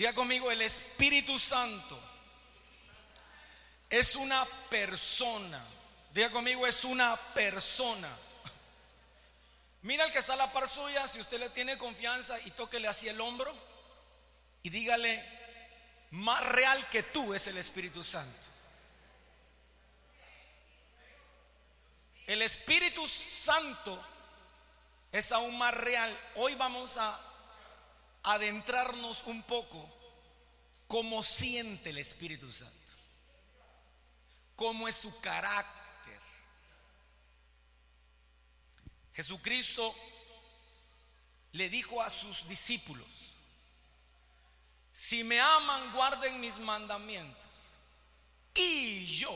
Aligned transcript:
Diga 0.00 0.14
conmigo, 0.14 0.50
el 0.50 0.62
Espíritu 0.62 1.38
Santo 1.38 2.02
es 3.90 4.16
una 4.16 4.46
persona. 4.70 5.62
Diga 6.14 6.30
conmigo, 6.30 6.66
es 6.66 6.84
una 6.84 7.14
persona. 7.34 8.08
Mira 9.82 10.06
el 10.06 10.10
que 10.10 10.20
está 10.20 10.32
a 10.32 10.36
la 10.36 10.50
par 10.54 10.66
suya, 10.66 11.06
si 11.06 11.20
usted 11.20 11.38
le 11.38 11.50
tiene 11.50 11.76
confianza 11.76 12.40
y 12.46 12.50
tóquele 12.52 12.88
hacia 12.88 13.10
el 13.10 13.20
hombro 13.20 13.54
y 14.62 14.70
dígale, 14.70 15.22
más 16.12 16.46
real 16.46 16.88
que 16.88 17.02
tú 17.02 17.34
es 17.34 17.46
el 17.48 17.58
Espíritu 17.58 18.02
Santo. 18.02 18.46
El 22.26 22.40
Espíritu 22.40 23.06
Santo 23.06 24.02
es 25.12 25.30
aún 25.30 25.58
más 25.58 25.74
real. 25.74 26.18
Hoy 26.36 26.54
vamos 26.54 26.96
a 26.96 27.20
adentrarnos 28.22 29.24
un 29.24 29.42
poco 29.42 29.88
cómo 30.86 31.22
siente 31.22 31.90
el 31.90 31.98
Espíritu 31.98 32.50
Santo, 32.50 32.92
cómo 34.56 34.88
es 34.88 34.96
su 34.96 35.20
carácter. 35.20 36.20
Jesucristo 39.12 39.94
le 41.52 41.68
dijo 41.68 42.00
a 42.00 42.10
sus 42.10 42.46
discípulos, 42.48 43.08
si 44.92 45.24
me 45.24 45.40
aman, 45.40 45.92
guarden 45.92 46.40
mis 46.40 46.58
mandamientos. 46.58 47.78
Y 48.54 49.06
yo 49.06 49.32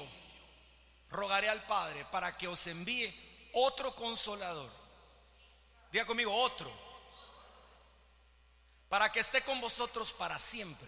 rogaré 1.09 1.48
al 1.48 1.64
Padre 1.64 2.05
para 2.11 2.37
que 2.37 2.47
os 2.48 2.66
envíe 2.66 3.12
otro 3.55 3.95
consolador. 3.95 4.70
Diga 5.91 6.05
conmigo, 6.05 6.34
otro. 6.34 6.84
Para 8.95 9.11
que 9.11 9.19
esté 9.19 9.43
con 9.43 9.61
vosotros 9.61 10.12
para 10.12 10.39
siempre. 10.39 10.87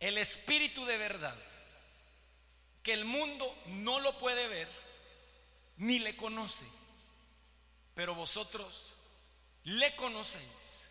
El 0.00 0.18
Espíritu 0.18 0.84
de 0.84 0.98
verdad, 0.98 1.38
que 2.82 2.92
el 2.92 3.04
mundo 3.04 3.56
no 3.66 4.00
lo 4.00 4.18
puede 4.18 4.48
ver 4.48 4.68
ni 5.76 6.00
le 6.00 6.16
conoce, 6.16 6.66
pero 7.94 8.16
vosotros 8.16 8.94
le 9.62 9.94
conocéis. 9.94 10.90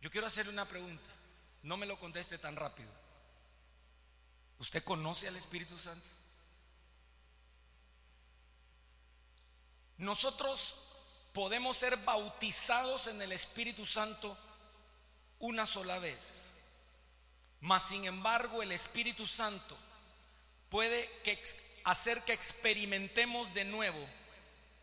Yo 0.00 0.08
quiero 0.08 0.28
hacerle 0.28 0.52
una 0.52 0.68
pregunta, 0.68 1.10
no 1.64 1.76
me 1.76 1.86
lo 1.86 1.98
conteste 1.98 2.38
tan 2.38 2.54
rápido. 2.54 2.90
¿Usted 4.60 4.84
conoce 4.84 5.26
al 5.26 5.34
Espíritu 5.34 5.76
Santo? 5.76 6.08
Nosotros 9.96 10.76
podemos 11.32 11.76
ser 11.76 11.96
bautizados 11.98 13.06
en 13.06 13.20
el 13.22 13.32
Espíritu 13.32 13.86
Santo 13.86 14.36
una 15.38 15.66
sola 15.66 15.98
vez. 15.98 16.52
Mas 17.60 17.84
sin 17.84 18.04
embargo, 18.04 18.62
el 18.62 18.72
Espíritu 18.72 19.26
Santo 19.26 19.76
puede 20.68 21.10
hacer 21.84 22.22
que 22.22 22.32
experimentemos 22.32 23.52
de 23.54 23.64
nuevo 23.64 24.04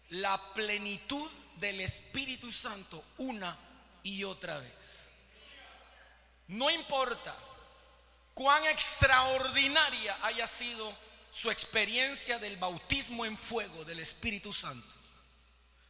la 0.09 0.41
plenitud 0.53 1.29
del 1.57 1.81
Espíritu 1.81 2.51
Santo 2.51 3.03
una 3.17 3.57
y 4.03 4.23
otra 4.23 4.59
vez. 4.59 5.09
No 6.47 6.69
importa 6.69 7.35
cuán 8.33 8.63
extraordinaria 8.65 10.17
haya 10.23 10.47
sido 10.47 10.95
su 11.31 11.51
experiencia 11.51 12.39
del 12.39 12.57
bautismo 12.57 13.25
en 13.25 13.37
fuego 13.37 13.85
del 13.85 13.99
Espíritu 13.99 14.53
Santo. 14.53 14.95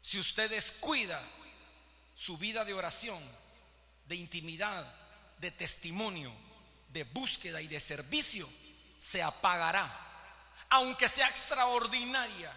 Si 0.02 0.20
usted 0.20 0.50
descuida 0.50 1.22
su 2.16 2.38
vida 2.38 2.66
de 2.66 2.74
oración, 2.74 3.22
de 4.06 4.16
intimidad, 4.16 4.92
de 5.40 5.52
testimonio, 5.52 6.34
de 6.90 7.04
búsqueda 7.04 7.62
y 7.62 7.68
de 7.68 7.80
servicio, 7.80 8.50
se 8.98 9.22
apagará, 9.24 9.90
aunque 10.70 11.08
sea 11.08 11.28
extraordinaria 11.28 12.54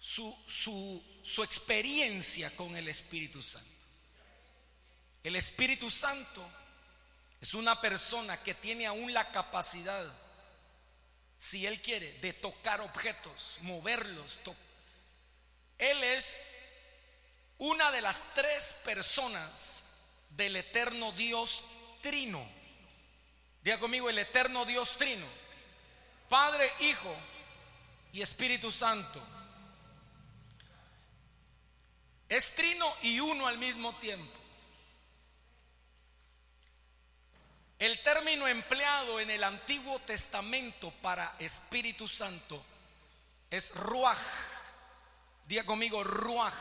su, 0.00 0.36
su, 0.46 1.02
su 1.22 1.42
experiencia 1.42 2.54
con 2.56 2.76
el 2.76 2.88
Espíritu 2.88 3.42
Santo. 3.42 3.68
El 5.22 5.36
Espíritu 5.36 5.90
Santo 5.90 6.48
es 7.40 7.54
una 7.54 7.80
persona 7.80 8.40
que 8.42 8.54
tiene 8.54 8.86
aún 8.86 9.12
la 9.12 9.30
capacidad, 9.30 10.06
si 11.38 11.66
Él 11.66 11.82
quiere, 11.82 12.12
de 12.20 12.32
tocar 12.32 12.80
objetos, 12.80 13.58
moverlos. 13.62 14.40
Él 15.78 16.02
es 16.02 16.36
una 17.58 17.90
de 17.90 18.00
las 18.00 18.22
tres 18.34 18.76
personas 18.84 19.84
del 20.30 20.56
eterno 20.56 21.12
Dios 21.12 21.64
Trino. 22.02 22.46
Diga 23.62 23.80
conmigo, 23.80 24.08
el 24.08 24.18
eterno 24.18 24.64
Dios 24.64 24.96
Trino. 24.96 25.26
Padre, 26.28 26.70
Hijo 26.80 27.14
y 28.12 28.22
Espíritu 28.22 28.70
Santo. 28.70 29.22
Es 32.28 32.54
trino 32.54 32.92
y 33.02 33.20
uno 33.20 33.46
al 33.46 33.58
mismo 33.58 33.94
tiempo. 33.96 34.32
El 37.78 38.02
término 38.02 38.48
empleado 38.48 39.20
en 39.20 39.30
el 39.30 39.44
Antiguo 39.44 39.98
Testamento 40.00 40.90
para 41.02 41.36
Espíritu 41.38 42.08
Santo 42.08 42.64
es 43.50 43.74
ruach. 43.74 44.16
Diga 45.46 45.64
conmigo 45.64 46.02
ruach, 46.02 46.54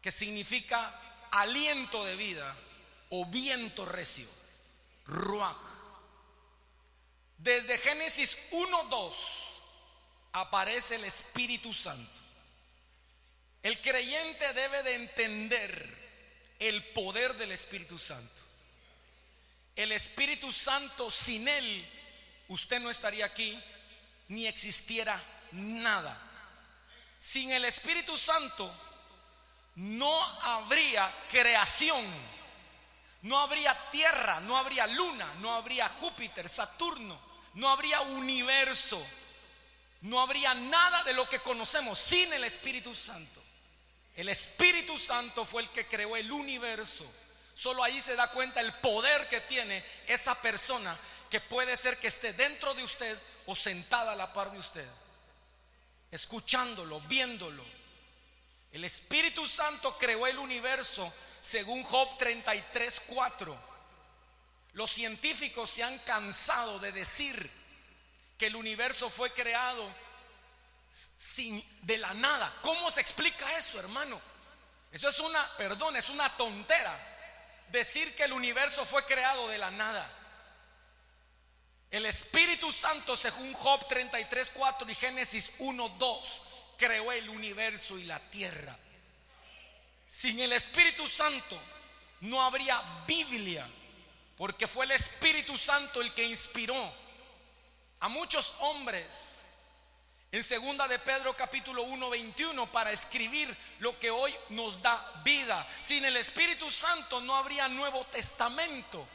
que 0.00 0.10
significa 0.10 1.28
aliento 1.30 2.04
de 2.04 2.16
vida 2.16 2.56
o 3.10 3.26
viento 3.26 3.84
recio. 3.84 4.28
Ruach. 5.06 5.56
Desde 7.36 7.78
Génesis 7.78 8.36
1:2 8.50 9.14
aparece 10.32 10.96
el 10.96 11.04
Espíritu 11.04 11.72
Santo. 11.72 12.18
El 13.62 13.80
creyente 13.80 14.52
debe 14.54 14.82
de 14.82 14.94
entender 14.94 15.98
el 16.58 16.82
poder 16.92 17.36
del 17.36 17.52
Espíritu 17.52 17.98
Santo. 17.98 18.42
El 19.76 19.92
Espíritu 19.92 20.50
Santo, 20.50 21.10
sin 21.10 21.46
Él, 21.46 21.86
usted 22.48 22.80
no 22.80 22.90
estaría 22.90 23.26
aquí 23.26 23.58
ni 24.28 24.46
existiera 24.46 25.20
nada. 25.52 26.27
Sin 27.18 27.50
el 27.52 27.64
Espíritu 27.64 28.16
Santo 28.16 28.72
no 29.76 30.22
habría 30.42 31.12
creación, 31.30 32.04
no 33.22 33.40
habría 33.40 33.90
tierra, 33.90 34.40
no 34.40 34.56
habría 34.56 34.86
luna, 34.86 35.32
no 35.40 35.54
habría 35.54 35.88
Júpiter, 36.00 36.48
Saturno, 36.48 37.18
no 37.54 37.68
habría 37.68 38.00
universo, 38.00 39.04
no 40.02 40.20
habría 40.20 40.54
nada 40.54 41.02
de 41.04 41.12
lo 41.12 41.28
que 41.28 41.40
conocemos 41.40 41.98
sin 41.98 42.32
el 42.32 42.44
Espíritu 42.44 42.94
Santo. 42.94 43.42
El 44.16 44.28
Espíritu 44.28 44.98
Santo 44.98 45.44
fue 45.44 45.62
el 45.62 45.68
que 45.70 45.86
creó 45.86 46.16
el 46.16 46.30
universo. 46.32 47.04
Solo 47.54 47.82
ahí 47.82 48.00
se 48.00 48.16
da 48.16 48.30
cuenta 48.30 48.60
el 48.60 48.72
poder 48.74 49.28
que 49.28 49.40
tiene 49.42 49.84
esa 50.06 50.34
persona 50.40 50.96
que 51.30 51.40
puede 51.40 51.76
ser 51.76 51.98
que 51.98 52.08
esté 52.08 52.32
dentro 52.32 52.74
de 52.74 52.82
usted 52.82 53.18
o 53.46 53.54
sentada 53.54 54.12
a 54.12 54.16
la 54.16 54.32
par 54.32 54.50
de 54.50 54.58
usted, 54.58 54.86
escuchándolo, 56.10 57.00
viéndolo. 57.02 57.64
El 58.72 58.84
Espíritu 58.84 59.46
Santo 59.46 59.96
creó 59.96 60.26
el 60.26 60.38
universo 60.38 61.12
según 61.40 61.82
Job 61.84 62.18
33, 62.18 63.02
4. 63.06 63.58
Los 64.74 64.90
científicos 64.90 65.70
se 65.70 65.82
han 65.82 65.98
cansado 66.00 66.78
de 66.78 66.92
decir 66.92 67.50
que 68.36 68.46
el 68.46 68.56
universo 68.56 69.10
fue 69.10 69.32
creado 69.32 69.88
sin, 70.90 71.64
de 71.82 71.98
la 71.98 72.14
nada. 72.14 72.54
¿Cómo 72.62 72.90
se 72.90 73.00
explica 73.00 73.58
eso, 73.58 73.78
hermano? 73.78 74.20
Eso 74.92 75.08
es 75.08 75.18
una, 75.20 75.56
perdón, 75.56 75.96
es 75.96 76.08
una 76.08 76.34
tontera 76.36 76.98
decir 77.70 78.14
que 78.14 78.24
el 78.24 78.32
universo 78.32 78.84
fue 78.86 79.04
creado 79.04 79.48
de 79.48 79.58
la 79.58 79.70
nada. 79.70 80.08
El 81.90 82.04
Espíritu 82.04 82.70
Santo, 82.70 83.16
según 83.16 83.52
Job 83.54 83.86
33, 83.88 84.50
4 84.54 84.90
y 84.90 84.94
Génesis 84.94 85.52
1, 85.58 85.88
2, 85.98 86.42
creó 86.76 87.12
el 87.12 87.28
universo 87.30 87.98
y 87.98 88.04
la 88.04 88.20
tierra. 88.20 88.76
Sin 90.06 90.38
el 90.40 90.52
Espíritu 90.52 91.08
Santo 91.08 91.60
no 92.20 92.42
habría 92.42 92.82
Biblia, 93.06 93.66
porque 94.36 94.66
fue 94.66 94.84
el 94.84 94.92
Espíritu 94.92 95.56
Santo 95.56 96.00
el 96.02 96.12
que 96.12 96.24
inspiró 96.24 96.92
a 98.00 98.08
muchos 98.08 98.54
hombres 98.60 99.38
en 100.30 100.42
segunda 100.42 100.86
de 100.86 100.98
Pedro 100.98 101.34
capítulo 101.34 101.84
1, 101.84 102.10
21 102.10 102.66
para 102.66 102.92
escribir 102.92 103.56
lo 103.78 103.98
que 103.98 104.10
hoy 104.10 104.34
nos 104.50 104.80
da 104.82 105.22
vida. 105.24 105.66
Sin 105.80 106.04
el 106.04 106.16
Espíritu 106.18 106.70
Santo 106.70 107.22
no 107.22 107.34
habría 107.34 107.66
Nuevo 107.68 108.04
Testamento. 108.06 109.08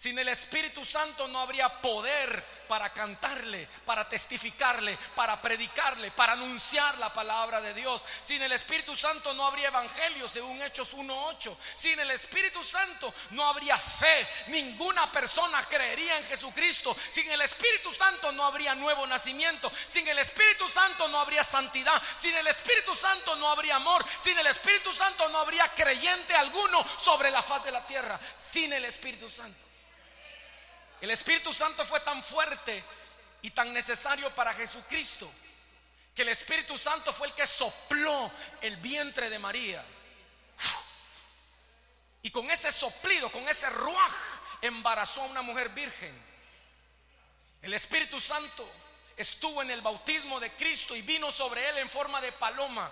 Sin 0.00 0.18
el 0.18 0.28
Espíritu 0.28 0.82
Santo 0.86 1.28
no 1.28 1.40
habría 1.40 1.68
poder 1.82 2.42
para 2.66 2.88
cantarle, 2.88 3.68
para 3.84 4.08
testificarle, 4.08 4.96
para 5.14 5.42
predicarle, 5.42 6.10
para 6.12 6.32
anunciar 6.32 6.96
la 6.96 7.12
palabra 7.12 7.60
de 7.60 7.74
Dios. 7.74 8.02
Sin 8.22 8.40
el 8.40 8.50
Espíritu 8.50 8.96
Santo 8.96 9.34
no 9.34 9.46
habría 9.46 9.68
evangelio, 9.68 10.26
según 10.26 10.62
Hechos 10.62 10.94
1.8. 10.94 11.54
Sin 11.74 12.00
el 12.00 12.10
Espíritu 12.12 12.64
Santo 12.64 13.12
no 13.32 13.46
habría 13.46 13.76
fe. 13.76 14.26
Ninguna 14.46 15.12
persona 15.12 15.62
creería 15.68 16.16
en 16.16 16.24
Jesucristo. 16.24 16.96
Sin 17.10 17.30
el 17.30 17.42
Espíritu 17.42 17.92
Santo 17.92 18.32
no 18.32 18.46
habría 18.46 18.74
nuevo 18.74 19.06
nacimiento. 19.06 19.70
Sin 19.86 20.08
el 20.08 20.18
Espíritu 20.18 20.66
Santo 20.66 21.08
no 21.08 21.20
habría 21.20 21.44
santidad. 21.44 22.00
Sin 22.18 22.34
el 22.34 22.46
Espíritu 22.46 22.94
Santo 22.94 23.36
no 23.36 23.50
habría 23.50 23.76
amor. 23.76 24.02
Sin 24.18 24.38
el 24.38 24.46
Espíritu 24.46 24.94
Santo 24.94 25.28
no 25.28 25.40
habría 25.40 25.68
creyente 25.74 26.34
alguno 26.34 26.86
sobre 26.98 27.30
la 27.30 27.42
faz 27.42 27.64
de 27.64 27.72
la 27.72 27.86
tierra. 27.86 28.18
Sin 28.38 28.72
el 28.72 28.86
Espíritu 28.86 29.28
Santo. 29.28 29.69
El 31.00 31.10
Espíritu 31.10 31.52
Santo 31.52 31.84
fue 31.84 32.00
tan 32.00 32.22
fuerte 32.22 32.84
y 33.42 33.50
tan 33.50 33.72
necesario 33.72 34.30
para 34.34 34.52
Jesucristo 34.52 35.30
que 36.14 36.22
el 36.22 36.28
Espíritu 36.28 36.76
Santo 36.76 37.12
fue 37.12 37.28
el 37.28 37.34
que 37.34 37.46
sopló 37.46 38.30
el 38.60 38.76
vientre 38.76 39.30
de 39.30 39.38
María. 39.38 39.84
Y 42.22 42.30
con 42.30 42.50
ese 42.50 42.70
soplido, 42.70 43.30
con 43.32 43.48
ese 43.48 43.70
ruaj, 43.70 44.12
embarazó 44.60 45.22
a 45.22 45.26
una 45.26 45.42
mujer 45.42 45.70
virgen. 45.70 46.14
El 47.62 47.72
Espíritu 47.72 48.20
Santo 48.20 48.70
estuvo 49.16 49.62
en 49.62 49.70
el 49.70 49.80
bautismo 49.80 50.40
de 50.40 50.52
Cristo 50.52 50.94
y 50.96 51.02
vino 51.02 51.32
sobre 51.32 51.66
él 51.68 51.78
en 51.78 51.88
forma 51.88 52.20
de 52.20 52.32
paloma. 52.32 52.90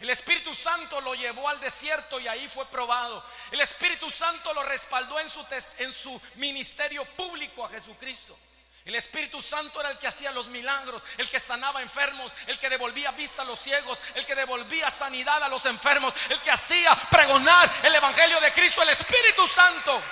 El 0.00 0.10
Espíritu 0.10 0.54
Santo 0.54 1.00
lo 1.00 1.14
llevó 1.14 1.48
al 1.48 1.60
desierto 1.60 2.18
y 2.20 2.28
ahí 2.28 2.48
fue 2.48 2.66
probado. 2.66 3.24
El 3.50 3.60
Espíritu 3.60 4.10
Santo 4.10 4.52
lo 4.52 4.62
respaldó 4.64 5.18
en 5.20 5.28
su, 5.28 5.46
en 5.78 5.92
su 5.92 6.20
ministerio 6.36 7.04
público 7.04 7.64
a 7.64 7.68
Jesucristo. 7.68 8.36
El 8.84 8.96
Espíritu 8.96 9.40
Santo 9.40 9.80
era 9.80 9.90
el 9.90 9.98
que 9.98 10.06
hacía 10.06 10.30
los 10.30 10.46
milagros, 10.48 11.02
el 11.16 11.28
que 11.30 11.40
sanaba 11.40 11.80
enfermos, 11.80 12.32
el 12.46 12.58
que 12.58 12.68
devolvía 12.68 13.12
vista 13.12 13.40
a 13.40 13.46
los 13.46 13.58
ciegos, 13.58 13.98
el 14.14 14.26
que 14.26 14.34
devolvía 14.34 14.90
sanidad 14.90 15.42
a 15.42 15.48
los 15.48 15.64
enfermos, 15.64 16.12
el 16.28 16.38
que 16.40 16.50
hacía 16.50 16.94
pregonar 17.10 17.70
el 17.82 17.94
Evangelio 17.94 18.38
de 18.40 18.52
Cristo, 18.52 18.82
el 18.82 18.90
Espíritu 18.90 19.48
Santo. 19.48 20.02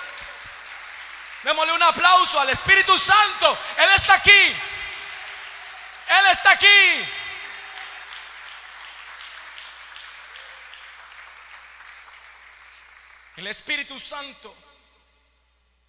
Démosle 1.43 1.73
un 1.73 1.83
aplauso 1.83 2.39
al 2.39 2.49
Espíritu 2.49 2.97
Santo. 2.97 3.55
Él 3.77 3.89
está 3.95 4.15
aquí. 4.15 4.31
Él 6.07 6.25
está 6.31 6.51
aquí. 6.51 7.05
El 13.43 13.47
Espíritu 13.47 13.99
Santo 13.99 14.55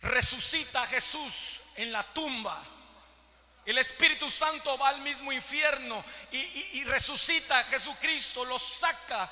resucita 0.02 0.82
a 0.82 0.86
Jesús 0.88 1.60
en 1.76 1.92
la 1.92 2.02
tumba. 2.02 2.60
El 3.64 3.78
Espíritu 3.78 4.28
Santo 4.28 4.76
va 4.76 4.88
al 4.88 5.00
mismo 5.02 5.30
infierno 5.30 6.04
y, 6.32 6.82
resucita 6.82 7.60
a 7.60 7.62
Jesucristo, 7.62 8.44
lo 8.44 8.58
saca 8.58 9.30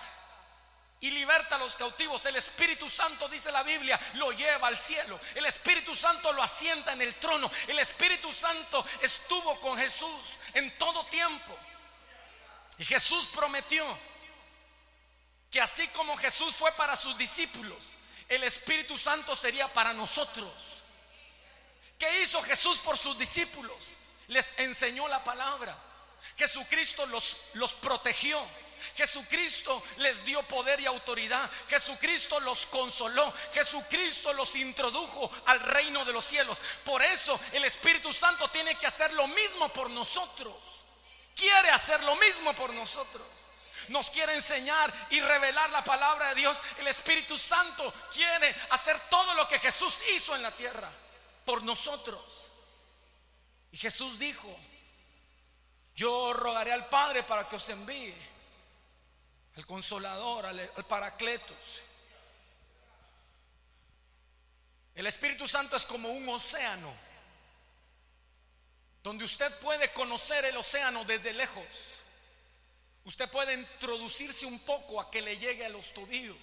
y 1.00 1.10
liberta 1.10 1.56
a 1.56 1.58
los 1.58 1.74
cautivos. 1.74 2.24
El 2.26 2.36
Espíritu 2.36 2.88
Santo, 2.88 3.28
dice 3.28 3.50
la 3.50 3.64
Biblia, 3.64 3.98
lo 4.14 4.30
lleva 4.30 4.68
al 4.68 4.78
cielo. 4.78 5.18
El 5.34 5.46
Espíritu 5.46 5.96
Santo 5.96 6.32
lo 6.32 6.44
asienta 6.44 6.92
en 6.92 7.02
el 7.02 7.16
trono. 7.16 7.50
El 7.66 7.80
Espíritu 7.80 8.32
Santo 8.32 8.86
estuvo 9.00 9.58
con 9.60 9.76
Jesús 9.76 10.38
en 10.54 10.70
todo 10.78 11.04
tiempo. 11.06 11.58
Y 12.78 12.84
Jesús 12.84 13.26
prometió 13.34 13.84
que 15.50 15.60
así 15.60 15.88
como 15.88 16.16
Jesús 16.16 16.54
fue 16.54 16.70
para 16.74 16.94
sus 16.94 17.18
discípulos, 17.18 17.96
el 18.34 18.44
Espíritu 18.44 18.98
Santo 18.98 19.36
sería 19.36 19.72
para 19.72 19.92
nosotros. 19.92 20.50
¿Qué 21.98 22.22
hizo 22.22 22.42
Jesús 22.42 22.78
por 22.78 22.96
sus 22.96 23.18
discípulos? 23.18 23.76
Les 24.28 24.46
enseñó 24.56 25.06
la 25.06 25.22
palabra. 25.22 25.76
Jesucristo 26.38 27.06
los, 27.06 27.36
los 27.54 27.74
protegió. 27.74 28.42
Jesucristo 28.96 29.82
les 29.98 30.24
dio 30.24 30.42
poder 30.44 30.80
y 30.80 30.86
autoridad. 30.86 31.48
Jesucristo 31.68 32.40
los 32.40 32.64
consoló. 32.66 33.32
Jesucristo 33.52 34.32
los 34.32 34.56
introdujo 34.56 35.30
al 35.46 35.60
reino 35.60 36.04
de 36.06 36.12
los 36.14 36.24
cielos. 36.24 36.56
Por 36.84 37.02
eso 37.02 37.38
el 37.52 37.64
Espíritu 37.64 38.14
Santo 38.14 38.48
tiene 38.48 38.76
que 38.76 38.86
hacer 38.86 39.12
lo 39.12 39.28
mismo 39.28 39.68
por 39.68 39.90
nosotros. 39.90 40.56
Quiere 41.36 41.70
hacer 41.70 42.02
lo 42.02 42.16
mismo 42.16 42.54
por 42.54 42.72
nosotros 42.72 43.41
nos 43.92 44.10
quiere 44.10 44.34
enseñar 44.34 44.92
y 45.10 45.20
revelar 45.20 45.70
la 45.70 45.84
palabra 45.84 46.30
de 46.30 46.36
Dios. 46.36 46.58
El 46.78 46.88
Espíritu 46.88 47.38
Santo 47.38 47.92
quiere 48.12 48.54
hacer 48.70 48.98
todo 49.08 49.34
lo 49.34 49.46
que 49.46 49.58
Jesús 49.58 49.94
hizo 50.16 50.34
en 50.34 50.42
la 50.42 50.50
tierra 50.50 50.90
por 51.44 51.62
nosotros. 51.62 52.50
Y 53.70 53.76
Jesús 53.76 54.18
dijo, 54.18 54.54
yo 55.94 56.32
rogaré 56.32 56.72
al 56.72 56.88
Padre 56.88 57.22
para 57.22 57.48
que 57.48 57.56
os 57.56 57.68
envíe 57.68 58.14
al 59.56 59.66
consolador, 59.66 60.46
al, 60.46 60.70
paracletos. 60.88 61.56
El 64.94 65.06
Espíritu 65.06 65.46
Santo 65.46 65.76
es 65.76 65.84
como 65.84 66.10
un 66.10 66.28
océano, 66.28 66.92
donde 69.02 69.24
usted 69.24 69.58
puede 69.60 69.92
conocer 69.92 70.44
el 70.44 70.56
océano 70.56 71.04
desde 71.04 71.32
lejos. 71.32 71.64
Usted 73.04 73.28
puede 73.30 73.54
introducirse 73.54 74.46
un 74.46 74.60
poco 74.60 75.00
a 75.00 75.10
que 75.10 75.22
le 75.22 75.36
llegue 75.36 75.66
a 75.66 75.70
los 75.70 75.92
tobillos. 75.92 76.36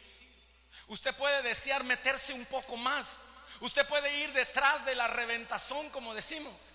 Usted 0.87 1.15
puede 1.15 1.41
desear 1.41 1.83
meterse 1.83 2.33
un 2.33 2.45
poco 2.45 2.75
más. 2.77 3.21
Usted 3.61 3.87
puede 3.87 4.23
ir 4.23 4.33
detrás 4.33 4.85
de 4.85 4.95
la 4.95 5.07
reventazón, 5.07 5.89
como 5.89 6.13
decimos. 6.13 6.71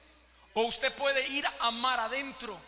O 0.55 0.63
usted 0.63 0.95
puede 0.95 1.27
ir 1.29 1.45
a 1.61 1.71
mar 1.71 2.01
adentro 2.01 2.59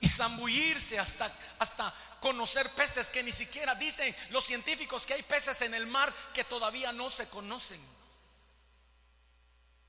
y 0.00 0.08
zambullirse 0.08 0.98
hasta, 0.98 1.32
hasta 1.58 1.92
conocer 2.20 2.70
peces 2.70 3.08
que 3.08 3.22
ni 3.22 3.32
siquiera 3.32 3.74
dicen 3.74 4.14
los 4.30 4.44
científicos 4.44 5.04
que 5.04 5.14
hay 5.14 5.22
peces 5.22 5.60
en 5.62 5.74
el 5.74 5.86
mar 5.86 6.12
que 6.32 6.44
todavía 6.44 6.92
no 6.92 7.10
se 7.10 7.28
conocen. 7.28 7.80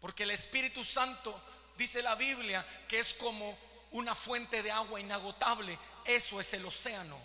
Porque 0.01 0.24
el 0.24 0.31
Espíritu 0.31 0.83
Santo, 0.83 1.39
dice 1.77 2.01
la 2.01 2.16
Biblia, 2.16 2.66
que 2.88 3.00
es 3.00 3.13
como 3.13 3.57
una 3.95 4.13
fuente 4.13 4.62
de 4.62 4.71
agua 4.71 5.00
inagotable 5.00 5.77
eso 6.06 6.39
es 6.39 6.53
el 6.53 6.65
océano. 6.65 7.19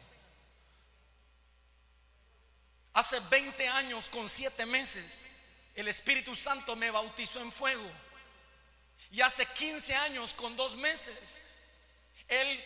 Hace 2.95 3.21
20 3.21 3.69
años 3.69 4.09
con 4.09 4.29
7 4.29 4.67
meses, 4.67 5.27
el 5.75 5.89
Espíritu 5.89 6.35
Santo 6.35 6.75
me 6.77 6.91
bautizó 6.91 7.41
en 7.41 7.53
fuego. 7.53 7.89
Y 9.13 9.21
hace 9.21 9.47
15 9.47 9.95
años 9.97 10.33
con 10.35 10.57
2 10.57 10.77
meses, 10.77 11.43
Él, 12.29 12.65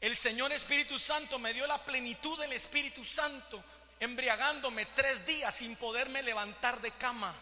el 0.00 0.16
Señor 0.16 0.52
Espíritu 0.52 0.98
Santo 0.98 1.38
me 1.38 1.52
dio 1.52 1.66
la 1.66 1.84
plenitud 1.84 2.38
del 2.40 2.52
Espíritu 2.54 3.04
Santo, 3.04 3.62
embriagándome 4.00 4.86
tres 4.86 5.24
días 5.26 5.54
sin 5.54 5.76
poderme 5.76 6.22
levantar 6.22 6.80
de 6.80 6.90
cama. 6.92 7.34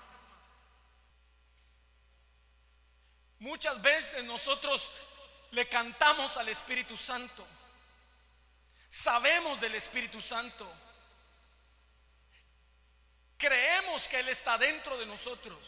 Muchas 3.38 3.80
veces 3.82 4.24
nosotros 4.24 4.90
le 5.56 5.66
cantamos 5.70 6.36
al 6.36 6.50
Espíritu 6.50 6.98
Santo. 6.98 7.46
Sabemos 8.90 9.58
del 9.58 9.74
Espíritu 9.74 10.20
Santo. 10.20 10.70
Creemos 13.38 14.06
que 14.06 14.20
Él 14.20 14.28
está 14.28 14.58
dentro 14.58 14.98
de 14.98 15.06
nosotros. 15.06 15.58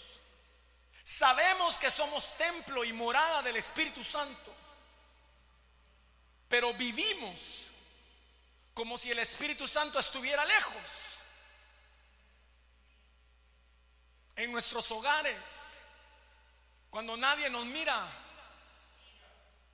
Sabemos 1.03 1.79
que 1.79 1.91
somos 1.91 2.37
templo 2.37 2.85
y 2.85 2.93
morada 2.93 3.41
del 3.41 3.57
Espíritu 3.57 4.05
Santo. 4.05 4.55
Pero 6.51 6.75
vivimos 6.75 7.69
como 8.75 8.99
si 8.99 9.11
el 9.11 9.21
Espíritu 9.21 9.67
Santo 9.67 9.99
estuviera 9.99 10.45
lejos. 10.45 10.83
En 14.37 14.53
nuestros 14.53 14.91
hogares, 14.91 15.79
cuando 16.91 17.17
nadie 17.17 17.49
nos 17.49 17.65
mira, 17.65 18.07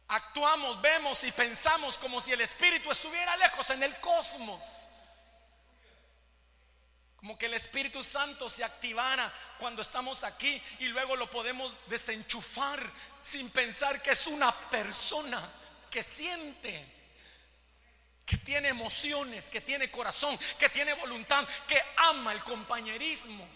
Actuamos, 0.09 0.81
vemos 0.83 1.25
y 1.25 1.33
pensamos 1.33 1.97
como 1.97 2.21
si 2.21 2.33
el 2.33 2.41
Espíritu 2.41 2.91
estuviera 2.91 3.37
lejos 3.37 3.69
en 3.71 3.83
el 3.83 3.99
cosmos. 4.01 4.89
Como 7.17 7.39
que 7.39 7.47
el 7.47 7.55
Espíritu 7.55 8.03
Santo 8.03 8.51
se 8.51 8.63
activara 8.63 9.33
cuando 9.59 9.81
estamos 9.81 10.25
aquí 10.25 10.63
y 10.81 10.89
luego 10.89 11.17
lo 11.17 11.31
podemos 11.31 11.75
desenchufar 11.87 12.79
sin 13.23 13.49
pensar 13.49 14.03
que 14.03 14.11
es 14.11 14.27
una 14.27 14.53
persona 14.69 15.41
que 15.91 16.03
siente, 16.03 16.87
que 18.27 18.37
tiene 18.37 18.69
emociones, 18.69 19.47
que 19.47 19.63
tiene 19.63 19.91
corazón, 19.91 20.39
que 20.59 20.69
tiene 20.69 20.93
voluntad, 20.93 21.49
que 21.67 21.83
ama 21.97 22.35
el 22.35 22.45
compañerismo. 22.45 23.49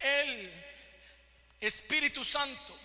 El 0.00 0.52
Espíritu 1.60 2.24
Santo 2.24 2.76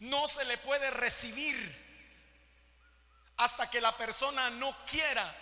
no 0.00 0.26
se 0.28 0.44
le 0.44 0.58
puede 0.58 0.90
recibir 0.90 1.86
hasta 3.36 3.68
que 3.68 3.80
la 3.80 3.96
persona 3.96 4.50
no 4.50 4.76
quiera 4.86 5.34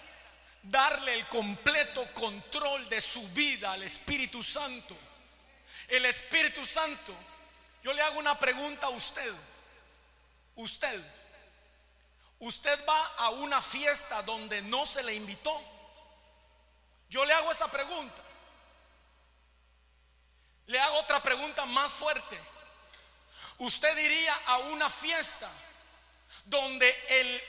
darle 0.64 1.14
el 1.14 1.26
completo 1.28 2.06
control 2.12 2.88
de 2.88 3.00
su 3.00 3.28
vida 3.28 3.72
al 3.72 3.82
Espíritu 3.82 4.42
Santo. 4.42 4.96
El 5.88 6.06
Espíritu 6.06 6.64
Santo, 6.64 7.14
yo 7.82 7.92
le 7.92 8.02
hago 8.02 8.18
una 8.18 8.38
pregunta 8.38 8.86
a 8.86 8.90
usted. 8.90 9.32
Usted, 10.56 11.04
usted 12.40 12.84
va 12.88 13.06
a 13.18 13.30
una 13.30 13.60
fiesta 13.60 14.22
donde 14.22 14.62
no 14.62 14.86
se 14.86 15.02
le 15.02 15.14
invitó. 15.14 15.62
Yo 17.10 17.24
le 17.24 17.32
hago 17.32 17.52
esa 17.52 17.70
pregunta. 17.70 18.23
Le 20.66 20.80
hago 20.80 20.98
otra 20.98 21.22
pregunta 21.22 21.66
más 21.66 21.92
fuerte. 21.92 22.38
Usted 23.58 23.96
iría 23.98 24.34
a 24.46 24.58
una 24.58 24.88
fiesta 24.90 25.50
donde 26.46 26.90
el, 27.08 27.42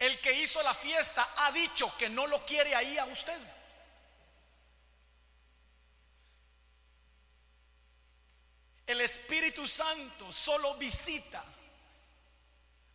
el 0.00 0.20
que 0.20 0.32
hizo 0.32 0.62
la 0.62 0.74
fiesta 0.74 1.28
ha 1.38 1.52
dicho 1.52 1.94
que 1.96 2.08
no 2.08 2.26
lo 2.26 2.44
quiere 2.44 2.74
ahí 2.74 2.96
a 2.98 3.04
usted. 3.06 3.40
El 8.86 9.00
Espíritu 9.00 9.66
Santo 9.66 10.32
solo 10.32 10.74
visita 10.74 11.44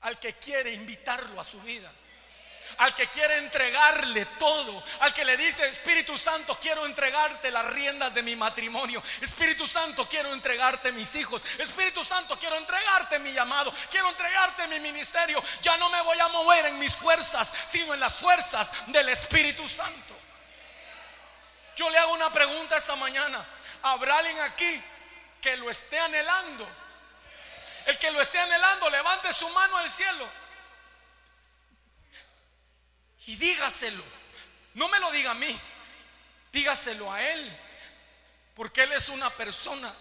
al 0.01 0.19
que 0.19 0.33
quiere 0.33 0.73
invitarlo 0.73 1.39
a 1.39 1.43
su 1.43 1.59
vida 1.61 1.91
al 2.77 2.93
que 2.93 3.07
quiere 3.07 3.37
entregarle 3.37 4.25
todo, 4.37 4.83
al 4.99 5.13
que 5.13 5.25
le 5.25 5.37
dice, 5.37 5.67
Espíritu 5.67 6.17
Santo, 6.17 6.57
quiero 6.59 6.85
entregarte 6.85 7.49
las 7.51 7.65
riendas 7.65 8.13
de 8.13 8.21
mi 8.21 8.35
matrimonio, 8.35 9.01
Espíritu 9.21 9.67
Santo, 9.67 10.07
quiero 10.07 10.31
entregarte 10.33 10.91
mis 10.91 11.15
hijos, 11.15 11.41
Espíritu 11.57 12.03
Santo, 12.03 12.37
quiero 12.37 12.55
entregarte 12.57 13.19
mi 13.19 13.33
llamado, 13.33 13.73
quiero 13.89 14.09
entregarte 14.09 14.67
mi 14.67 14.79
ministerio, 14.79 15.43
ya 15.61 15.77
no 15.77 15.89
me 15.89 16.01
voy 16.01 16.19
a 16.19 16.27
mover 16.29 16.67
en 16.67 16.79
mis 16.79 16.95
fuerzas, 16.95 17.53
sino 17.69 17.93
en 17.93 17.99
las 17.99 18.17
fuerzas 18.17 18.71
del 18.87 19.09
Espíritu 19.09 19.67
Santo. 19.67 20.15
Yo 21.75 21.89
le 21.89 21.97
hago 21.97 22.13
una 22.13 22.31
pregunta 22.31 22.77
esta 22.77 22.95
mañana, 22.95 23.43
¿habrá 23.83 24.17
alguien 24.17 24.39
aquí 24.41 24.83
que 25.41 25.57
lo 25.57 25.69
esté 25.69 25.99
anhelando? 25.99 26.67
El 27.85 27.97
que 27.97 28.11
lo 28.11 28.19
esté 28.19 28.39
anhelando, 28.39 28.89
levante 28.89 29.31
su 29.31 29.47
mano 29.49 29.77
al 29.77 29.89
cielo 29.89 30.46
y 33.27 33.35
dígaselo. 33.35 34.03
No 34.73 34.87
me 34.87 34.99
lo 34.99 35.11
diga 35.11 35.31
a 35.31 35.35
mí, 35.35 35.59
dígaselo 36.51 37.11
a 37.11 37.21
Él, 37.21 37.59
porque 38.55 38.83
Él 38.83 38.93
es 38.93 39.09
una 39.09 39.29
persona. 39.29 39.93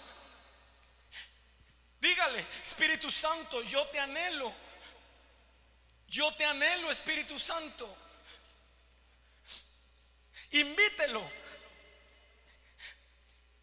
Dígale, 2.00 2.46
Espíritu 2.62 3.10
Santo, 3.10 3.62
yo 3.62 3.86
te 3.88 3.98
anhelo. 3.98 4.52
Yo 6.08 6.32
te 6.34 6.44
anhelo, 6.44 6.90
Espíritu 6.90 7.38
Santo. 7.38 7.94
Invítelo. 10.52 11.28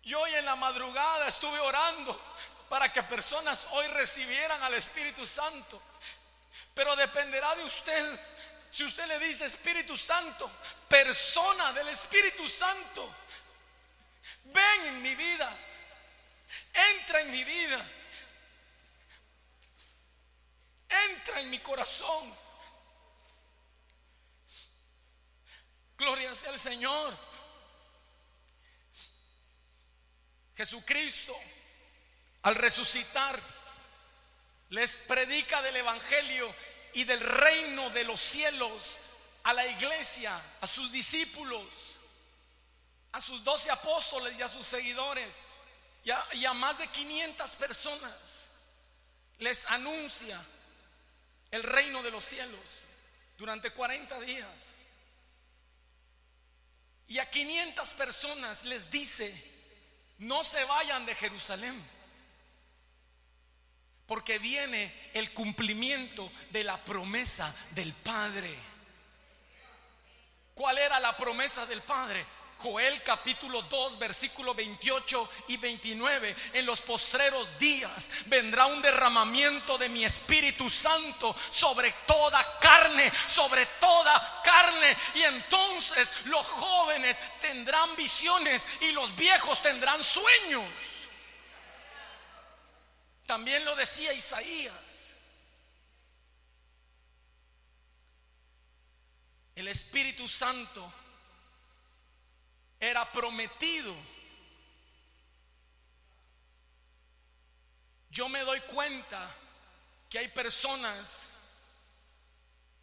Yo 0.03 0.19
hoy 0.19 0.33
en 0.33 0.45
la 0.45 0.57
madrugada 0.57 1.29
estuve 1.29 1.57
orando 1.59 2.19
para 2.67 2.91
que 2.91 3.01
personas 3.03 3.65
hoy 3.71 3.87
recibieran 3.87 4.61
al 4.61 4.73
Espíritu 4.73 5.25
Santo. 5.25 5.81
Pero 6.73 6.95
dependerá 6.97 7.55
de 7.55 7.63
usted 7.63 8.19
si 8.73 8.83
usted 8.83 9.05
le 9.05 9.19
dice 9.19 9.45
Espíritu 9.45 9.95
Santo, 9.95 10.49
persona 10.87 11.71
del 11.73 11.89
Espíritu 11.89 12.47
Santo, 12.47 13.07
ven 14.45 14.85
en 14.85 15.01
mi 15.03 15.13
vida, 15.13 15.55
entra 16.73 17.21
en 17.21 17.31
mi 17.31 17.43
vida, 17.43 17.87
entra 20.89 21.39
en 21.41 21.51
mi 21.51 21.59
corazón. 21.59 22.33
Gloria 25.95 26.33
sea 26.33 26.49
al 26.49 26.59
Señor. 26.59 27.15
Jesucristo, 30.57 31.39
al 32.41 32.55
resucitar, 32.55 33.39
les 34.69 34.95
predica 35.01 35.61
del 35.61 35.75
Evangelio 35.75 36.72
y 36.93 37.03
del 37.05 37.19
reino 37.19 37.89
de 37.89 38.03
los 38.03 38.19
cielos 38.19 38.99
a 39.43 39.53
la 39.53 39.65
iglesia, 39.67 40.39
a 40.61 40.67
sus 40.67 40.91
discípulos, 40.91 41.65
a 43.11 43.21
sus 43.21 43.43
doce 43.43 43.69
apóstoles 43.71 44.37
y 44.37 44.41
a 44.41 44.47
sus 44.47 44.65
seguidores 44.65 45.41
y 46.03 46.45
a, 46.45 46.53
más 46.53 46.77
de 46.77 46.87
500 46.87 47.55
personas. 47.55 48.11
Les 49.39 49.65
anuncia 49.69 50.39
el 51.51 51.63
reino 51.63 52.03
de 52.03 52.11
los 52.11 52.23
cielos 52.23 52.83
durante 53.37 53.71
40 53.71 54.19
días. 54.21 54.71
Y 57.07 57.19
a 57.19 57.29
500 57.29 57.93
personas 57.93 58.63
les 58.63 58.89
dice, 58.89 59.33
no 60.19 60.43
se 60.43 60.63
vayan 60.65 61.05
de 61.05 61.15
Jerusalén 61.15 61.92
porque 64.13 64.37
viene 64.37 64.93
el 65.15 65.33
cumplimiento 65.33 66.31
de 66.51 66.63
la 66.63 66.77
promesa 66.77 67.51
del 67.71 67.93
Padre. 67.93 68.55
¿Cuál 70.53 70.77
era 70.77 70.99
la 70.99 71.17
promesa 71.17 71.65
del 71.65 71.81
Padre? 71.81 72.23
Joel 72.59 73.01
capítulo 73.01 73.63
2 73.63 73.97
versículo 73.97 74.53
28 74.53 75.29
y 75.47 75.57
29 75.57 76.35
en 76.53 76.63
los 76.67 76.81
postreros 76.81 77.47
días 77.57 78.11
vendrá 78.27 78.67
un 78.67 78.83
derramamiento 78.83 79.79
de 79.79 79.89
mi 79.89 80.05
Espíritu 80.05 80.69
Santo 80.69 81.35
sobre 81.49 81.91
toda 82.05 82.59
carne, 82.59 83.11
sobre 83.25 83.65
toda 83.79 84.41
carne 84.43 84.95
y 85.15 85.23
entonces 85.23 86.11
los 86.25 86.45
jóvenes 86.45 87.17
tendrán 87.41 87.95
visiones 87.95 88.61
y 88.81 88.91
los 88.91 89.15
viejos 89.15 89.59
tendrán 89.63 90.03
sueños. 90.03 90.92
También 93.25 93.63
lo 93.63 93.75
decía 93.75 94.13
Isaías. 94.13 95.15
El 99.55 99.67
Espíritu 99.67 100.27
Santo 100.27 100.91
era 102.79 103.09
prometido. 103.11 103.95
Yo 108.09 108.27
me 108.29 108.41
doy 108.41 108.59
cuenta 108.61 109.29
que 110.09 110.19
hay 110.19 110.27
personas 110.27 111.27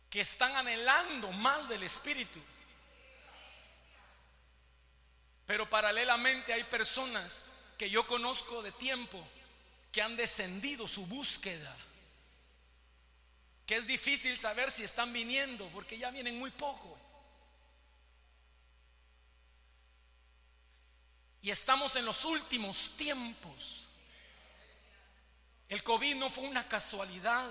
que 0.08 0.22
están 0.22 0.56
anhelando 0.56 1.30
más 1.32 1.68
del 1.68 1.82
Espíritu. 1.82 2.40
Pero 5.46 5.68
paralelamente 5.68 6.52
hay 6.52 6.64
personas 6.64 7.44
que 7.76 7.90
yo 7.90 8.06
conozco 8.06 8.62
de 8.62 8.72
tiempo 8.72 9.24
que 9.92 10.02
han 10.02 10.16
descendido 10.16 10.86
su 10.86 11.06
búsqueda. 11.06 11.76
Que 13.66 13.76
es 13.76 13.86
difícil 13.86 14.36
saber 14.36 14.70
si 14.70 14.82
están 14.82 15.12
viniendo 15.12 15.68
porque 15.68 15.98
ya 15.98 16.10
vienen 16.10 16.38
muy 16.38 16.50
poco. 16.50 16.98
Y 21.42 21.50
estamos 21.50 21.96
en 21.96 22.04
los 22.04 22.24
últimos 22.24 22.96
tiempos. 22.96 23.86
El 25.68 25.82
COVID 25.82 26.16
no 26.16 26.28
fue 26.28 26.44
una 26.44 26.66
casualidad. 26.68 27.48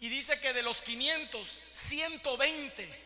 Y 0.00 0.08
dice 0.08 0.38
que 0.40 0.52
de 0.52 0.62
los 0.62 0.82
500, 0.82 1.58
120 1.72 3.04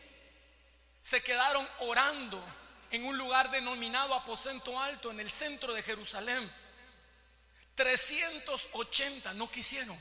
se 1.01 1.23
quedaron 1.23 1.67
orando 1.79 2.43
en 2.91 3.05
un 3.05 3.17
lugar 3.17 3.49
denominado 3.51 4.13
aposento 4.13 4.79
alto 4.79 5.11
en 5.11 5.19
el 5.19 5.29
centro 5.29 5.73
de 5.73 5.81
Jerusalén. 5.81 6.51
380 7.79 9.33
no 9.35 9.49
quisieron. 9.49 9.97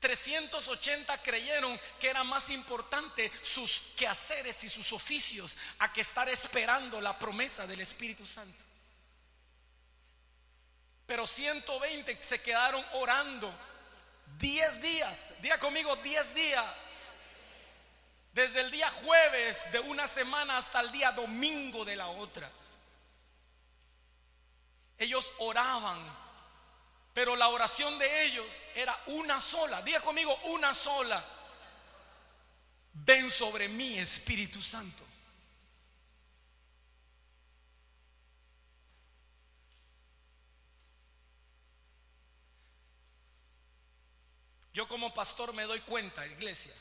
380 0.00 1.22
creyeron 1.22 1.80
que 1.98 2.10
era 2.10 2.22
más 2.24 2.50
importante 2.50 3.32
sus 3.40 3.80
quehaceres 3.96 4.62
y 4.64 4.68
sus 4.68 4.92
oficios 4.92 5.56
a 5.78 5.90
que 5.94 6.02
estar 6.02 6.28
esperando 6.28 7.00
la 7.00 7.18
promesa 7.18 7.66
del 7.66 7.80
Espíritu 7.80 8.26
Santo. 8.26 8.62
Pero 11.06 11.26
120 11.26 12.22
se 12.22 12.42
quedaron 12.42 12.84
orando 12.92 13.50
10 14.38 14.82
días. 14.82 15.32
Diga 15.40 15.58
conmigo 15.58 15.96
10 15.96 16.34
días. 16.34 16.74
Desde 18.34 18.60
el 18.60 18.70
día 18.70 18.90
jueves 18.90 19.72
de 19.72 19.80
una 19.80 20.06
semana 20.06 20.58
hasta 20.58 20.80
el 20.80 20.92
día 20.92 21.12
domingo 21.12 21.82
de 21.82 21.96
la 21.96 22.08
otra. 22.08 22.50
Ellos 24.98 25.32
oraban, 25.38 25.98
pero 27.12 27.36
la 27.36 27.48
oración 27.48 27.98
de 27.98 28.26
ellos 28.26 28.64
era 28.74 28.98
una 29.06 29.40
sola. 29.40 29.82
Diga 29.82 30.00
conmigo, 30.00 30.34
una 30.44 30.74
sola. 30.74 31.24
Ven 32.92 33.30
sobre 33.30 33.68
mí, 33.68 33.98
Espíritu 33.98 34.62
Santo. 34.62 35.04
Yo 44.74 44.88
como 44.88 45.14
pastor 45.14 45.52
me 45.52 45.62
doy 45.62 45.80
cuenta, 45.80 46.26
iglesia, 46.26 46.72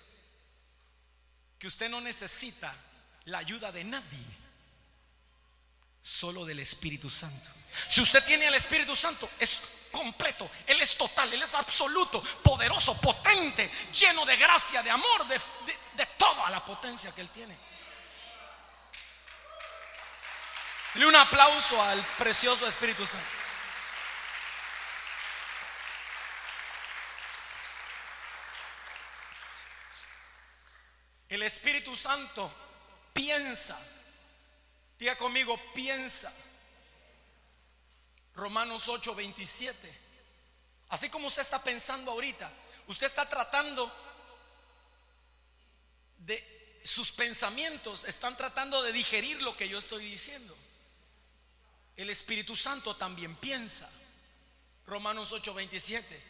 que 1.60 1.68
usted 1.68 1.90
no 1.90 2.02
necesita 2.02 2.76
la 3.26 3.38
ayuda 3.38 3.72
de 3.72 3.84
nadie, 3.84 4.26
solo 6.02 6.44
del 6.44 6.60
Espíritu 6.60 7.08
Santo. 7.08 7.50
Si 7.88 8.02
usted 8.02 8.24
tiene 8.24 8.48
al 8.48 8.56
Espíritu 8.56 8.96
Santo, 8.96 9.30
es 9.40 9.62
completo, 9.92 10.50
Él 10.66 10.82
es 10.82 10.98
total, 10.98 11.32
Él 11.34 11.42
es 11.42 11.54
absoluto, 11.54 12.22
poderoso, 12.44 13.00
potente, 13.00 13.72
lleno 13.94 14.26
de 14.26 14.36
gracia, 14.36 14.82
de 14.82 14.90
amor, 14.90 15.28
de, 15.28 15.40
toda 16.18 16.50
la 16.50 16.66
potencia 16.66 17.14
que 17.14 17.22
Él 17.22 17.30
tiene. 17.30 17.58
Dile 20.94 21.08
un 21.08 21.16
aplauso 21.16 21.82
al 21.82 22.02
precioso 22.18 22.68
Espíritu 22.68 23.06
Santo. 23.06 23.26
El 31.30 31.42
Espíritu 31.42 31.96
Santo 31.96 32.52
piensa. 33.12 33.80
Diga 35.00 35.18
conmigo, 35.18 35.60
piensa. 35.74 36.32
Romanos 38.36 38.88
8, 38.88 39.16
27. 39.16 39.94
Así 40.90 41.10
como 41.10 41.28
usted 41.28 41.42
está 41.42 41.64
pensando 41.64 42.12
ahorita, 42.12 42.52
usted 42.88 43.08
está 43.08 43.28
tratando 43.28 43.92
de 46.20 46.82
sus 46.84 47.12
pensamientos, 47.12 48.04
están 48.06 48.36
tratando 48.38 48.82
de 48.84 48.92
digerir 48.92 49.42
lo 49.42 49.56
que 49.56 49.70
yo 49.70 49.78
estoy 49.78 50.06
diciendo. 50.06 50.56
El 51.96 52.10
Espíritu 52.10 52.56
Santo 52.56 52.96
también 52.96 53.36
piensa. 53.36 53.90
Romanos 54.86 55.32
8, 55.32 55.54
27. 55.54 56.22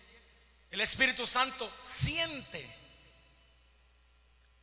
El 0.72 0.81
Espíritu 0.81 1.25
Santo 1.25 1.72
siente. 1.81 2.69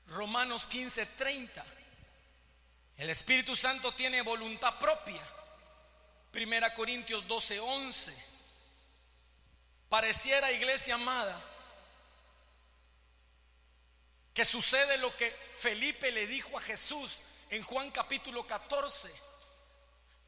Romanos 0.09 0.67
15, 0.67 1.07
30. 1.07 1.65
El 2.99 3.11
Espíritu 3.11 3.57
Santo 3.57 3.93
tiene 3.95 4.23
voluntad 4.23 4.79
propia. 4.79 5.23
Primera 6.31 6.73
Corintios 6.75 7.27
12, 7.27 7.61
11. 7.61 8.31
Pareciera, 9.89 10.53
iglesia 10.53 10.95
amada, 10.95 11.41
que 14.33 14.45
sucede 14.45 14.97
lo 14.99 15.15
que 15.17 15.31
Felipe 15.57 16.13
le 16.13 16.29
dijo 16.29 16.57
a 16.57 16.61
Jesús 16.61 17.21
en 17.51 17.63
Juan 17.65 17.91
capítulo 17.91 18.47
14. 18.47 19.13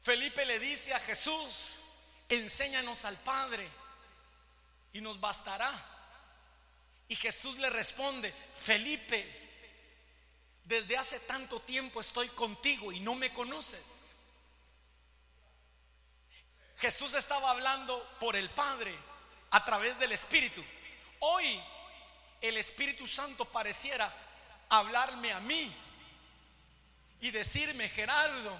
Felipe 0.01 0.45
le 0.45 0.59
dice 0.59 0.93
a 0.93 0.99
Jesús, 0.99 1.79
enséñanos 2.27 3.05
al 3.05 3.17
Padre 3.19 3.69
y 4.91 4.99
nos 4.99 5.19
bastará. 5.21 5.71
Y 7.07 7.15
Jesús 7.15 7.57
le 7.57 7.69
responde, 7.69 8.33
Felipe, 8.53 9.25
desde 10.65 10.97
hace 10.97 11.21
tanto 11.21 11.61
tiempo 11.61 12.01
estoy 12.01 12.27
contigo 12.29 12.91
y 12.91 12.99
no 12.99 13.15
me 13.15 13.31
conoces. 13.31 14.02
Jesús 16.77 17.13
estaba 17.13 17.51
hablando 17.51 18.01
por 18.19 18.35
el 18.35 18.49
Padre 18.49 18.93
a 19.51 19.63
través 19.63 19.97
del 19.99 20.11
Espíritu. 20.11 20.63
Hoy 21.19 21.61
el 22.41 22.57
Espíritu 22.57 23.07
Santo 23.07 23.45
pareciera 23.45 24.13
hablarme 24.69 25.31
a 25.31 25.39
mí 25.39 25.73
y 27.21 27.31
decirme, 27.31 27.87
Gerardo, 27.89 28.59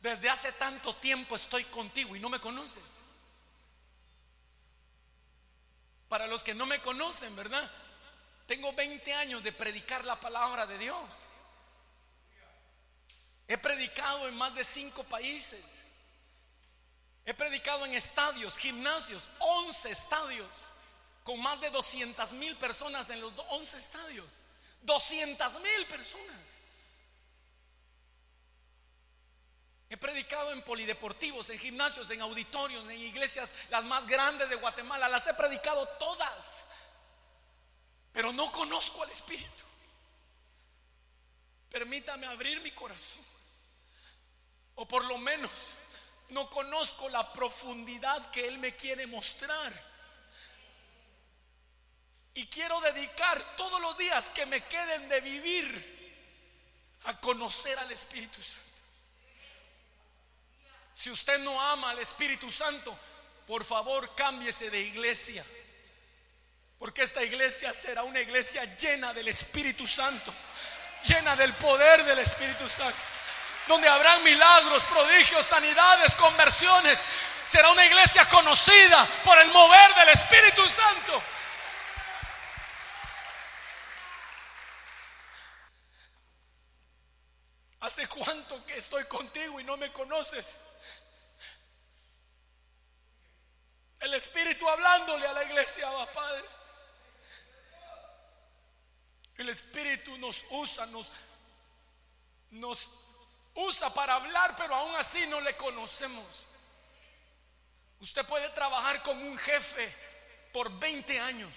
desde 0.00 0.30
hace 0.30 0.52
tanto 0.52 0.94
tiempo 0.96 1.36
estoy 1.36 1.64
contigo 1.64 2.16
y 2.16 2.20
no 2.20 2.28
me 2.28 2.40
conoces. 2.40 2.82
Para 6.08 6.26
los 6.26 6.42
que 6.42 6.54
no 6.54 6.66
me 6.66 6.80
conocen, 6.80 7.34
¿verdad? 7.36 7.70
Tengo 8.46 8.72
20 8.72 9.14
años 9.14 9.42
de 9.42 9.52
predicar 9.52 10.04
la 10.04 10.18
palabra 10.18 10.66
de 10.66 10.78
Dios. 10.78 11.26
He 13.48 13.58
predicado 13.58 14.28
en 14.28 14.36
más 14.36 14.54
de 14.54 14.64
cinco 14.64 15.04
países. 15.04 15.81
He 17.24 17.34
predicado 17.34 17.86
en 17.86 17.94
estadios, 17.94 18.56
gimnasios, 18.56 19.28
11 19.38 19.90
estadios, 19.90 20.74
con 21.22 21.40
más 21.40 21.60
de 21.60 21.70
200 21.70 22.32
mil 22.32 22.56
personas 22.56 23.10
en 23.10 23.20
los 23.20 23.32
11 23.48 23.78
estadios. 23.78 24.40
200 24.82 25.52
mil 25.60 25.86
personas. 25.86 26.58
He 29.88 29.96
predicado 29.96 30.52
en 30.52 30.62
polideportivos, 30.62 31.50
en 31.50 31.58
gimnasios, 31.58 32.10
en 32.10 32.22
auditorios, 32.22 32.82
en 32.88 32.98
iglesias, 32.98 33.50
las 33.70 33.84
más 33.84 34.06
grandes 34.06 34.48
de 34.48 34.56
Guatemala. 34.56 35.08
Las 35.08 35.26
he 35.26 35.34
predicado 35.34 35.86
todas. 35.98 36.64
Pero 38.10 38.32
no 38.32 38.50
conozco 38.50 39.02
al 39.02 39.10
Espíritu. 39.10 39.64
Permítame 41.70 42.26
abrir 42.26 42.60
mi 42.62 42.72
corazón. 42.72 43.24
O 44.74 44.88
por 44.88 45.04
lo 45.04 45.18
menos 45.18 45.50
no 46.32 46.48
conozco 46.50 47.08
la 47.08 47.32
profundidad 47.32 48.30
que 48.30 48.46
Él 48.48 48.58
me 48.58 48.74
quiere 48.74 49.06
mostrar. 49.06 49.72
Y 52.34 52.46
quiero 52.46 52.80
dedicar 52.80 53.56
todos 53.56 53.80
los 53.80 53.96
días 53.98 54.30
que 54.30 54.46
me 54.46 54.62
queden 54.62 55.08
de 55.08 55.20
vivir 55.20 56.02
a 57.04 57.20
conocer 57.20 57.78
al 57.78 57.90
Espíritu 57.92 58.42
Santo. 58.42 58.62
Si 60.94 61.10
usted 61.10 61.38
no 61.40 61.60
ama 61.60 61.90
al 61.90 61.98
Espíritu 61.98 62.50
Santo, 62.50 62.98
por 63.46 63.64
favor 63.64 64.14
cámbiese 64.14 64.70
de 64.70 64.80
iglesia. 64.80 65.44
Porque 66.78 67.02
esta 67.02 67.22
iglesia 67.22 67.72
será 67.72 68.02
una 68.02 68.20
iglesia 68.20 68.64
llena 68.74 69.12
del 69.12 69.28
Espíritu 69.28 69.86
Santo, 69.86 70.34
llena 71.04 71.36
del 71.36 71.52
poder 71.54 72.04
del 72.04 72.18
Espíritu 72.18 72.68
Santo 72.68 72.98
donde 73.66 73.88
habrán 73.88 74.22
milagros, 74.24 74.82
prodigios, 74.84 75.46
sanidades, 75.46 76.14
conversiones. 76.16 77.00
Será 77.46 77.70
una 77.70 77.84
iglesia 77.84 78.28
conocida 78.28 79.06
por 79.24 79.38
el 79.38 79.48
mover 79.48 79.94
del 79.94 80.08
Espíritu 80.10 80.66
Santo. 80.68 81.22
¿Hace 87.80 88.06
cuánto 88.06 88.64
que 88.64 88.76
estoy 88.76 89.04
contigo 89.06 89.58
y 89.58 89.64
no 89.64 89.76
me 89.76 89.92
conoces? 89.92 90.54
El 93.98 94.14
Espíritu 94.14 94.68
hablándole 94.68 95.26
a 95.26 95.32
la 95.32 95.44
iglesia, 95.44 95.90
va 95.90 96.12
Padre. 96.12 96.44
El 99.36 99.48
Espíritu 99.48 100.16
nos 100.18 100.44
usa, 100.50 100.86
nos, 100.86 101.12
nos 102.50 102.90
usa 103.54 103.92
para 103.92 104.14
hablar, 104.14 104.54
pero 104.56 104.74
aún 104.74 104.94
así 104.96 105.26
no 105.26 105.40
le 105.40 105.56
conocemos. 105.56 106.46
Usted 108.00 108.26
puede 108.26 108.48
trabajar 108.50 109.02
con 109.02 109.16
un 109.22 109.38
jefe 109.38 109.94
por 110.52 110.70
20 110.78 111.20
años, 111.20 111.52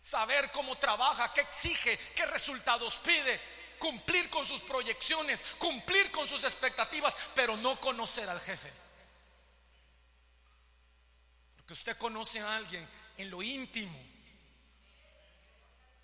saber 0.00 0.50
cómo 0.50 0.76
trabaja, 0.76 1.32
qué 1.32 1.42
exige, 1.42 1.96
qué 2.14 2.26
resultados 2.26 2.96
pide, 2.96 3.40
cumplir 3.78 4.28
con 4.30 4.46
sus 4.46 4.60
proyecciones, 4.62 5.42
cumplir 5.58 6.10
con 6.10 6.26
sus 6.28 6.42
expectativas, 6.44 7.14
pero 7.34 7.56
no 7.56 7.80
conocer 7.80 8.28
al 8.28 8.40
jefe. 8.40 8.72
Porque 11.56 11.72
usted 11.72 11.96
conoce 11.96 12.40
a 12.40 12.56
alguien 12.56 12.86
en 13.16 13.30
lo 13.30 13.42
íntimo. 13.42 13.96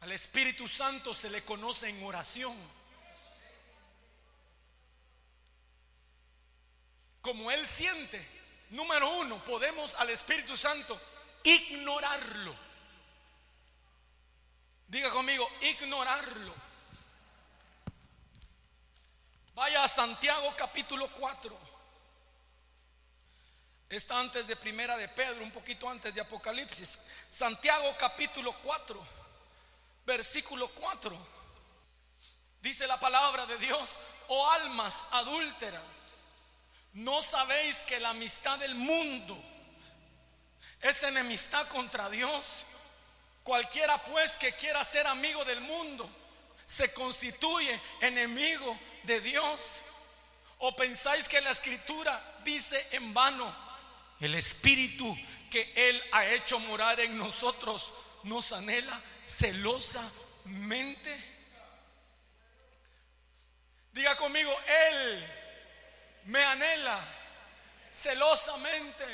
Al 0.01 0.13
Espíritu 0.13 0.69
Santo 0.69 1.15
se 1.15 1.31
le 1.31 1.45
conoce 1.45 1.89
en 1.89 2.05
oración. 2.05 2.57
Como 7.25 7.51
Él 7.51 7.67
siente, 7.67 8.23
número 8.69 9.09
uno, 9.09 9.43
podemos 9.47 9.95
al 9.95 10.11
Espíritu 10.11 10.59
Santo 10.59 11.01
ignorarlo. 11.43 12.55
Diga 14.87 15.09
conmigo, 15.09 15.51
ignorarlo. 15.63 16.55
Vaya 19.55 19.85
a 19.85 19.89
Santiago 19.89 20.53
capítulo 20.55 21.11
4. 21.13 21.59
Está 23.89 24.19
antes 24.19 24.47
de 24.47 24.57
Primera 24.57 24.99
de 24.99 25.09
Pedro, 25.09 25.43
un 25.45 25.51
poquito 25.51 25.89
antes 25.89 26.15
de 26.15 26.21
Apocalipsis. 26.21 26.99
Santiago 27.31 27.97
capítulo 27.97 28.55
4, 28.63 29.03
versículo 30.05 30.69
4. 30.69 31.19
Dice 32.61 32.87
la 32.87 33.01
palabra 33.01 33.47
de 33.47 33.57
Dios, 33.57 33.99
oh 34.29 34.51
almas 34.51 35.07
adúlteras 35.13 36.14
¿No 36.95 37.23
sabéis 37.23 37.79
que 37.79 37.99
la 37.99 38.11
amistad 38.11 38.57
del 38.59 38.77
mundo 38.77 39.37
es 40.81 41.03
enemistad 41.03 41.67
contra 41.67 42.09
Dios? 42.09 42.65
Cualquiera 43.43 44.03
pues 44.05 44.39
que 44.39 44.53
quiera 44.53 44.85
ser 44.85 45.09
amigo 45.09 45.45
del 45.45 45.61
mundo 45.61 46.09
se 46.65 46.95
constituye 46.95 47.81
enemigo 48.01 48.79
de 49.03 49.21
Dios. 49.21 49.81
¿O 50.59 50.77
pensáis 50.77 51.29
que 51.29 51.41
la 51.41 51.51
escritura 51.51 52.39
dice 52.45 52.87
en 52.93 53.13
vano, 53.13 53.53
el 54.21 54.37
espíritu 54.37 55.19
que 55.51 55.73
Él 55.75 56.01
ha 56.13 56.27
hecho 56.27 56.61
morar 56.61 57.01
en 57.01 57.19
nosotros 57.19 57.93
nos 58.23 58.53
anhela 58.53 59.03
celosamente? 59.25 61.33
Diga 63.93 64.17
conmigo, 64.17 64.57
Él 64.67 65.44
me 66.27 66.43
anhela 66.43 67.01
celosamente. 67.91 69.05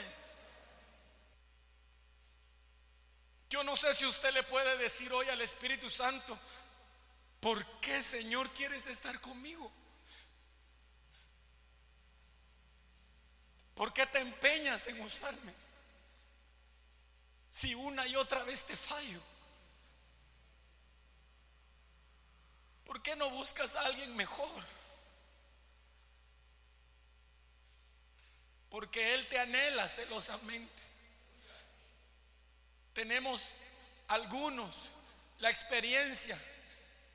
Yo 3.48 3.64
no 3.64 3.76
sé 3.76 3.92
si 3.94 4.06
usted 4.06 4.32
le 4.32 4.42
puede 4.44 4.76
decir 4.78 5.12
hoy 5.12 5.28
al 5.28 5.40
Espíritu 5.40 5.90
Santo, 5.90 6.38
¿por 7.40 7.64
qué 7.80 8.02
Señor 8.02 8.48
quieres 8.50 8.86
estar 8.86 9.20
conmigo? 9.20 9.70
¿Por 13.74 13.92
qué 13.92 14.06
te 14.06 14.20
empeñas 14.20 14.86
en 14.88 15.00
usarme? 15.00 15.54
Si 17.50 17.74
una 17.74 18.06
y 18.06 18.14
otra 18.14 18.44
vez 18.44 18.62
te 18.64 18.76
fallo. 18.76 19.20
¿Por 22.84 23.02
qué 23.02 23.16
no 23.16 23.30
buscas 23.30 23.74
a 23.74 23.86
alguien 23.86 24.14
mejor? 24.14 24.79
Porque 28.70 29.14
Él 29.14 29.26
te 29.28 29.38
anhela 29.38 29.88
celosamente. 29.88 30.82
Tenemos 32.92 33.52
algunos 34.08 34.90
la 35.38 35.50
experiencia 35.50 36.38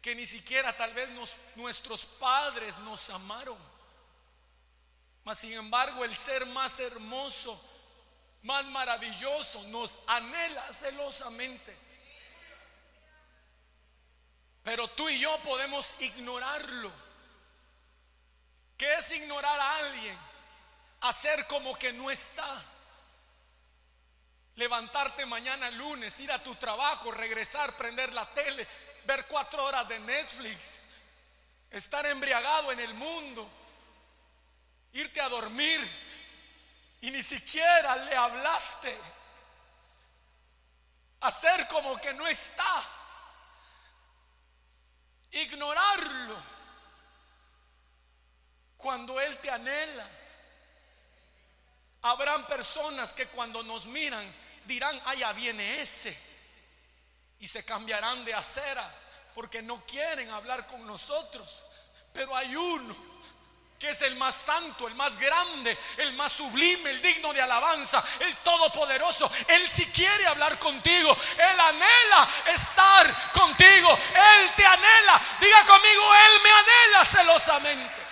que 0.01 0.15
ni 0.15 0.27
siquiera 0.27 0.75
tal 0.75 0.93
vez 0.93 1.09
nuestros 1.55 2.05
padres 2.05 2.77
nos 2.79 3.09
amaron. 3.09 3.57
Mas 5.23 5.39
sin 5.39 5.53
embargo 5.53 6.05
el 6.05 6.15
ser 6.15 6.45
más 6.45 6.79
hermoso, 6.79 7.59
más 8.43 8.63
maravilloso, 8.65 9.63
nos 9.69 9.99
anhela 10.07 10.71
celosamente. 10.71 11.75
Pero 14.63 14.87
tú 14.89 15.09
y 15.09 15.19
yo 15.19 15.37
podemos 15.39 15.95
ignorarlo. 15.99 16.91
¿Qué 18.77 18.93
es 18.95 19.11
ignorar 19.11 19.59
a 19.59 19.75
alguien? 19.77 20.17
Hacer 21.05 21.45
como 21.45 21.75
que 21.75 21.93
no 21.93 22.09
está. 22.09 22.63
Levantarte 24.55 25.25
mañana 25.25 25.69
lunes, 25.71 26.19
ir 26.19 26.31
a 26.31 26.41
tu 26.41 26.55
trabajo, 26.55 27.11
regresar, 27.11 27.75
prender 27.75 28.11
la 28.13 28.25
tele, 28.33 28.67
ver 29.05 29.27
cuatro 29.27 29.63
horas 29.63 29.87
de 29.87 29.99
Netflix, 29.99 30.79
estar 31.69 32.05
embriagado 32.05 32.71
en 32.71 32.79
el 32.79 32.93
mundo, 32.93 33.47
irte 34.93 35.21
a 35.21 35.29
dormir 35.29 35.87
y 37.01 37.11
ni 37.11 37.21
siquiera 37.21 37.97
le 37.97 38.15
hablaste. 38.15 38.97
Hacer 41.19 41.67
como 41.67 41.97
que 41.97 42.13
no 42.13 42.25
está 42.25 42.83
ignorarlo 45.31 46.35
cuando 48.77 49.19
Él 49.19 49.37
te 49.37 49.51
anhela. 49.51 50.09
Habrán 52.05 52.45
personas 52.45 53.13
que 53.13 53.29
cuando 53.29 53.63
nos 53.63 53.87
miran 53.87 54.23
dirán, 54.67 55.01
allá 55.05 55.33
viene 55.33 55.81
ese. 55.81 56.15
Y 57.39 57.47
se 57.47 57.65
cambiarán 57.65 58.23
de 58.23 58.31
acera 58.31 58.87
porque 59.33 59.63
no 59.63 59.83
quieren 59.87 60.29
hablar 60.29 60.67
con 60.67 60.85
nosotros. 60.85 61.63
Pero 62.13 62.35
hay 62.35 62.55
uno 62.55 62.95
que 63.79 63.89
es 63.89 64.03
el 64.03 64.15
más 64.17 64.35
santo, 64.35 64.87
el 64.87 64.93
más 64.93 65.17
grande, 65.17 65.75
el 65.97 66.13
más 66.13 66.31
sublime, 66.31 66.91
el 66.91 67.01
digno 67.01 67.33
de 67.33 67.41
alabanza, 67.41 68.03
el 68.19 68.37
todopoderoso. 68.37 69.31
Él 69.47 69.67
si 69.67 69.87
quiere 69.87 70.27
hablar 70.27 70.59
contigo, 70.59 71.17
Él 71.33 71.59
anhela 71.59 72.29
estar 72.53 73.31
contigo, 73.31 73.97
Él 74.13 74.51
te 74.55 74.63
anhela. 74.63 75.21
Diga 75.41 75.65
conmigo, 75.65 76.03
Él 76.13 76.41
me 76.43 76.51
anhela 76.51 77.05
celosamente. 77.05 78.04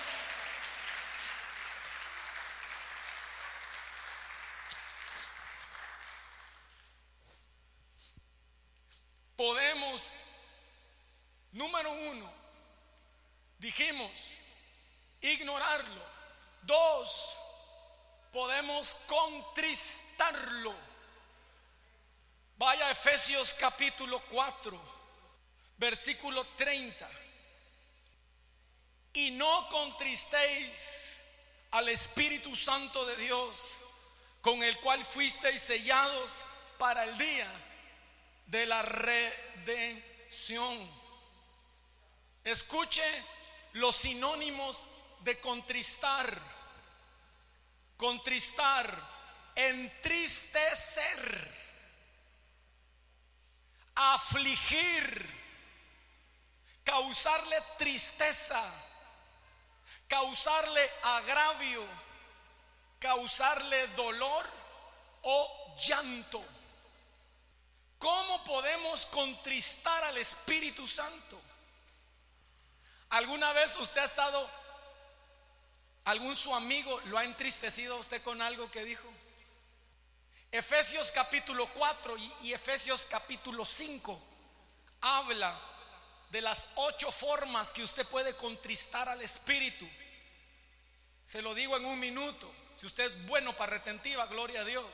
Podemos, 9.36 10.14
número 11.52 11.92
uno, 11.92 12.32
dijimos, 13.58 14.38
ignorarlo. 15.22 16.14
Dos, 16.62 17.38
podemos 18.32 18.96
contristarlo. 19.08 20.76
Vaya 22.58 22.88
a 22.88 22.92
Efesios 22.92 23.56
capítulo 23.56 24.22
4, 24.30 24.80
versículo 25.78 26.46
30. 26.56 27.10
Y 29.14 29.32
no 29.32 29.68
contristéis 29.70 31.22
al 31.72 31.90
Espíritu 31.90 32.56
Santo 32.56 33.04
de 33.06 33.16
Dios, 33.18 33.78
con 34.42 34.62
el 34.62 34.80
cual 34.80 35.04
fuisteis 35.04 35.62
sellados 35.62 36.44
para 36.78 37.04
el 37.06 37.18
día 37.18 37.63
de 38.54 38.66
la 38.68 38.84
redención. 38.84 40.78
Escuche 42.44 43.04
los 43.74 43.96
sinónimos 43.96 44.78
de 45.22 45.40
contristar. 45.40 46.40
Contristar, 47.98 48.96
entristecer, 49.56 51.52
afligir, 53.96 55.30
causarle 56.84 57.58
tristeza, 57.78 58.72
causarle 60.08 60.92
agravio, 61.02 61.84
causarle 63.00 63.88
dolor 63.88 64.48
o 65.24 65.76
llanto. 65.82 66.53
¿Cómo 68.04 68.44
podemos 68.44 69.06
contristar 69.06 70.04
al 70.04 70.18
Espíritu 70.18 70.86
Santo? 70.86 71.40
¿Alguna 73.12 73.54
vez 73.54 73.78
usted 73.78 74.02
ha 74.02 74.04
estado, 74.04 74.50
algún 76.04 76.36
su 76.36 76.54
amigo 76.54 77.00
lo 77.06 77.18
ha 77.18 77.24
entristecido 77.24 77.96
a 77.96 78.00
usted 78.00 78.22
con 78.22 78.42
algo 78.42 78.70
que 78.70 78.84
dijo? 78.84 79.08
Efesios 80.52 81.12
capítulo 81.12 81.66
4 81.74 82.18
y, 82.42 82.52
Efesios 82.52 83.08
capítulo 83.10 83.64
5 83.64 84.22
habla 85.00 85.58
de 86.30 86.42
las 86.42 86.68
ocho 86.76 87.10
formas 87.10 87.72
que 87.72 87.84
usted 87.84 88.06
puede 88.06 88.36
contristar 88.36 89.08
al 89.08 89.22
Espíritu. 89.22 89.88
Se 91.26 91.42
lo 91.42 91.54
digo 91.54 91.78
en 91.78 91.86
un 91.86 91.98
minuto. 91.98 92.54
Si 92.78 92.86
usted 92.86 93.06
es 93.06 93.28
bueno 93.28 93.56
para 93.56 93.78
retentiva, 93.78 94.26
gloria 94.28 94.60
a 94.60 94.66
Dios. 94.66 94.92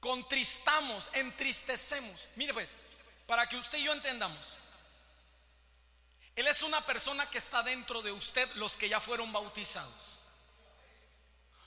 Contristamos, 0.00 1.10
entristecemos. 1.12 2.28
Mire 2.36 2.54
pues, 2.54 2.70
para 3.26 3.48
que 3.48 3.56
usted 3.56 3.78
y 3.78 3.84
yo 3.84 3.92
entendamos. 3.92 4.58
Él 6.34 6.46
es 6.46 6.62
una 6.62 6.84
persona 6.86 7.28
que 7.28 7.38
está 7.38 7.62
dentro 7.62 8.00
de 8.00 8.10
usted, 8.10 8.48
los 8.54 8.76
que 8.76 8.88
ya 8.88 8.98
fueron 8.98 9.30
bautizados. 9.30 9.92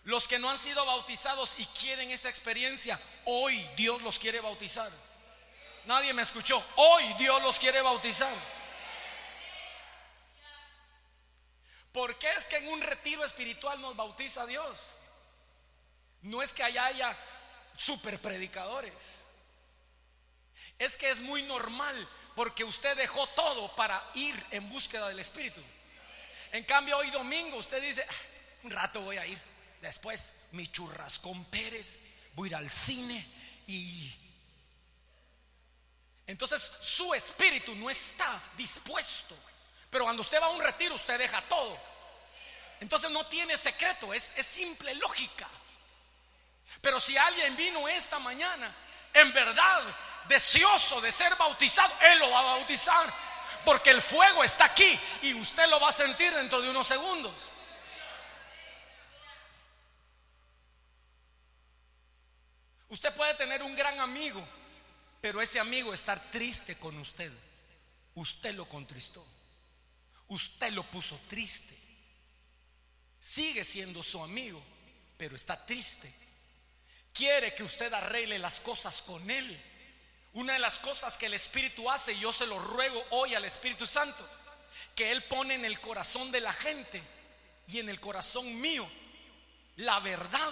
Los 0.03 0.27
que 0.27 0.39
no 0.39 0.49
han 0.49 0.57
sido 0.57 0.85
bautizados 0.85 1.53
y 1.59 1.65
quieren 1.67 2.11
esa 2.11 2.27
experiencia, 2.27 2.99
hoy 3.25 3.57
Dios 3.77 4.01
los 4.01 4.19
quiere 4.19 4.41
bautizar. 4.41 4.91
Nadie 5.85 6.13
me 6.13 6.21
escuchó. 6.21 6.63
Hoy 6.75 7.03
Dios 7.19 7.41
los 7.43 7.59
quiere 7.59 7.81
bautizar. 7.81 8.33
¿Por 11.91 12.17
qué 12.17 12.29
es 12.31 12.45
que 12.47 12.57
en 12.57 12.69
un 12.69 12.81
retiro 12.81 13.23
espiritual 13.23 13.79
nos 13.79 13.95
bautiza 13.95 14.45
Dios? 14.47 14.93
No 16.23 16.41
es 16.41 16.51
que 16.51 16.63
allá 16.63 16.85
haya 16.85 17.17
super 17.77 18.19
predicadores. 18.19 19.23
Es 20.79 20.97
que 20.97 21.09
es 21.09 21.21
muy 21.21 21.43
normal 21.43 22.09
porque 22.35 22.63
usted 22.63 22.95
dejó 22.97 23.27
todo 23.27 23.75
para 23.75 24.03
ir 24.15 24.35
en 24.51 24.69
búsqueda 24.69 25.07
del 25.09 25.19
Espíritu. 25.19 25.61
En 26.51 26.63
cambio, 26.63 26.97
hoy 26.97 27.09
domingo 27.11 27.57
usted 27.57 27.81
dice, 27.81 28.05
ah, 28.07 28.13
un 28.63 28.71
rato 28.71 29.01
voy 29.01 29.17
a 29.17 29.25
ir. 29.25 29.39
Después 29.81 30.35
mi 30.51 30.67
churrascón 30.67 31.45
Pérez, 31.45 31.99
voy 32.33 32.47
a 32.47 32.51
ir 32.51 32.55
al 32.55 32.69
cine 32.69 33.25
y... 33.67 34.19
Entonces 36.25 36.71
su 36.79 37.13
espíritu 37.13 37.75
no 37.75 37.89
está 37.89 38.41
dispuesto. 38.55 39.35
Pero 39.89 40.05
cuando 40.05 40.21
usted 40.21 40.41
va 40.41 40.45
a 40.45 40.51
un 40.51 40.61
retiro, 40.61 40.95
usted 40.95 41.19
deja 41.19 41.41
todo. 41.43 41.77
Entonces 42.79 43.11
no 43.11 43.25
tiene 43.27 43.57
secreto, 43.57 44.13
es, 44.13 44.31
es 44.35 44.45
simple 44.45 44.95
lógica. 44.95 45.49
Pero 46.83 46.99
si 46.99 47.15
alguien 47.15 47.55
vino 47.55 47.87
esta 47.87 48.19
mañana, 48.19 48.69
en 49.13 49.31
verdad 49.31 49.83
deseoso 50.27 50.99
de 50.99 51.13
ser 51.13 51.33
bautizado, 51.37 51.93
Él 52.01 52.19
lo 52.19 52.29
va 52.29 52.39
a 52.39 52.57
bautizar. 52.57 53.11
Porque 53.63 53.91
el 53.91 54.01
fuego 54.01 54.43
está 54.43 54.65
aquí 54.65 54.99
y 55.21 55.33
usted 55.33 55.65
lo 55.69 55.79
va 55.79 55.87
a 55.87 55.93
sentir 55.93 56.33
dentro 56.33 56.61
de 56.61 56.69
unos 56.69 56.85
segundos. 56.85 57.53
Usted 62.89 63.15
puede 63.15 63.33
tener 63.35 63.63
un 63.63 63.77
gran 63.77 63.97
amigo, 64.01 64.45
pero 65.21 65.41
ese 65.41 65.61
amigo 65.61 65.93
estar 65.93 66.19
triste 66.31 66.77
con 66.77 66.99
usted. 66.99 67.31
Usted 68.15 68.55
lo 68.55 68.67
contristó. 68.67 69.25
Usted 70.27 70.73
lo 70.73 70.83
puso 70.83 71.17
triste. 71.29 71.77
Sigue 73.21 73.63
siendo 73.63 74.03
su 74.03 74.21
amigo, 74.21 74.61
pero 75.15 75.37
está 75.37 75.65
triste. 75.65 76.22
Quiere 77.13 77.53
que 77.53 77.63
usted 77.63 77.93
arregle 77.93 78.39
las 78.39 78.59
cosas 78.59 79.01
con 79.03 79.29
él. 79.29 79.61
Una 80.33 80.53
de 80.53 80.59
las 80.59 80.79
cosas 80.79 81.15
que 81.15 81.27
el 81.27 81.35
Espíritu 81.35 81.89
hace, 81.89 82.13
y 82.13 82.19
yo 82.19 82.33
se 82.33 82.47
lo 82.47 82.57
ruego 82.57 83.05
hoy 83.11 83.35
al 83.35 83.45
Espíritu 83.45 83.85
Santo, 83.85 84.27
que 84.95 85.11
Él 85.11 85.23
pone 85.25 85.53
en 85.53 85.63
el 85.63 85.79
corazón 85.79 86.31
de 86.31 86.41
la 86.41 86.51
gente 86.51 87.01
y 87.67 87.79
en 87.79 87.87
el 87.89 87.99
corazón 87.99 88.59
mío 88.59 88.89
la 89.75 89.99
verdad 89.99 90.51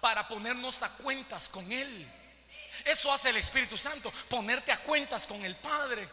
para 0.00 0.26
ponernos 0.26 0.82
a 0.82 0.90
cuentas 0.96 1.48
con 1.50 1.70
Él. 1.70 2.10
Eso 2.84 3.12
hace 3.12 3.28
el 3.30 3.36
Espíritu 3.36 3.76
Santo, 3.76 4.10
ponerte 4.28 4.72
a 4.72 4.82
cuentas 4.82 5.26
con 5.26 5.44
el 5.44 5.56
Padre. 5.56 6.08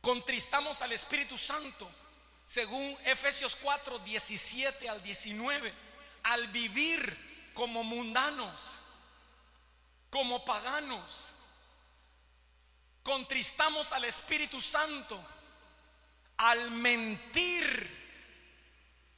Contristamos 0.00 0.80
al 0.82 0.92
Espíritu 0.92 1.36
Santo, 1.36 1.90
según 2.44 2.96
Efesios 3.04 3.56
4, 3.56 3.98
17 4.00 4.88
al 4.88 5.02
19, 5.02 5.72
al 6.22 6.46
vivir 6.48 7.35
como 7.56 7.82
mundanos, 7.82 8.78
como 10.10 10.44
paganos. 10.44 11.32
Contristamos 13.02 13.90
al 13.92 14.04
Espíritu 14.04 14.60
Santo 14.60 15.18
al 16.36 16.70
mentir, 16.70 17.64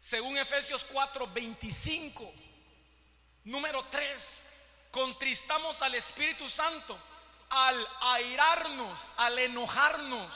según 0.00 0.38
Efesios 0.38 0.84
4, 0.84 1.26
25. 1.26 2.32
Número 3.44 3.84
3, 3.86 4.42
contristamos 4.92 5.82
al 5.82 5.94
Espíritu 5.96 6.48
Santo 6.48 6.96
al 7.50 7.88
airarnos, 8.02 9.10
al 9.16 9.38
enojarnos, 9.38 10.32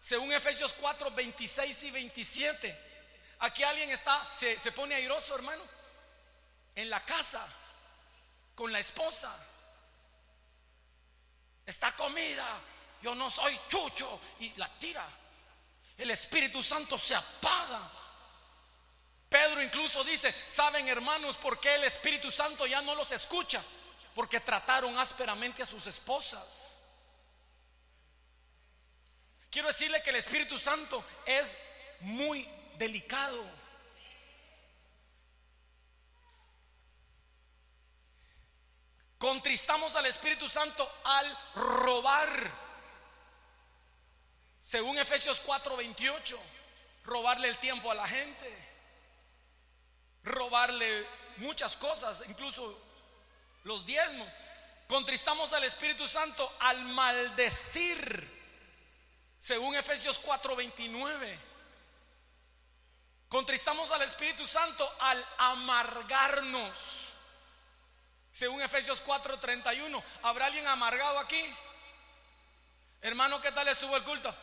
según 0.00 0.32
Efesios 0.32 0.72
4, 0.80 1.10
26 1.10 1.82
y 1.82 1.90
27. 1.90 2.92
Aquí 3.40 3.64
alguien 3.64 3.90
está, 3.90 4.32
se, 4.32 4.58
se 4.58 4.72
pone 4.72 4.94
airoso, 4.94 5.34
hermano, 5.34 5.62
en 6.74 6.90
la 6.90 7.00
casa, 7.04 7.46
con 8.54 8.72
la 8.72 8.78
esposa. 8.78 9.34
Está 11.66 11.92
comida, 11.92 12.60
yo 13.02 13.14
no 13.14 13.30
soy 13.30 13.58
chucho, 13.68 14.20
y 14.40 14.50
la 14.56 14.68
tira. 14.78 15.08
El 15.98 16.10
Espíritu 16.10 16.62
Santo 16.62 16.98
se 16.98 17.14
apaga. 17.14 17.90
Pedro 19.28 19.62
incluso 19.62 20.04
dice, 20.04 20.34
¿saben 20.46 20.88
hermanos 20.88 21.36
por 21.36 21.58
qué 21.58 21.74
el 21.76 21.84
Espíritu 21.84 22.30
Santo 22.30 22.66
ya 22.66 22.82
no 22.82 22.94
los 22.94 23.12
escucha? 23.12 23.62
Porque 24.14 24.40
trataron 24.40 24.98
ásperamente 24.98 25.62
a 25.62 25.66
sus 25.66 25.86
esposas. 25.86 26.44
Quiero 29.50 29.68
decirle 29.68 30.02
que 30.02 30.10
el 30.10 30.16
Espíritu 30.16 30.58
Santo 30.58 31.04
es 31.24 31.46
muy 32.00 32.48
delicado. 32.76 33.42
Contristamos 39.22 39.94
al 39.94 40.06
Espíritu 40.06 40.48
Santo 40.48 40.82
al 41.04 41.38
robar. 41.54 42.50
Según 44.60 44.98
Efesios 44.98 45.40
4:28, 45.46 46.36
robarle 47.04 47.48
el 47.48 47.58
tiempo 47.58 47.90
a 47.90 47.94
la 47.94 48.06
gente 48.06 48.72
robarle 50.24 51.06
muchas 51.38 51.76
cosas, 51.76 52.22
incluso 52.28 52.78
los 53.64 53.84
diezmos. 53.84 54.28
Contristamos 54.88 55.52
al 55.52 55.64
Espíritu 55.64 56.06
Santo 56.06 56.52
al 56.60 56.84
maldecir, 56.84 58.28
según 59.38 59.74
Efesios 59.74 60.18
4:29. 60.18 61.38
Contristamos 63.28 63.90
al 63.90 64.02
Espíritu 64.02 64.46
Santo 64.46 64.88
al 65.00 65.24
amargarnos, 65.38 66.76
según 68.32 68.62
Efesios 68.62 69.02
4:31. 69.04 70.02
¿Habrá 70.22 70.46
alguien 70.46 70.66
amargado 70.66 71.18
aquí? 71.18 71.42
Hermano, 73.02 73.40
¿qué 73.40 73.52
tal 73.52 73.68
estuvo 73.68 73.96
el 73.96 74.04
culto? 74.04 74.34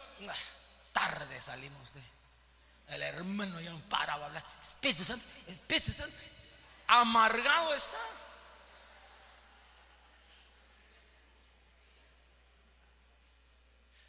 Tarde 0.93 1.41
salimos 1.41 1.93
de... 1.93 2.01
El 2.89 3.01
hermano 3.03 3.59
ya 3.61 3.71
no 3.71 3.79
para 3.81 4.13
hablar. 4.13 4.43
Espíritu 4.61 5.03
Santo, 5.03 5.25
Espíritu 5.47 5.91
Santo. 5.91 6.17
Amargado 6.87 7.73
está. 7.73 7.97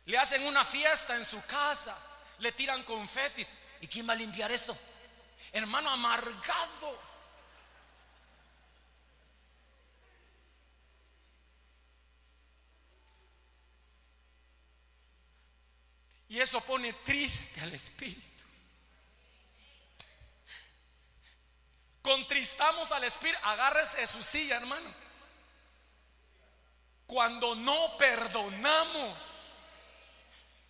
Le 0.06 0.18
hacen 0.18 0.42
una 0.46 0.64
fiesta 0.64 1.16
en 1.16 1.24
su 1.24 1.40
casa. 1.44 1.96
Le 2.38 2.52
tiran 2.52 2.82
confetis. 2.84 3.48
¿Y 3.82 3.86
quién 3.86 4.08
va 4.08 4.14
a 4.14 4.16
limpiar 4.16 4.50
esto? 4.50 4.76
Hermano 5.52 5.90
amargado. 5.90 7.09
Y 16.30 16.40
eso 16.40 16.60
pone 16.60 16.92
triste 16.92 17.60
al 17.60 17.72
espíritu. 17.72 18.44
Contristamos 22.02 22.90
al 22.92 23.04
Espíritu. 23.04 23.38
Agárrese 23.42 24.06
su 24.06 24.22
silla, 24.22 24.56
hermano. 24.56 24.94
Cuando 27.06 27.54
no 27.56 27.96
perdonamos. 27.98 29.18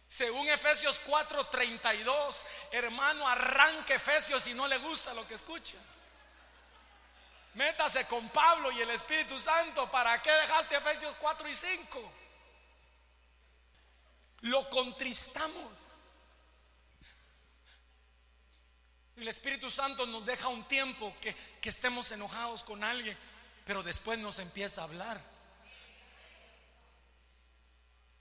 Según 0.08 0.48
Efesios 0.48 1.00
4:32, 1.06 2.42
hermano, 2.72 3.28
arranque 3.28 3.94
Efesios 3.94 4.42
si 4.42 4.54
no 4.54 4.66
le 4.66 4.78
gusta 4.78 5.14
lo 5.14 5.26
que 5.26 5.34
escucha. 5.34 5.76
Métase 7.54 8.06
con 8.06 8.28
Pablo 8.30 8.72
y 8.72 8.80
el 8.80 8.90
Espíritu 8.90 9.38
Santo. 9.38 9.90
¿Para 9.90 10.20
qué 10.22 10.32
dejaste 10.32 10.76
Efesios 10.76 11.14
4 11.20 11.48
y 11.48 11.54
5? 11.54 12.12
Lo 14.42 14.68
contristamos. 14.70 15.80
El 19.16 19.28
Espíritu 19.28 19.70
Santo 19.70 20.06
nos 20.06 20.24
deja 20.24 20.48
un 20.48 20.64
tiempo 20.64 21.14
que, 21.20 21.36
estemos 21.62 22.10
enojados 22.10 22.62
con 22.62 22.82
alguien, 22.82 23.16
pero 23.66 23.82
después 23.82 24.18
nos 24.18 24.38
empieza 24.38 24.80
a 24.80 24.84
hablar. 24.84 25.20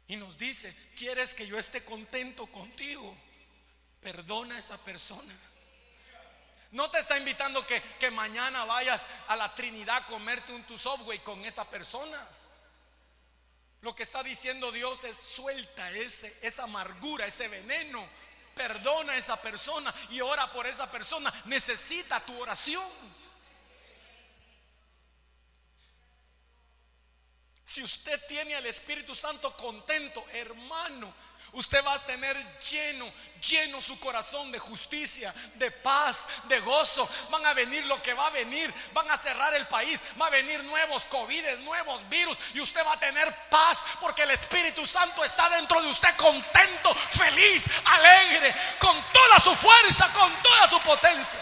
Y 0.10 0.18
nos 0.18 0.38
dice, 0.38 0.76
¿quieres 0.98 1.34
que 1.34 1.48
yo 1.48 1.58
esté 1.58 1.86
contento 1.86 2.48
contigo? 2.48 3.16
Perdona 4.02 4.56
a 4.56 4.60
esa 4.60 4.78
persona. 4.80 5.34
No 6.72 6.92
te 6.92 7.00
está 7.00 7.18
invitando 7.18 7.66
que, 7.66 8.12
mañana 8.12 8.66
vayas 8.66 9.08
a 9.28 9.38
la 9.38 9.56
Trinidad 9.56 9.98
a 9.98 10.06
comerte 10.06 10.52
un 10.52 10.64
tu 10.64 10.78
subway 10.78 11.20
con 11.20 11.46
esa 11.46 11.70
persona. 11.70 12.28
Lo 13.82 13.96
que 13.96 14.04
está 14.04 14.24
diciendo 14.24 14.72
Dios 14.72 15.04
es 15.06 15.18
suelta 15.18 15.92
ese, 15.92 16.38
esa 16.42 16.64
amargura, 16.64 17.26
ese 17.26 17.48
veneno 17.48 18.08
perdona 18.60 19.14
a 19.14 19.18
esa 19.18 19.42
persona 19.42 19.96
y 20.10 20.20
ora 20.20 20.52
por 20.52 20.68
esa 20.68 20.92
persona. 20.92 21.34
Necesita 21.46 22.20
tu 22.20 22.38
oración. 22.42 22.90
Si 27.64 27.82
usted 27.82 28.20
tiene 28.28 28.56
al 28.56 28.66
Espíritu 28.66 29.16
Santo 29.16 29.56
contento, 29.56 30.26
hermano, 30.34 31.14
Usted 31.52 31.84
va 31.84 31.96
a 31.96 32.06
tener 32.06 32.38
lleno, 32.60 33.12
lleno 33.42 33.82
su 33.82 34.00
corazón 34.00 34.52
de 34.52 34.60
justicia, 34.60 35.34
de 35.56 35.72
paz, 35.72 36.28
de 36.44 36.60
gozo. 36.60 37.10
Van 37.32 37.46
a 37.46 37.54
venir 37.54 37.86
lo 37.88 38.02
que 38.04 38.14
va 38.14 38.28
a 38.28 38.32
venir. 38.32 38.74
Van 38.94 39.10
a 39.10 39.18
cerrar 39.18 39.54
el 39.56 39.68
país. 39.68 40.02
Va 40.20 40.28
a 40.28 40.30
venir 40.30 40.64
nuevos 40.66 41.06
COVID, 41.06 41.58
nuevos 41.60 42.08
virus. 42.10 42.38
Y 42.54 42.60
usted 42.60 42.86
va 42.86 42.94
a 42.94 43.00
tener 43.00 43.36
paz 43.50 43.80
porque 44.00 44.24
el 44.24 44.32
Espíritu 44.32 44.86
Santo 44.86 45.24
está 45.24 45.50
dentro 45.50 45.82
de 45.82 45.88
usted 45.88 46.16
contento, 46.16 46.94
feliz, 46.94 47.66
alegre, 47.86 48.54
con 48.78 48.96
toda 49.12 49.40
su 49.40 49.56
fuerza, 49.56 50.12
con 50.14 50.32
toda 50.42 50.70
su 50.70 50.80
potencia. 50.82 51.40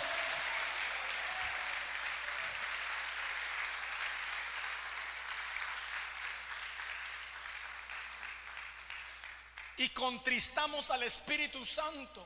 Y 9.77 9.89
contristamos 9.89 10.89
al 10.89 11.03
Espíritu 11.03 11.63
Santo 11.65 12.25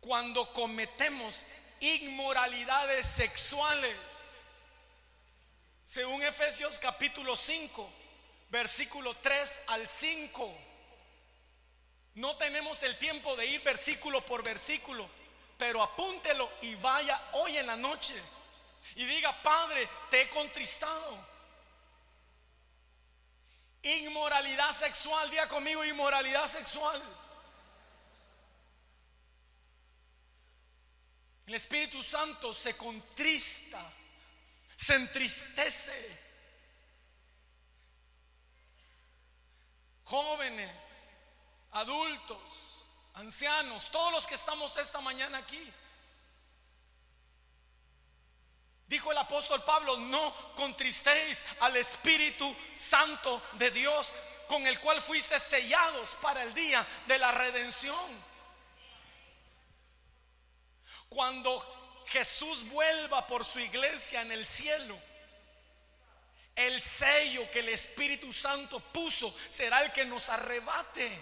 cuando 0.00 0.52
cometemos 0.52 1.44
inmoralidades 1.80 3.06
sexuales. 3.06 3.94
Según 5.84 6.22
Efesios 6.22 6.78
capítulo 6.78 7.36
5, 7.36 7.90
versículo 8.50 9.14
3 9.16 9.62
al 9.68 9.86
5. 9.86 10.58
No 12.14 12.36
tenemos 12.36 12.82
el 12.82 12.96
tiempo 12.96 13.36
de 13.36 13.46
ir 13.46 13.62
versículo 13.62 14.24
por 14.24 14.42
versículo, 14.42 15.08
pero 15.58 15.82
apúntelo 15.82 16.50
y 16.62 16.74
vaya 16.76 17.20
hoy 17.32 17.58
en 17.58 17.66
la 17.66 17.76
noche 17.76 18.14
y 18.96 19.04
diga, 19.04 19.42
Padre, 19.42 19.88
te 20.10 20.22
he 20.22 20.28
contristado 20.30 21.33
Inmoralidad 23.84 24.74
sexual, 24.74 25.30
día 25.30 25.46
conmigo, 25.46 25.84
inmoralidad 25.84 26.46
sexual. 26.46 27.02
El 31.46 31.54
Espíritu 31.54 32.02
Santo 32.02 32.54
se 32.54 32.74
contrista, 32.78 33.92
se 34.74 34.94
entristece. 34.94 36.18
Jóvenes, 40.04 41.10
adultos, 41.72 42.86
ancianos, 43.12 43.90
todos 43.90 44.12
los 44.12 44.26
que 44.26 44.34
estamos 44.34 44.74
esta 44.78 45.02
mañana 45.02 45.36
aquí, 45.36 45.72
Dijo 48.86 49.12
el 49.12 49.18
apóstol 49.18 49.62
Pablo, 49.64 49.96
no 49.96 50.34
contristéis 50.54 51.42
al 51.60 51.76
Espíritu 51.76 52.54
Santo 52.74 53.42
de 53.52 53.70
Dios, 53.70 54.08
con 54.46 54.66
el 54.66 54.78
cual 54.80 55.00
fuiste 55.00 55.40
sellados 55.40 56.10
para 56.20 56.42
el 56.42 56.52
día 56.52 56.86
de 57.06 57.18
la 57.18 57.32
redención. 57.32 58.34
Cuando 61.08 62.04
Jesús 62.06 62.68
vuelva 62.68 63.26
por 63.26 63.44
su 63.44 63.58
iglesia 63.58 64.20
en 64.22 64.32
el 64.32 64.44
cielo, 64.44 64.98
el 66.54 66.80
sello 66.80 67.50
que 67.50 67.60
el 67.60 67.70
Espíritu 67.70 68.32
Santo 68.32 68.80
puso 68.80 69.34
será 69.50 69.82
el 69.82 69.92
que 69.92 70.04
nos 70.04 70.28
arrebate. 70.28 71.20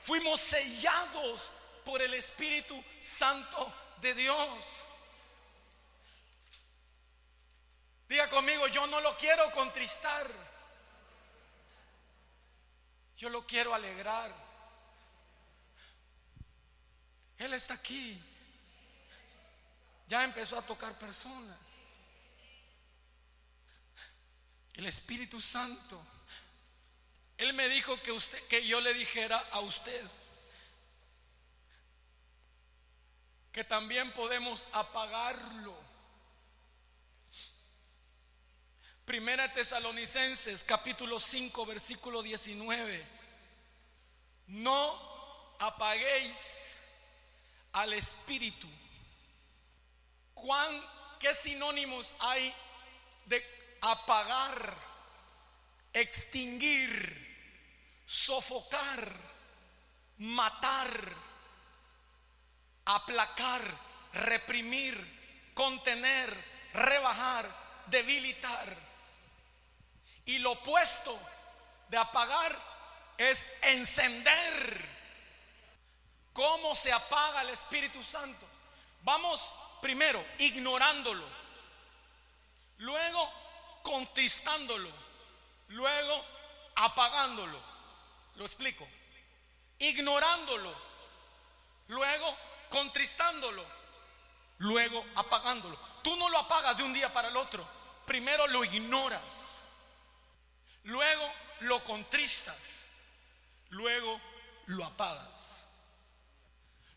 Fuimos 0.00 0.40
sellados 0.40 1.52
por 1.84 2.00
el 2.02 2.14
Espíritu 2.14 2.82
Santo 2.98 3.72
de 4.00 4.14
Dios. 4.14 4.84
Diga 8.10 8.28
conmigo, 8.28 8.66
yo 8.66 8.88
no 8.88 9.00
lo 9.00 9.16
quiero 9.16 9.52
contristar. 9.52 10.28
Yo 13.16 13.30
lo 13.30 13.46
quiero 13.46 13.72
alegrar. 13.72 14.34
Él 17.38 17.54
está 17.54 17.74
aquí. 17.74 18.20
Ya 20.08 20.24
empezó 20.24 20.58
a 20.58 20.62
tocar 20.62 20.98
personas. 20.98 21.56
El 24.74 24.86
Espíritu 24.86 25.40
Santo. 25.40 26.04
Él 27.38 27.52
me 27.52 27.68
dijo 27.68 28.02
que 28.02 28.12
que 28.48 28.66
yo 28.66 28.80
le 28.80 28.92
dijera 28.92 29.38
a 29.52 29.60
usted 29.60 30.04
que 33.52 33.62
también 33.62 34.10
podemos 34.10 34.66
apagarlo. 34.72 35.89
Primera 39.10 39.52
Tesalonicenses 39.52 40.62
capítulo 40.62 41.18
5 41.18 41.66
versículo 41.66 42.22
19. 42.22 43.04
No 44.46 45.56
apaguéis 45.58 46.76
al 47.72 47.92
espíritu. 47.92 48.68
¿Cuán, 50.32 50.80
¿Qué 51.18 51.34
sinónimos 51.34 52.14
hay 52.20 52.54
de 53.26 53.44
apagar, 53.80 54.76
extinguir, 55.92 58.06
sofocar, 58.06 59.12
matar, 60.18 60.88
aplacar, 62.84 63.60
reprimir, 64.12 65.52
contener, 65.52 66.32
rebajar, 66.74 67.50
debilitar? 67.88 68.89
Y 70.30 70.38
lo 70.38 70.52
opuesto 70.52 71.18
de 71.88 71.98
apagar 71.98 72.56
es 73.18 73.48
encender. 73.62 74.88
¿Cómo 76.32 76.76
se 76.76 76.92
apaga 76.92 77.42
el 77.42 77.50
Espíritu 77.50 78.00
Santo? 78.04 78.46
Vamos 79.02 79.52
primero 79.82 80.24
ignorándolo, 80.38 81.26
luego 82.78 83.28
contristándolo, 83.82 84.88
luego 85.70 86.24
apagándolo. 86.76 87.60
Lo 88.36 88.44
explico. 88.44 88.86
Ignorándolo, 89.80 90.72
luego 91.88 92.36
contristándolo, 92.68 93.66
luego 94.58 95.04
apagándolo. 95.16 95.76
Tú 96.04 96.14
no 96.14 96.28
lo 96.28 96.38
apagas 96.38 96.76
de 96.76 96.84
un 96.84 96.92
día 96.92 97.12
para 97.12 97.26
el 97.26 97.36
otro. 97.36 97.66
Primero 98.06 98.46
lo 98.46 98.62
ignoras. 98.62 99.59
Luego 100.84 101.32
lo 101.60 101.82
contristas. 101.84 102.82
Luego 103.70 104.20
lo 104.66 104.84
apagas. 104.84 105.28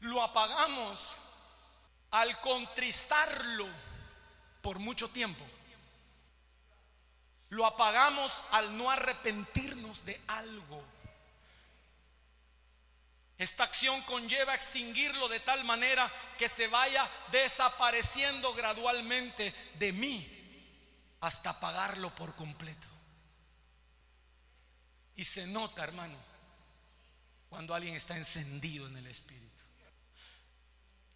Lo 0.02 0.22
apagamos 0.22 1.16
al 2.12 2.40
contristarlo 2.42 3.68
por 4.62 4.80
mucho 4.80 5.10
tiempo. 5.10 5.46
Lo 7.50 7.66
apagamos 7.66 8.32
al 8.52 8.76
no 8.78 8.90
arrepentirnos 8.90 10.04
de 10.06 10.20
algo. 10.28 10.84
Esta 13.38 13.64
acción 13.64 14.02
conlleva 14.04 14.56
extinguirlo 14.56 15.28
de 15.28 15.40
tal 15.40 15.64
manera 15.64 16.10
que 16.38 16.48
se 16.48 16.68
vaya 16.68 17.10
desapareciendo 17.32 18.54
gradualmente 18.54 19.54
de 19.76 19.92
mí 19.92 21.18
hasta 21.20 21.52
apagarlo 21.52 22.10
por 22.16 22.36
completo. 22.36 22.93
Y 25.16 25.26
se 25.26 25.46
nota, 25.48 25.84
hermano, 25.84 26.18
cuando 27.50 27.76
alguien 27.76 27.96
está 27.96 28.18
encendido 28.18 28.88
en 28.88 28.98
el 28.98 29.08
Espíritu. 29.08 29.44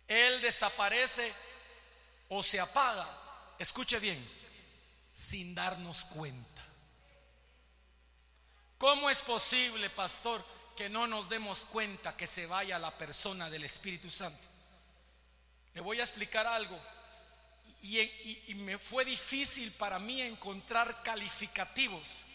Él 0.07 0.39
desaparece 0.41 1.33
o 2.29 2.43
se 2.43 2.59
apaga, 2.59 3.07
escuche 3.57 3.99
bien, 3.99 4.23
sin 5.11 5.55
darnos 5.55 6.05
cuenta. 6.05 6.63
¿Cómo 8.77 9.09
es 9.09 9.21
posible, 9.23 9.89
pastor, 9.89 10.45
que 10.77 10.87
no 10.87 11.07
nos 11.07 11.27
demos 11.27 11.65
cuenta 11.65 12.15
que 12.15 12.27
se 12.27 12.45
vaya 12.45 12.77
la 12.77 12.95
persona 12.95 13.49
del 13.49 13.63
Espíritu 13.63 14.11
Santo? 14.11 14.47
Le 15.73 15.81
voy 15.81 15.99
a 15.99 16.03
explicar 16.03 16.45
algo. 16.45 16.79
Y, 17.81 17.99
y 17.99 18.55
me 18.55 18.77
fue 18.77 19.05
difícil 19.05 19.71
para 19.71 19.97
mí 19.97 20.21
encontrar 20.21 21.01
calificativos 21.03 22.25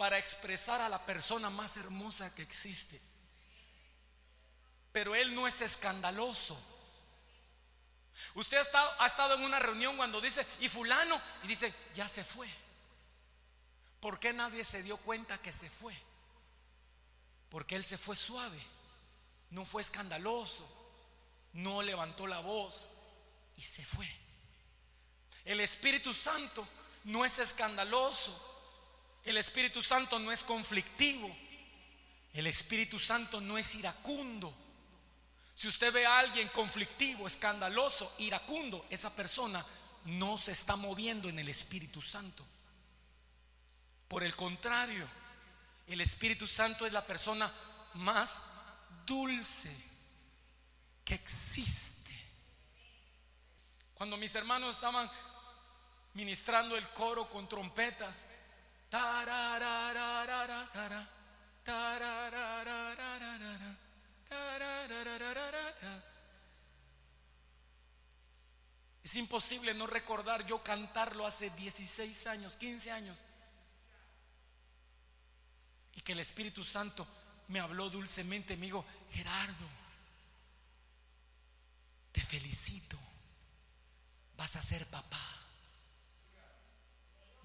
para 0.00 0.16
expresar 0.16 0.80
a 0.80 0.88
la 0.88 1.04
persona 1.04 1.50
más 1.50 1.76
hermosa 1.76 2.34
que 2.34 2.40
existe. 2.40 2.98
Pero 4.92 5.14
Él 5.14 5.34
no 5.34 5.46
es 5.46 5.60
escandaloso. 5.60 6.58
Usted 8.34 8.56
ha 8.56 8.62
estado, 8.62 8.90
ha 8.98 9.06
estado, 9.06 9.34
en 9.34 9.42
una 9.42 9.58
reunión 9.58 9.98
cuando 9.98 10.22
dice, 10.22 10.46
y 10.60 10.70
fulano, 10.70 11.20
y 11.42 11.48
dice, 11.48 11.74
ya 11.94 12.08
se 12.08 12.24
fue. 12.24 12.48
¿Por 14.00 14.18
qué 14.18 14.32
nadie 14.32 14.64
se 14.64 14.82
dio 14.82 14.96
cuenta 14.96 15.36
que 15.36 15.52
se 15.52 15.68
fue? 15.68 15.94
Porque 17.50 17.76
Él 17.76 17.84
se 17.84 17.98
fue 17.98 18.16
suave, 18.16 18.58
no 19.50 19.66
fue 19.66 19.82
escandaloso, 19.82 20.66
no 21.52 21.82
levantó 21.82 22.26
la 22.26 22.40
voz 22.40 22.90
y 23.54 23.60
se 23.60 23.84
fue. 23.84 24.10
El 25.44 25.60
Espíritu 25.60 26.14
Santo 26.14 26.66
no 27.04 27.26
es 27.26 27.38
escandaloso, 27.38 28.49
el 29.24 29.36
Espíritu 29.36 29.82
Santo 29.82 30.18
no 30.18 30.32
es 30.32 30.42
conflictivo. 30.42 31.34
El 32.32 32.46
Espíritu 32.46 32.98
Santo 32.98 33.40
no 33.40 33.58
es 33.58 33.74
iracundo. 33.74 34.54
Si 35.54 35.68
usted 35.68 35.92
ve 35.92 36.06
a 36.06 36.18
alguien 36.18 36.48
conflictivo, 36.48 37.26
escandaloso, 37.26 38.14
iracundo, 38.18 38.86
esa 38.88 39.14
persona 39.14 39.64
no 40.06 40.38
se 40.38 40.52
está 40.52 40.76
moviendo 40.76 41.28
en 41.28 41.38
el 41.38 41.48
Espíritu 41.48 42.00
Santo. 42.00 42.44
Por 44.08 44.22
el 44.22 44.34
contrario, 44.34 45.06
el 45.86 46.00
Espíritu 46.00 46.46
Santo 46.46 46.86
es 46.86 46.92
la 46.92 47.04
persona 47.04 47.52
más 47.94 48.42
dulce 49.04 49.74
que 51.04 51.14
existe. 51.14 52.10
Cuando 53.94 54.16
mis 54.16 54.34
hermanos 54.34 54.76
estaban 54.76 55.10
ministrando 56.14 56.76
el 56.76 56.88
coro 56.90 57.28
con 57.28 57.48
trompetas, 57.48 58.24
es 69.02 69.16
imposible 69.16 69.74
no 69.74 69.88
recordar 69.88 70.46
yo 70.46 70.62
cantarlo 70.62 71.26
hace 71.26 71.50
16 71.50 72.26
años, 72.28 72.56
15 72.56 72.92
años. 72.92 73.24
Y 75.94 76.00
que 76.00 76.12
el 76.12 76.20
Espíritu 76.20 76.62
Santo 76.62 77.06
me 77.48 77.58
habló 77.58 77.90
dulcemente, 77.90 78.56
me 78.56 78.66
dijo, 78.66 78.84
Gerardo, 79.10 79.66
te 82.12 82.20
felicito, 82.20 82.96
vas 84.36 84.54
a 84.54 84.62
ser 84.62 84.86
papá 84.86 85.39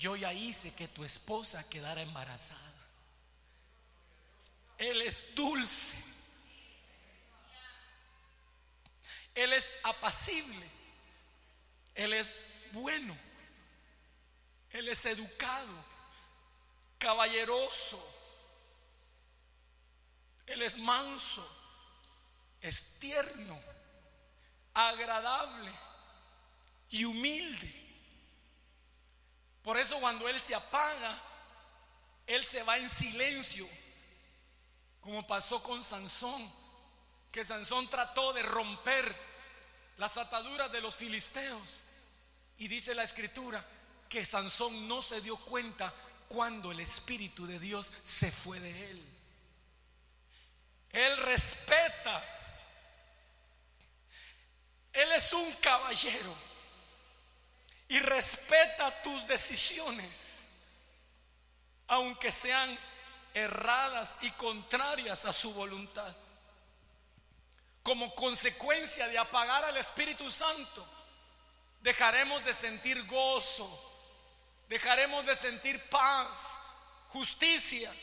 yo 0.06 0.16
ya 0.16 0.32
hice 0.32 0.72
que 0.76 0.88
tu 0.88 1.04
esposa 1.04 1.68
quedara 1.68 2.00
embarazada. 2.00 2.62
Él 4.78 5.02
es 5.02 5.34
dulce. 5.34 5.98
Él 9.34 9.52
es 9.52 9.74
apacible. 9.82 10.70
Él 11.96 12.14
es 12.14 12.40
bueno. 12.72 13.18
Él 14.70 14.90
es 14.90 15.04
educado, 15.08 15.74
caballeroso. 17.00 18.00
Él 20.46 20.62
es 20.62 20.78
manso, 20.78 21.50
es 22.62 23.00
tierno, 23.00 23.60
agradable 24.72 25.72
y 26.92 27.06
humilde. 27.06 27.85
Por 29.66 29.80
eso 29.80 30.00
cuando 30.00 30.30
Él 30.30 30.40
se 30.40 30.54
apaga, 30.54 31.18
Él 32.28 32.46
se 32.46 32.62
va 32.62 32.78
en 32.78 32.88
silencio, 32.88 33.68
como 35.02 35.26
pasó 35.26 35.64
con 35.64 35.84
Sansón, 35.84 36.54
que 37.32 37.44
Sansón 37.44 37.90
trató 37.90 38.32
de 38.34 38.44
romper 38.44 39.16
las 39.98 40.18
ataduras 40.18 40.72
de 40.72 40.82
los 40.82 40.96
filisteos. 40.96 41.84
Y 42.60 42.68
dice 42.68 42.94
la 42.94 43.06
escritura 43.06 43.66
que 44.08 44.24
Sansón 44.24 44.88
no 44.88 45.02
se 45.02 45.20
dio 45.22 45.36
cuenta 45.38 45.92
cuando 46.28 46.72
el 46.72 46.80
Espíritu 46.80 47.48
de 47.48 47.58
Dios 47.58 47.92
se 48.04 48.32
fue 48.32 48.60
de 48.60 48.92
él. 48.92 49.04
Él 50.92 51.18
respeta. 51.18 52.24
Él 54.94 55.12
es 55.12 55.34
un 55.34 55.52
caballero 55.54 56.55
y 57.88 58.00
respeta 58.00 59.02
tus 59.02 59.28
decisiones, 59.28 60.44
aunque 61.88 62.32
sean 62.32 62.78
erradas 63.34 64.16
y 64.22 64.32
contrarias 64.32 65.26
a 65.26 65.34
su 65.34 65.54
voluntad. 65.54 66.16
Como 67.84 68.16
consecuencia 68.16 69.08
de 69.08 69.18
apagar 69.20 69.64
al 69.66 69.78
Espíritu 69.78 70.32
Santo, 70.32 70.86
dejaremos 71.82 72.44
de 72.44 72.54
sentir 72.54 73.06
gozo, 73.06 73.70
dejaremos 74.68 75.26
de 75.26 75.36
sentir 75.36 75.80
paz, 75.90 76.60
justicia, 77.10 77.94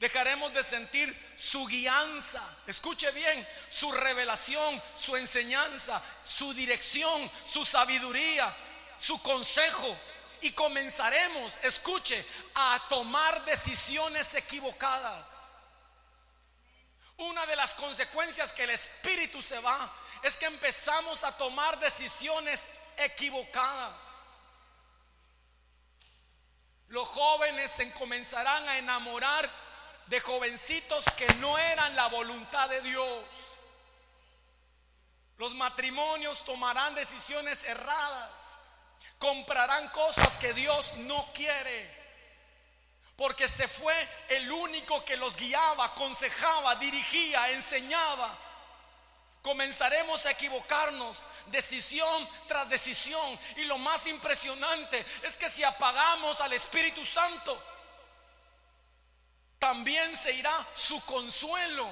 dejaremos 0.00 0.52
de 0.52 0.64
sentir 0.64 1.34
su 1.36 1.64
guianza, 1.66 2.42
escuche 2.66 3.10
bien, 3.12 3.46
su 3.70 3.92
revelación, 3.92 4.82
su 4.98 5.16
enseñanza, 5.16 6.02
su 6.20 6.52
dirección, 6.52 7.30
su 7.46 7.64
sabiduría, 7.64 8.54
su 8.98 9.20
consejo 9.22 9.96
y 10.40 10.52
comenzaremos, 10.52 11.58
escuche, 11.62 12.24
a 12.54 12.80
tomar 12.88 13.44
decisiones 13.44 14.34
equivocadas. 14.34 15.50
Una 17.18 17.46
de 17.46 17.56
las 17.56 17.74
consecuencias 17.74 18.52
que 18.52 18.64
el 18.64 18.70
espíritu 18.70 19.40
se 19.40 19.58
va 19.60 19.90
es 20.22 20.36
que 20.36 20.46
empezamos 20.46 21.24
a 21.24 21.36
tomar 21.36 21.78
decisiones 21.78 22.68
equivocadas. 22.98 24.22
Los 26.88 27.08
jóvenes 27.08 27.70
se 27.70 27.90
comenzarán 27.92 28.68
a 28.68 28.78
enamorar 28.78 29.48
de 30.06 30.20
jovencitos 30.20 31.04
que 31.16 31.26
no 31.36 31.58
eran 31.58 31.96
la 31.96 32.08
voluntad 32.08 32.68
de 32.68 32.80
Dios. 32.82 33.24
Los 35.38 35.54
matrimonios 35.54 36.44
tomarán 36.44 36.94
decisiones 36.94 37.64
erradas 37.64 38.56
comprarán 39.18 39.88
cosas 39.88 40.28
que 40.38 40.52
Dios 40.52 40.92
no 40.98 41.30
quiere. 41.32 41.94
Porque 43.16 43.48
se 43.48 43.66
fue 43.66 43.94
el 44.28 44.50
único 44.52 45.04
que 45.04 45.16
los 45.16 45.34
guiaba, 45.36 45.86
aconsejaba, 45.86 46.74
dirigía, 46.76 47.50
enseñaba. 47.50 48.36
Comenzaremos 49.42 50.26
a 50.26 50.32
equivocarnos 50.32 51.24
decisión 51.46 52.28
tras 52.46 52.68
decisión. 52.68 53.38
Y 53.56 53.64
lo 53.64 53.78
más 53.78 54.06
impresionante 54.06 55.04
es 55.22 55.36
que 55.36 55.48
si 55.48 55.64
apagamos 55.64 56.40
al 56.40 56.52
Espíritu 56.52 57.06
Santo, 57.06 57.62
también 59.58 60.14
se 60.14 60.32
irá 60.32 60.52
su 60.74 61.00
consuelo. 61.06 61.88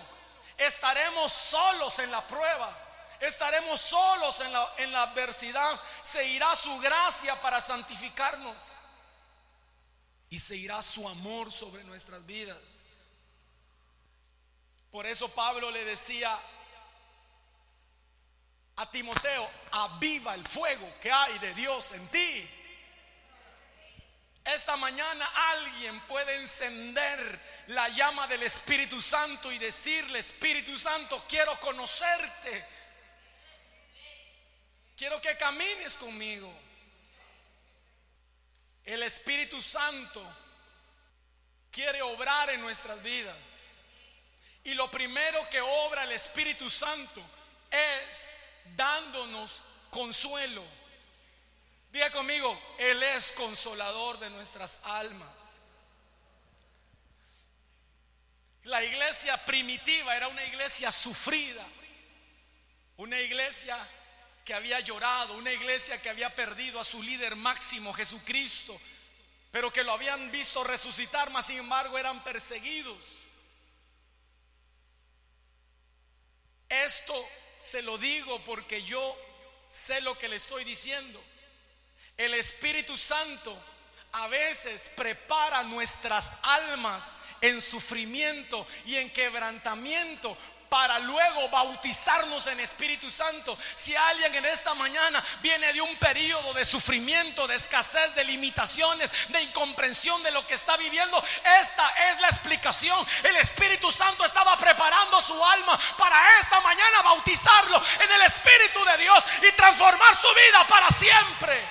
Estaremos 0.58 1.32
solos 1.32 1.98
en 2.00 2.10
la 2.10 2.26
prueba. 2.26 2.83
Estaremos 3.26 3.80
solos 3.80 4.40
en 4.78 4.92
la, 4.92 5.02
adversidad. 5.02 5.80
Se 6.02 6.24
irá 6.26 6.54
su 6.56 6.78
gracia 6.78 7.40
para 7.40 7.60
santificarnos. 7.60 8.76
Y 10.30 10.38
se 10.38 10.56
irá 10.56 10.82
su 10.82 11.08
amor 11.08 11.52
sobre 11.52 11.84
nuestras 11.84 12.24
vidas. 12.26 12.82
Por 14.90 15.06
eso 15.06 15.28
Pablo 15.28 15.70
le 15.70 15.84
decía 15.84 16.38
a 18.76 18.90
Timoteo, 18.90 19.50
aviva 19.72 20.34
el 20.34 20.46
fuego 20.46 20.92
que 21.00 21.10
hay 21.10 21.38
de 21.38 21.54
Dios 21.54 21.92
en 21.92 22.06
ti. 22.08 22.50
Esta 24.44 24.76
mañana 24.76 25.26
alguien 25.52 26.00
puede 26.02 26.36
encender 26.36 27.40
la 27.68 27.88
llama 27.88 28.26
del 28.26 28.42
Espíritu 28.42 29.00
Santo 29.00 29.50
y 29.50 29.58
decirle, 29.58 30.18
Espíritu 30.18 30.76
Santo, 30.78 31.24
quiero 31.26 31.58
conocerte. 31.60 32.83
Quiero 34.96 35.20
que 35.20 35.36
camines 35.36 35.94
conmigo. 35.94 36.52
El 38.84 39.02
Espíritu 39.02 39.60
Santo 39.60 40.22
quiere 41.70 42.02
obrar 42.02 42.50
en 42.50 42.60
nuestras 42.60 43.02
vidas. 43.02 43.62
Y 44.62 44.74
lo 44.74 44.90
primero 44.90 45.48
que 45.50 45.60
obra 45.60 46.04
el 46.04 46.12
Espíritu 46.12 46.70
Santo 46.70 47.22
es 47.70 48.32
dándonos 48.76 49.62
consuelo. 49.90 50.64
Diga 51.90 52.10
conmigo, 52.10 52.58
Él 52.78 53.02
es 53.02 53.32
consolador 53.32 54.18
de 54.18 54.30
nuestras 54.30 54.78
almas. 54.84 55.60
La 58.64 58.82
iglesia 58.82 59.44
primitiva 59.44 60.16
era 60.16 60.28
una 60.28 60.44
iglesia 60.46 60.90
sufrida, 60.90 61.64
una 62.96 63.20
iglesia 63.20 63.76
que 64.44 64.54
había 64.54 64.80
llorado, 64.80 65.34
una 65.34 65.52
iglesia 65.52 66.00
que 66.02 66.10
había 66.10 66.34
perdido 66.34 66.78
a 66.78 66.84
su 66.84 67.02
líder 67.02 67.34
máximo, 67.34 67.92
Jesucristo, 67.94 68.78
pero 69.50 69.72
que 69.72 69.84
lo 69.84 69.92
habían 69.92 70.30
visto 70.30 70.62
resucitar, 70.64 71.30
mas 71.30 71.46
sin 71.46 71.58
embargo 71.58 71.96
eran 71.96 72.22
perseguidos. 72.22 72.96
Esto 76.68 77.28
se 77.60 77.82
lo 77.82 77.96
digo 77.96 78.40
porque 78.40 78.82
yo 78.82 79.16
sé 79.68 80.00
lo 80.00 80.18
que 80.18 80.28
le 80.28 80.36
estoy 80.36 80.64
diciendo. 80.64 81.22
El 82.16 82.34
Espíritu 82.34 82.96
Santo 82.96 83.56
a 84.12 84.28
veces 84.28 84.90
prepara 84.94 85.62
nuestras 85.64 86.24
almas 86.42 87.16
en 87.40 87.60
sufrimiento 87.60 88.66
y 88.86 88.96
en 88.96 89.10
quebrantamiento 89.10 90.36
para 90.68 90.98
luego 90.98 91.48
bautizarnos 91.50 92.46
en 92.48 92.60
Espíritu 92.60 93.10
Santo. 93.10 93.56
Si 93.76 93.94
alguien 93.94 94.34
en 94.34 94.44
esta 94.46 94.74
mañana 94.74 95.24
viene 95.40 95.72
de 95.72 95.80
un 95.80 95.94
periodo 95.96 96.52
de 96.52 96.64
sufrimiento, 96.64 97.46
de 97.46 97.56
escasez, 97.56 98.14
de 98.14 98.24
limitaciones, 98.24 99.10
de 99.28 99.42
incomprensión 99.42 100.22
de 100.22 100.30
lo 100.30 100.46
que 100.46 100.54
está 100.54 100.76
viviendo, 100.76 101.22
esta 101.60 102.10
es 102.10 102.20
la 102.20 102.28
explicación. 102.28 103.06
El 103.22 103.36
Espíritu 103.36 103.90
Santo 103.92 104.24
estaba 104.24 104.56
preparando 104.56 105.20
su 105.22 105.44
alma 105.44 105.78
para 105.96 106.40
esta 106.40 106.60
mañana 106.60 107.02
bautizarlo 107.02 107.82
en 108.00 108.10
el 108.10 108.22
Espíritu 108.22 108.84
de 108.84 108.96
Dios 108.98 109.24
y 109.48 109.52
transformar 109.52 110.14
su 110.16 110.28
vida 110.28 110.66
para 110.66 110.88
siempre. 110.88 111.64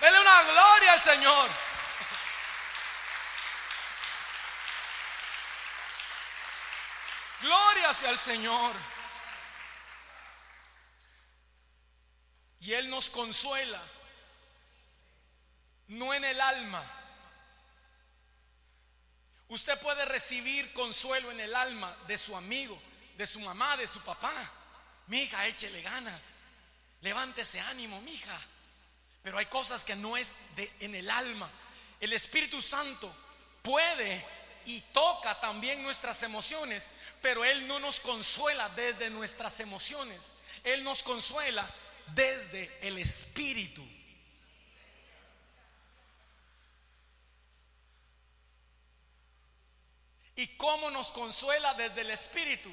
Dele 0.00 0.20
una 0.20 0.42
gloria 0.42 0.92
al 0.92 1.02
Señor. 1.02 1.65
Gloria 7.46 7.94
sea 7.94 8.10
al 8.10 8.18
Señor. 8.18 8.74
Y 12.58 12.72
Él 12.72 12.90
nos 12.90 13.08
consuela, 13.08 13.80
no 15.86 16.12
en 16.12 16.24
el 16.24 16.40
alma. 16.40 16.82
Usted 19.46 19.78
puede 19.78 20.04
recibir 20.06 20.72
consuelo 20.72 21.30
en 21.30 21.38
el 21.38 21.54
alma 21.54 21.96
de 22.08 22.18
su 22.18 22.36
amigo, 22.36 22.82
de 23.16 23.26
su 23.28 23.38
mamá, 23.38 23.76
de 23.76 23.86
su 23.86 24.00
papá. 24.00 24.32
Mi 25.06 25.18
hija, 25.22 25.46
échele 25.46 25.82
ganas. 25.82 26.24
Levántese 27.02 27.60
ánimo, 27.60 28.00
mi 28.00 28.14
hija. 28.14 28.40
Pero 29.22 29.38
hay 29.38 29.46
cosas 29.46 29.84
que 29.84 29.94
no 29.94 30.16
es 30.16 30.34
de, 30.56 30.72
en 30.80 30.96
el 30.96 31.08
alma. 31.08 31.48
El 32.00 32.12
Espíritu 32.12 32.60
Santo 32.60 33.14
puede 33.62 34.26
y 34.66 34.80
toca 34.92 35.40
también 35.40 35.82
nuestras 35.82 36.22
emociones, 36.22 36.90
pero 37.22 37.44
Él 37.44 37.66
no 37.66 37.78
nos 37.78 38.00
consuela 38.00 38.68
desde 38.70 39.10
nuestras 39.10 39.60
emociones, 39.60 40.20
Él 40.64 40.84
nos 40.84 41.02
consuela 41.02 41.68
desde 42.14 42.70
el 42.82 42.98
Espíritu. 42.98 43.86
¿Y 50.38 50.48
cómo 50.58 50.90
nos 50.90 51.06
consuela 51.12 51.72
desde 51.74 52.02
el 52.02 52.10
Espíritu? 52.10 52.70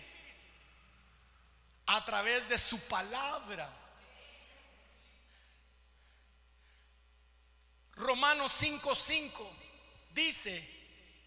a 1.85 2.03
través 2.05 2.47
de 2.49 2.57
su 2.57 2.79
palabra. 2.81 3.69
Romanos 7.95 8.51
5:5 8.61 9.47
dice, 10.13 10.82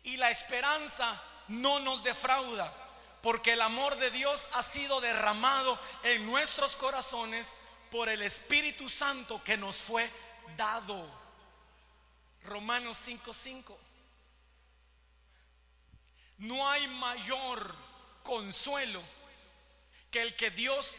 y 0.06 0.16
la 0.16 0.30
esperanza 0.30 1.20
no 1.48 1.80
nos 1.80 2.02
defrauda, 2.04 2.72
porque 3.22 3.54
el 3.54 3.60
amor 3.60 3.96
de 3.96 4.12
Dios 4.12 4.46
ha 4.52 4.62
sido 4.62 5.00
derramado 5.00 5.76
en 6.04 6.24
nuestros 6.24 6.76
corazones 6.76 7.54
por 7.90 8.08
el 8.08 8.22
Espíritu 8.22 8.88
Santo 8.88 9.42
que 9.42 9.56
nos 9.56 9.78
fue 9.82 10.08
dado. 10.56 11.10
Romanos 12.44 12.98
5:5. 13.04 13.76
No 16.38 16.68
hay 16.68 16.86
mayor 16.86 17.74
consuelo 18.22 19.02
que 20.12 20.22
el 20.22 20.36
que 20.36 20.52
Dios 20.52 20.96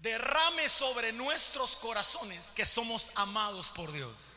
derrame 0.00 0.68
sobre 0.68 1.12
nuestros 1.12 1.76
corazones 1.76 2.50
que 2.50 2.66
somos 2.66 3.10
amados 3.14 3.70
por 3.70 3.90
Dios. 3.90 4.33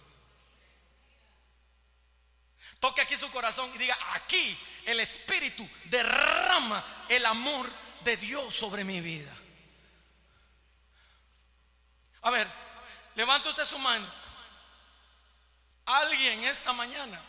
Toque 2.80 3.02
aquí 3.02 3.16
su 3.16 3.32
corazón 3.32 3.72
y 3.74 3.78
diga, 3.78 3.98
aquí 4.14 4.58
el 4.86 5.00
Espíritu 5.00 5.68
derrama 5.86 6.84
el 7.10 7.26
amor 7.26 7.70
de 8.04 8.18
Dios 8.18 8.54
sobre 8.54 8.84
mi 8.84 9.02
vida. 9.02 9.36
A 12.22 12.32
ver, 12.32 12.48
levante 13.16 13.50
usted 13.50 13.66
su 13.66 13.80
mano. 13.80 14.06
Alguien 15.86 16.44
esta 16.44 16.74
mañana 16.74 17.20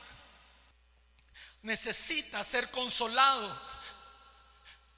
necesita 1.62 2.42
ser 2.44 2.70
consolado 2.70 3.60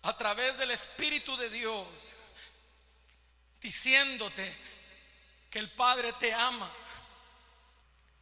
a 0.03 0.17
través 0.17 0.57
del 0.57 0.71
Espíritu 0.71 1.37
de 1.37 1.51
Dios, 1.51 1.87
diciéndote 3.61 4.57
que 5.51 5.59
el 5.59 5.71
Padre 5.71 6.13
te 6.15 6.33
ama. 6.33 6.71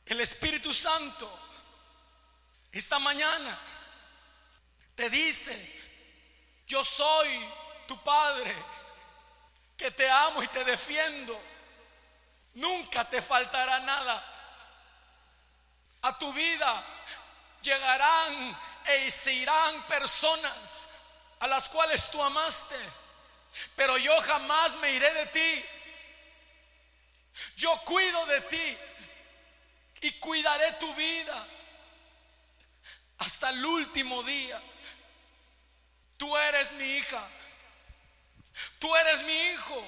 El 0.05 0.21
Espíritu 0.21 0.75
Santo 0.75 1.48
esta 2.73 2.99
mañana 2.99 3.59
te 4.95 5.09
dice, 5.09 5.55
yo 6.67 6.85
soy 6.85 7.29
tu 7.87 7.97
Padre, 8.03 8.55
que 9.77 9.91
te 9.93 10.11
amo 10.11 10.43
y 10.43 10.49
te 10.49 10.65
defiendo. 10.65 11.41
Nunca 12.55 13.09
te 13.09 13.23
faltará 13.23 13.79
nada. 13.81 14.35
A 16.03 16.19
tu 16.19 16.33
vida 16.33 16.85
llegarán 17.63 18.57
e 18.87 19.11
se 19.11 19.33
irán 19.33 19.83
personas 19.85 20.89
a 21.41 21.47
las 21.47 21.69
cuales 21.69 22.11
tú 22.11 22.23
amaste, 22.23 22.77
pero 23.77 23.97
yo 23.99 24.21
jamás 24.23 24.75
me 24.77 24.91
iré 24.91 25.13
de 25.15 25.27
ti. 25.27 25.65
Yo 27.57 27.77
cuido 27.85 28.27
de 28.27 28.41
ti 28.43 28.79
y 30.01 30.13
cuidaré 30.19 30.73
tu 30.75 30.93
vida 30.95 31.47
hasta 33.19 33.51
el 33.51 33.65
último 33.65 34.23
día. 34.23 34.61
Tú 36.17 36.37
eres 36.37 36.73
mi 36.73 36.85
hija. 36.85 37.29
Tú 38.79 38.95
eres 38.97 39.23
mi 39.23 39.37
hijo. 39.51 39.87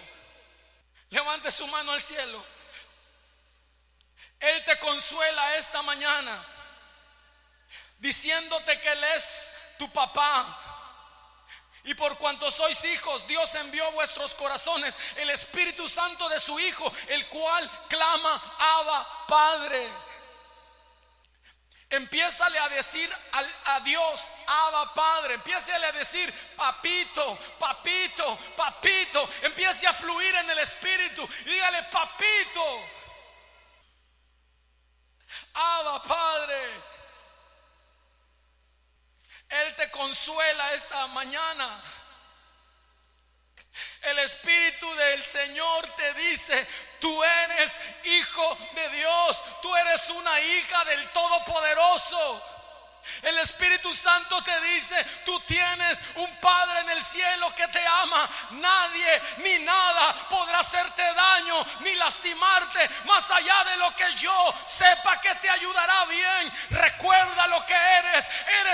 Levante 1.11 1.51
su 1.51 1.66
mano 1.66 1.93
al 1.93 2.01
cielo. 2.01 2.43
Él 4.39 4.64
te 4.64 4.78
consuela 4.78 5.57
esta 5.57 5.83
mañana 5.83 6.45
diciéndote 7.99 8.81
que 8.81 8.93
Él 8.93 9.05
es 9.05 9.53
tu 9.78 9.91
papá. 9.91 10.59
Y 11.85 11.95
por 11.95 12.18
cuanto 12.18 12.51
sois 12.51 12.85
hijos, 12.85 13.26
Dios 13.26 13.55
envió 13.55 13.87
a 13.87 13.91
vuestros 13.91 14.35
corazones 14.35 14.95
el 15.16 15.31
Espíritu 15.31 15.89
Santo 15.89 16.28
de 16.28 16.39
su 16.39 16.59
Hijo, 16.61 16.93
el 17.09 17.26
cual 17.28 17.70
clama, 17.89 18.57
Abba, 18.59 19.26
Padre. 19.26 19.89
Empiezale 21.91 22.57
a 22.57 22.68
decir 22.68 23.12
a, 23.64 23.80
Dios, 23.80 24.30
Abba 24.47 24.95
Padre. 24.95 25.34
Empiezale 25.34 25.86
a 25.86 25.93
decir, 25.93 26.32
papito, 26.57 27.36
papito, 27.59 28.38
papito. 28.57 29.28
Empiece 29.43 29.88
a 29.88 29.93
fluir 29.93 30.34
en 30.36 30.51
el 30.51 30.59
Espíritu. 30.61 31.28
dígale, 31.45 31.82
papito. 31.84 32.84
Abba 35.53 36.03
Padre. 36.05 36.91
Él 39.49 39.74
te 39.74 39.91
consuela 39.91 40.72
esta 40.74 41.09
mañana. 41.09 41.82
El 44.03 44.18
Espíritu 44.20 44.95
del 44.95 45.24
Señor 45.24 45.88
te 45.97 46.14
dice, 46.14 46.68
tú 47.01 47.25
eres 47.25 47.79
hijo 48.05 48.59
de 48.75 48.89
Dios, 48.91 49.43
tú 49.63 49.75
eres 49.77 50.11
una 50.11 50.41
hija 50.41 50.85
del 50.85 51.09
Todopoderoso. 51.09 52.51
El 53.23 53.39
Espíritu 53.39 53.93
Santo 53.93 54.43
te 54.43 54.61
dice, 54.61 55.05
tú 55.25 55.39
tienes 55.41 56.01
un 56.17 56.37
Padre 56.37 56.81
en 56.81 56.91
el 56.91 57.03
cielo 57.03 57.53
que 57.55 57.67
te 57.69 57.85
ama. 57.87 58.29
Nadie 58.51 59.23
ni 59.39 59.59
nada 59.65 60.29
podrá 60.29 60.61
hacerte 60.61 61.03
daño 61.03 61.67
ni 61.81 61.95
lastimarte 61.97 62.89
más 63.05 63.31
allá 63.31 63.65
de 63.65 63.77
lo 63.79 63.95
que 63.97 64.15
yo 64.15 64.55
sepa 64.67 65.21
que 65.21 65.35
te 65.37 65.51
ayudará 65.51 66.05
bien. 66.07 66.53
Recuerda 66.71 67.47
lo 67.49 67.65
que 67.67 67.75
eres. 67.75 68.27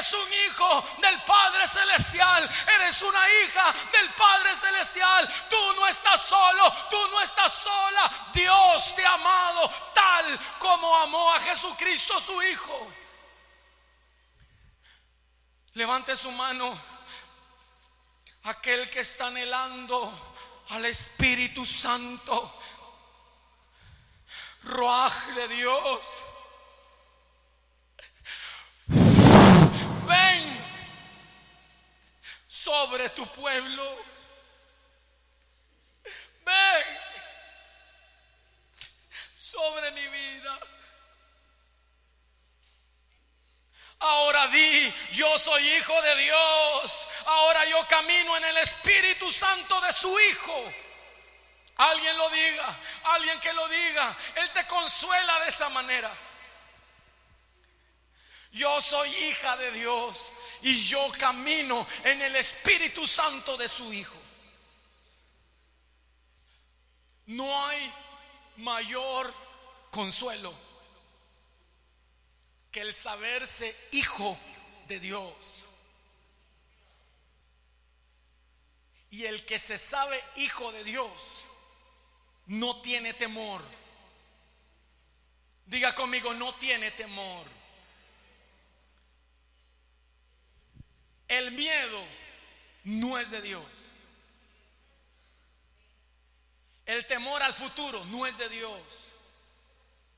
Eres 0.06 0.12
un 0.12 0.32
hijo 0.32 0.84
del 0.98 1.22
Padre 1.22 1.66
Celestial. 1.66 2.50
Eres 2.74 3.02
una 3.02 3.28
hija 3.28 3.74
del 3.92 4.10
Padre 4.10 4.54
Celestial. 4.54 5.28
Tú 5.50 5.72
no 5.74 5.86
estás 5.88 6.20
solo, 6.22 6.72
tú 6.90 7.08
no 7.10 7.20
estás 7.22 7.52
sola. 7.52 8.30
Dios 8.32 8.94
te 8.94 9.04
ha 9.04 9.14
amado 9.14 9.68
tal 9.94 10.38
como 10.58 10.96
amó 10.96 11.32
a 11.32 11.40
Jesucristo 11.40 12.20
su 12.20 12.40
Hijo. 12.42 12.92
Levante 15.74 16.14
su 16.14 16.30
mano. 16.30 16.78
Aquel 18.44 18.88
que 18.88 19.00
está 19.00 19.26
anhelando 19.26 20.34
al 20.70 20.84
Espíritu 20.84 21.66
Santo. 21.66 22.60
Ruaj 24.62 25.26
de 25.34 25.48
Dios. 25.48 26.24
Ven 30.06 30.64
sobre 32.66 33.08
tu 33.10 33.24
pueblo. 33.28 33.96
Ven 36.44 36.84
sobre 39.38 39.92
mi 39.92 40.08
vida. 40.08 40.58
Ahora 44.00 44.48
di, 44.48 44.92
yo 45.12 45.38
soy 45.38 45.62
hijo 45.74 46.02
de 46.02 46.16
Dios. 46.16 47.08
Ahora 47.26 47.64
yo 47.66 47.86
camino 47.86 48.36
en 48.36 48.44
el 48.46 48.56
Espíritu 48.58 49.30
Santo 49.30 49.80
de 49.82 49.92
su 49.92 50.18
Hijo. 50.18 50.72
Alguien 51.76 52.18
lo 52.18 52.28
diga, 52.30 52.80
alguien 53.04 53.38
que 53.38 53.52
lo 53.52 53.68
diga. 53.68 54.16
Él 54.34 54.50
te 54.50 54.66
consuela 54.66 55.38
de 55.40 55.48
esa 55.50 55.68
manera. 55.68 56.12
Yo 58.50 58.80
soy 58.80 59.08
hija 59.08 59.56
de 59.56 59.70
Dios 59.70 60.32
y 60.62 60.74
yo 60.84 61.10
camino 61.18 61.86
en 62.04 62.22
el 62.22 62.36
Espíritu 62.36 63.06
Santo 63.06 63.56
de 63.56 63.68
su 63.68 63.92
Hijo. 63.92 64.16
No 67.26 67.66
hay 67.66 67.92
mayor 68.56 69.32
consuelo 69.90 70.66
el 72.80 72.94
saberse 72.94 73.74
hijo 73.92 74.36
de 74.88 75.00
Dios. 75.00 75.64
Y 79.10 79.24
el 79.24 79.44
que 79.46 79.58
se 79.58 79.78
sabe 79.78 80.22
hijo 80.36 80.72
de 80.72 80.84
Dios 80.84 81.44
no 82.46 82.80
tiene 82.82 83.14
temor. 83.14 83.62
Diga 85.64 85.94
conmigo, 85.94 86.34
no 86.34 86.54
tiene 86.56 86.90
temor. 86.92 87.46
El 91.28 91.50
miedo 91.52 92.04
no 92.84 93.18
es 93.18 93.30
de 93.30 93.42
Dios. 93.42 93.64
El 96.86 97.04
temor 97.06 97.42
al 97.42 97.52
futuro 97.52 98.04
no 98.06 98.26
es 98.26 98.38
de 98.38 98.48
Dios. 98.48 98.80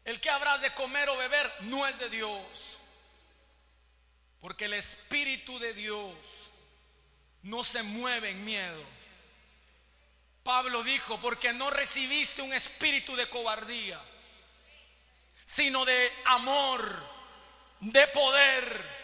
El 0.05 0.21
que 0.21 0.31
habrás 0.31 0.61
de 0.61 0.73
comer 0.75 1.09
o 1.09 1.17
beber 1.17 1.51
no 1.63 1.87
es 1.87 1.99
de 1.99 2.11
Dios. 2.11 2.79
Porque 4.41 4.67
el 4.67 4.75
Espíritu 4.75 5.59
de 5.59 5.73
Dios 5.73 6.15
no 7.43 7.65
se 7.65 7.83
mueve 7.83 8.31
en 8.31 8.45
miedo. 8.45 8.85
Pablo 10.43 10.83
dijo, 10.83 11.19
porque 11.21 11.53
no 11.53 11.71
recibiste 11.71 12.41
un 12.41 12.53
espíritu 12.53 13.15
de 13.17 13.29
cobardía, 13.29 14.01
sino 15.45 15.85
de 15.85 16.13
amor, 16.25 17.07
de 17.81 18.07
poder 18.09 18.99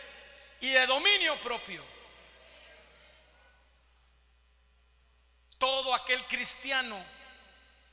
y 0.60 0.70
de 0.70 0.86
dominio 0.86 1.38
propio. 1.40 1.93
Todo 5.64 5.94
aquel 5.94 6.22
cristiano 6.26 7.02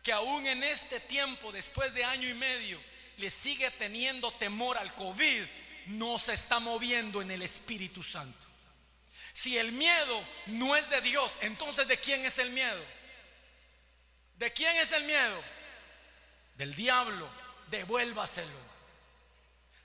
que 0.04 0.12
aún 0.12 0.46
en 0.46 0.62
este 0.62 1.00
tiempo, 1.00 1.54
después 1.54 1.94
de 1.94 2.04
año 2.04 2.28
y 2.28 2.34
medio, 2.34 2.78
le 3.16 3.30
sigue 3.30 3.72
teniendo 3.72 4.30
temor 4.34 4.78
al 4.78 4.94
COVID, 4.94 5.46
no 5.86 6.20
se 6.20 6.34
está 6.34 6.60
moviendo 6.60 7.22
en 7.22 7.32
el 7.32 7.42
Espíritu 7.42 8.04
Santo. 8.04 8.46
Si 9.32 9.58
el 9.58 9.72
miedo 9.72 10.22
no 10.48 10.76
es 10.76 10.90
de 10.90 11.00
Dios, 11.00 11.38
entonces 11.40 11.88
¿de 11.88 11.98
quién 11.98 12.26
es 12.26 12.40
el 12.40 12.50
miedo? 12.50 12.84
¿De 14.36 14.52
quién 14.52 14.76
es 14.76 14.92
el 14.92 15.06
miedo? 15.06 15.42
Del 16.56 16.76
diablo. 16.76 17.30
Devuélvaselo. 17.68 18.60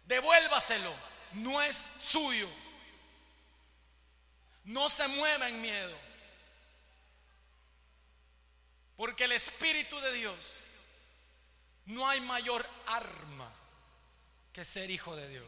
Devuélvaselo. 0.07 0.93
No 1.35 1.63
es 1.63 1.93
suyo. 2.01 2.51
No 4.65 4.91
se 4.91 5.07
mueva 5.07 5.49
en 5.49 5.63
miedo. 5.63 6.06
Porque 8.97 9.25
el 9.25 9.33
Espíritu 9.33 9.99
de 10.01 10.13
Dios, 10.13 10.63
no 11.87 12.09
hay 12.09 12.21
mayor 12.21 12.67
arma 12.87 13.53
que 14.53 14.65
ser 14.65 14.91
hijo 14.91 15.15
de 15.15 15.29
Dios. 15.29 15.47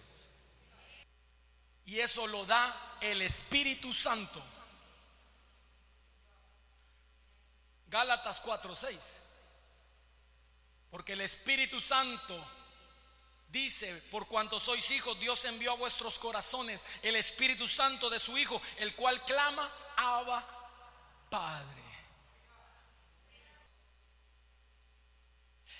Y 1.86 2.00
eso 2.00 2.26
lo 2.26 2.44
da 2.44 2.98
el 3.00 3.22
Espíritu 3.22 3.92
Santo. 3.92 4.42
Gálatas 7.86 8.42
4:6. 8.42 8.96
Porque 10.90 11.14
el 11.14 11.22
Espíritu 11.22 11.80
Santo 11.80 12.46
dice, 13.48 13.94
por 14.10 14.26
cuanto 14.28 14.60
sois 14.60 14.90
hijos, 14.90 15.18
Dios 15.18 15.44
envió 15.46 15.72
a 15.72 15.76
vuestros 15.76 16.18
corazones 16.18 16.84
el 17.02 17.16
Espíritu 17.16 17.66
Santo 17.66 18.10
de 18.10 18.18
su 18.18 18.36
Hijo, 18.36 18.60
el 18.76 18.94
cual 18.94 19.24
clama, 19.24 19.70
Abba, 19.96 20.46
Padre. 21.30 21.87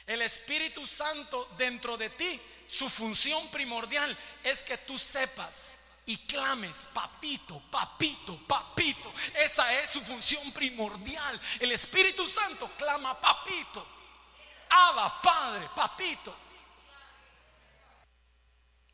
El 0.09 0.23
Espíritu 0.23 0.87
Santo 0.87 1.51
dentro 1.59 1.99
de 1.99 2.09
ti, 2.09 2.41
su 2.67 2.89
función 2.89 3.47
primordial 3.51 4.17
es 4.43 4.61
que 4.61 4.79
tú 4.79 4.99
sepas 4.99 5.77
y 6.07 6.17
clames, 6.27 6.89
papito, 6.95 7.61
papito, 7.71 8.39
papito. 8.47 9.13
Esa 9.35 9.71
es 9.79 9.91
su 9.91 10.01
función 10.01 10.51
primordial. 10.53 11.39
El 11.61 11.73
Espíritu 11.73 12.27
Santo 12.27 12.71
clama, 12.79 13.21
papito. 13.21 13.87
Abba, 14.71 15.21
Padre, 15.21 15.69
papito. 15.77 16.35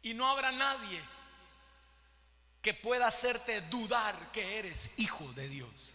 Y 0.03 0.15
no 0.15 0.27
habrá 0.29 0.51
nadie 0.51 1.01
que 2.61 2.75
pueda 2.75 3.07
hacerte 3.07 3.61
dudar 3.61 4.33
que 4.33 4.59
eres 4.59 4.91
hijo 4.97 5.25
de 5.35 5.47
Dios. 5.47 5.94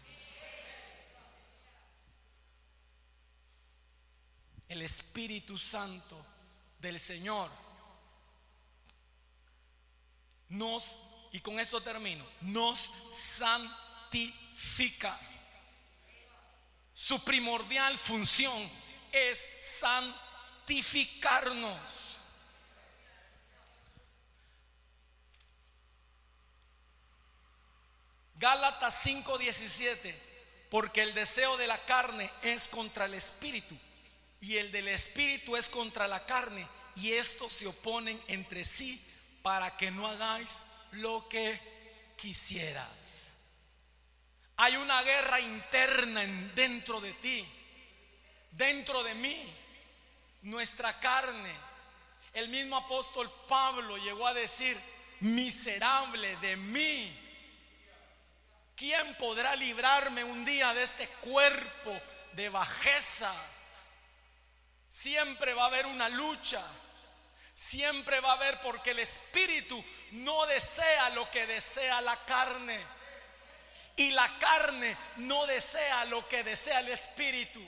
El 4.70 4.82
Espíritu 4.84 5.58
Santo 5.58 6.24
del 6.80 7.00
Señor 7.00 7.50
nos, 10.50 11.00
y 11.32 11.40
con 11.42 11.60
esto 11.60 11.82
termino, 11.82 12.24
nos 12.42 12.92
santifica. 13.10 15.20
Su 16.94 17.24
primordial 17.24 17.98
función 17.98 18.70
es 19.12 19.50
santificarnos. 19.62 21.80
Gálatas 28.36 29.04
5:17, 29.04 30.16
porque 30.70 31.02
el 31.02 31.14
deseo 31.14 31.58
de 31.58 31.68
la 31.68 31.78
carne 31.86 32.32
es 32.42 32.70
contra 32.70 33.04
el 33.06 33.16
espíritu 33.16 33.78
y 34.42 34.58
el 34.58 34.72
del 34.72 34.88
espíritu 34.88 35.56
es 35.56 35.70
contra 35.70 36.08
la 36.08 36.26
carne, 36.26 36.68
y 36.96 37.14
estos 37.14 37.54
se 37.54 37.68
oponen 37.68 38.22
entre 38.28 38.66
sí 38.66 39.04
para 39.42 39.76
que 39.78 39.92
no 39.92 40.08
hagáis 40.08 40.62
lo 40.92 41.28
que 41.30 41.60
quisieras. 42.18 43.34
Hay 44.58 44.76
una 44.76 45.02
guerra 45.04 45.40
interna 45.40 46.22
dentro 46.54 47.00
de 47.00 47.14
ti, 47.14 47.48
dentro 48.52 49.04
de 49.04 49.16
mí, 49.16 49.56
nuestra 50.42 51.00
carne. 51.00 51.54
El 52.34 52.50
mismo 52.50 52.76
apóstol 52.76 53.32
Pablo 53.48 53.98
llegó 53.98 54.28
a 54.28 54.34
decir, 54.34 54.78
miserable 55.22 56.36
de 56.38 56.58
mí. 56.58 57.18
¿Quién 58.76 59.16
podrá 59.16 59.56
librarme 59.56 60.24
un 60.24 60.46
día 60.46 60.74
de 60.74 60.84
este 60.84 61.08
cuerpo 61.08 61.98
de 62.34 62.50
bajeza? 62.50 63.34
Siempre 64.90 65.54
va 65.54 65.64
a 65.64 65.68
haber 65.68 65.86
una 65.86 66.10
lucha. 66.10 66.62
Siempre 67.54 68.20
va 68.20 68.32
a 68.32 68.36
haber 68.36 68.60
porque 68.62 68.92
el 68.92 69.00
espíritu 69.00 69.84
no 70.12 70.46
desea 70.48 71.12
lo 71.12 71.30
que 71.30 71.46
desea 71.46 72.02
la 72.02 72.18
carne. 72.26 72.84
Y 73.96 74.12
la 74.12 74.28
carne 74.40 74.98
no 75.18 75.46
desea 75.46 76.06
lo 76.06 76.28
que 76.28 76.44
desea 76.44 76.80
el 76.80 76.90
espíritu. 76.90 77.62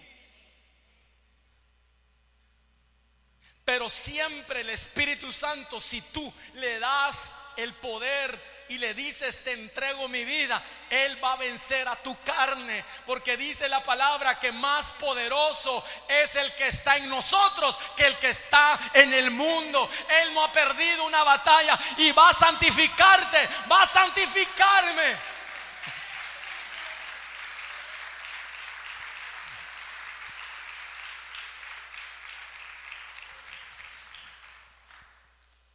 Pero 3.64 3.90
siempre 3.90 4.62
el 4.62 4.70
Espíritu 4.70 5.32
Santo, 5.32 5.80
si 5.80 6.02
tú 6.02 6.34
le 6.56 6.80
das 6.80 7.32
el 7.58 7.74
poder 7.76 8.61
y 8.72 8.78
le 8.78 8.94
dices, 8.94 9.44
te 9.44 9.52
entrego 9.52 10.08
mi 10.08 10.24
vida, 10.24 10.64
Él 10.90 11.22
va 11.22 11.34
a 11.34 11.36
vencer 11.36 11.86
a 11.90 11.98
tu 11.98 12.18
carne. 12.24 12.86
Porque 13.06 13.36
dice 13.36 13.68
la 13.68 13.84
palabra 13.84 14.40
que 14.40 14.54
más 14.54 14.94
poderoso 14.94 15.86
es 16.08 16.34
el 16.38 16.56
que 16.56 16.68
está 16.68 16.96
en 16.96 17.10
nosotros 17.10 17.78
que 17.98 18.06
el 18.06 18.18
que 18.18 18.30
está 18.30 18.80
en 18.94 19.14
el 19.14 19.30
mundo. 19.30 19.90
Él 20.22 20.34
no 20.34 20.46
ha 20.46 20.54
perdido 20.54 21.04
una 21.04 21.22
batalla 21.22 21.78
y 21.98 22.14
va 22.14 22.30
a 22.30 22.34
santificarte, 22.34 23.50
va 23.70 23.84
a 23.84 23.88
santificarme. 23.88 25.18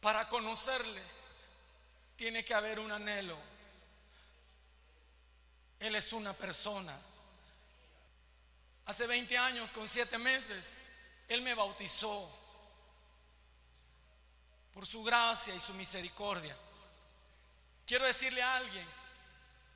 Para 0.01 0.27
conocerle 0.29 1.16
tiene 2.17 2.43
que 2.43 2.53
haber 2.53 2.79
un 2.79 2.91
anhelo. 2.91 3.37
Él 5.79 5.95
es 5.95 6.11
una 6.11 6.33
persona. 6.33 6.97
Hace 8.87 9.05
20 9.05 9.37
años, 9.37 9.71
con 9.71 9.87
7 9.87 10.17
meses, 10.17 10.79
Él 11.27 11.41
me 11.43 11.53
bautizó 11.53 12.29
por 14.73 14.87
su 14.87 15.03
gracia 15.03 15.53
y 15.53 15.59
su 15.59 15.73
misericordia. 15.75 16.57
Quiero 17.85 18.05
decirle 18.05 18.41
a 18.41 18.55
alguien, 18.55 18.87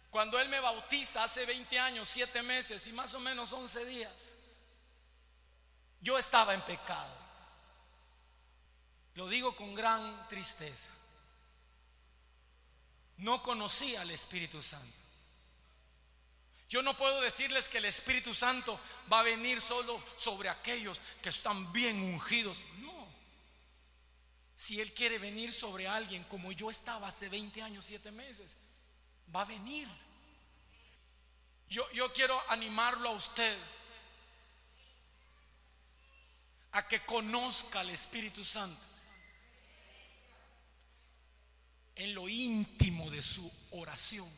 cuando 0.09 0.39
Él 0.39 0.49
me 0.49 0.59
bautiza 0.59 1.23
hace 1.23 1.45
20 1.45 1.79
años, 1.79 2.09
7 2.09 2.41
meses 2.41 2.87
y 2.87 2.93
más 2.93 3.13
o 3.13 3.19
menos 3.19 3.53
11 3.53 3.85
días, 3.85 4.33
yo 6.01 6.17
estaba 6.17 6.55
en 6.55 6.61
pecado. 6.61 7.21
Lo 9.13 9.27
digo 9.27 9.55
con 9.55 9.75
gran 9.75 10.27
tristeza 10.27 10.89
no 13.21 13.41
conocía 13.41 14.01
al 14.01 14.11
Espíritu 14.11 14.61
Santo. 14.61 14.99
Yo 16.67 16.81
no 16.81 16.95
puedo 16.95 17.21
decirles 17.21 17.67
que 17.69 17.77
el 17.79 17.85
Espíritu 17.85 18.33
Santo 18.33 18.79
va 19.11 19.19
a 19.19 19.23
venir 19.23 19.61
solo 19.61 20.01
sobre 20.17 20.49
aquellos 20.49 20.99
que 21.21 21.29
están 21.29 21.71
bien 21.71 22.01
ungidos. 22.01 22.63
No. 22.79 23.07
Si 24.55 24.79
Él 24.79 24.93
quiere 24.93 25.19
venir 25.19 25.53
sobre 25.53 25.87
alguien 25.87 26.23
como 26.25 26.51
yo 26.51 26.71
estaba 26.71 27.07
hace 27.07 27.29
20 27.29 27.61
años, 27.61 27.85
7 27.85 28.11
meses, 28.11 28.57
va 29.35 29.41
a 29.41 29.45
venir. 29.45 29.87
Yo, 31.69 31.89
yo 31.91 32.11
quiero 32.13 32.41
animarlo 32.49 33.09
a 33.09 33.13
usted 33.13 33.57
a 36.71 36.87
que 36.87 37.05
conozca 37.05 37.81
al 37.81 37.89
Espíritu 37.89 38.43
Santo. 38.43 38.90
En 41.95 42.13
lo 42.13 42.27
íntimo 42.29 43.09
de 43.09 43.21
su 43.21 43.51
oración. 43.71 44.29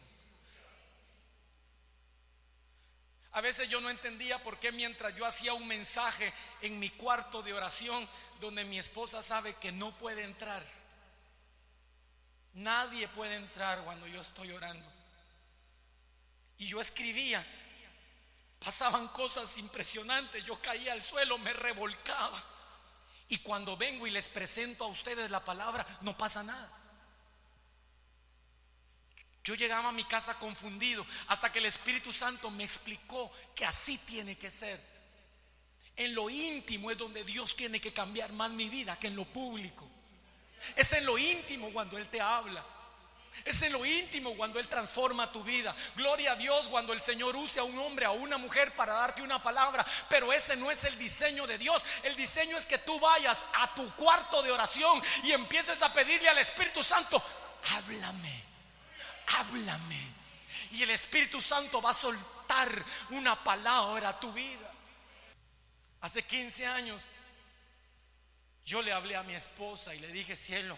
A 3.34 3.42
veces 3.42 3.68
yo 3.68 3.82
no 3.82 3.90
entendía 3.90 4.42
por 4.44 4.60
qué 4.60 4.72
mientras 4.72 5.16
yo 5.16 5.26
hacía 5.26 5.54
un 5.54 5.68
mensaje 5.68 6.32
en 6.62 6.78
mi 6.78 6.92
cuarto 6.92 7.42
de 7.42 7.54
oración 7.54 8.08
donde 8.40 8.64
mi 8.64 8.78
esposa 8.78 9.24
sabe 9.24 9.56
que 9.56 9.72
no 9.72 9.92
puede 9.98 10.24
entrar. 10.24 10.64
Nadie 12.54 13.08
puede 13.08 13.36
entrar 13.36 13.84
cuando 13.84 14.06
yo 14.06 14.22
estoy 14.22 14.52
orando. 14.52 14.86
Y 16.60 16.68
yo 16.68 16.80
escribía. 16.80 17.44
Pasaban 18.60 19.08
cosas 19.08 19.58
impresionantes. 19.58 20.46
Yo 20.46 20.62
caía 20.62 20.94
al 20.94 21.02
suelo, 21.02 21.40
me 21.40 21.54
revolcaba. 21.54 22.44
Y 23.30 23.40
cuando 23.40 23.76
vengo 23.76 24.06
y 24.06 24.12
les 24.12 24.28
presento 24.28 24.86
a 24.86 24.90
ustedes 24.90 25.32
la 25.32 25.44
palabra, 25.44 25.88
no 26.02 26.16
pasa 26.16 26.44
nada. 26.44 26.83
Yo 29.44 29.56
llegaba 29.56 29.90
a 29.90 29.92
mi 29.94 30.06
casa 30.06 30.36
confundido 30.36 31.06
hasta 31.28 31.52
que 31.52 31.60
el 31.60 31.66
Espíritu 31.66 32.14
Santo 32.14 32.50
me 32.50 32.64
explicó 32.64 33.32
que 33.54 33.66
así 33.66 33.98
tiene 33.98 34.38
que 34.38 34.50
ser. 34.50 34.80
En 35.96 36.16
lo 36.16 36.30
íntimo 36.30 36.90
es 36.90 36.98
donde 36.98 37.24
Dios 37.24 37.56
tiene 37.56 37.82
que 37.82 37.94
cambiar 37.94 38.32
más 38.32 38.50
mi 38.52 38.70
vida 38.70 38.98
que 38.98 39.08
en 39.08 39.16
lo 39.16 39.26
público. 39.26 39.88
Es 40.76 40.94
en 40.94 41.06
lo 41.06 41.18
íntimo 41.18 41.72
cuando 41.72 41.98
Él 41.98 42.08
te 42.08 42.22
habla. 42.22 42.66
Es 43.44 43.62
en 43.64 43.74
lo 43.74 43.86
íntimo 43.86 44.34
cuando 44.36 44.60
Él 44.60 44.68
transforma 44.68 45.32
tu 45.32 45.44
vida. 45.44 45.76
Gloria 45.96 46.34
a 46.34 46.36
Dios 46.36 46.68
cuando 46.70 46.94
el 46.94 47.02
Señor 47.02 47.36
use 47.36 47.60
a 47.60 47.64
un 47.64 47.78
hombre, 47.80 48.06
a 48.06 48.12
una 48.12 48.38
mujer 48.38 48.74
para 48.76 48.94
darte 48.94 49.22
una 49.22 49.44
palabra. 49.44 49.86
Pero 50.08 50.32
ese 50.32 50.56
no 50.56 50.72
es 50.72 50.84
el 50.86 50.98
diseño 50.98 51.46
de 51.46 51.58
Dios. 51.58 51.84
El 52.04 52.16
diseño 52.16 52.58
es 52.58 52.66
que 52.66 52.78
tú 52.78 52.98
vayas 53.00 53.40
a 53.56 53.76
tu 53.76 53.92
cuarto 53.96 54.42
de 54.42 54.52
oración 54.52 55.02
y 55.24 55.32
empieces 55.32 55.82
a 55.82 55.92
pedirle 55.92 56.30
al 56.30 56.38
Espíritu 56.38 56.82
Santo, 56.82 57.22
háblame, 57.76 58.53
háblame. 59.28 60.14
Y 60.72 60.84
el 60.84 60.90
Espíritu 60.92 61.42
Santo 61.42 61.82
va 61.82 61.92
a 61.92 61.94
soltar 61.94 62.70
una 63.12 63.42
palabra 63.44 64.10
a 64.10 64.20
tu 64.20 64.32
vida. 64.34 64.72
Hace 66.02 66.24
15 66.24 66.66
años 66.68 67.06
yo 68.66 68.82
le 68.82 68.92
hablé 68.92 69.16
a 69.16 69.24
mi 69.24 69.34
esposa 69.34 69.94
y 69.94 70.00
le 70.00 70.08
dije, 70.10 70.36
cielo, 70.36 70.78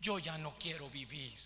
yo 0.00 0.18
ya 0.18 0.36
no 0.38 0.54
quiero 0.54 0.88
vivir. 0.90 1.38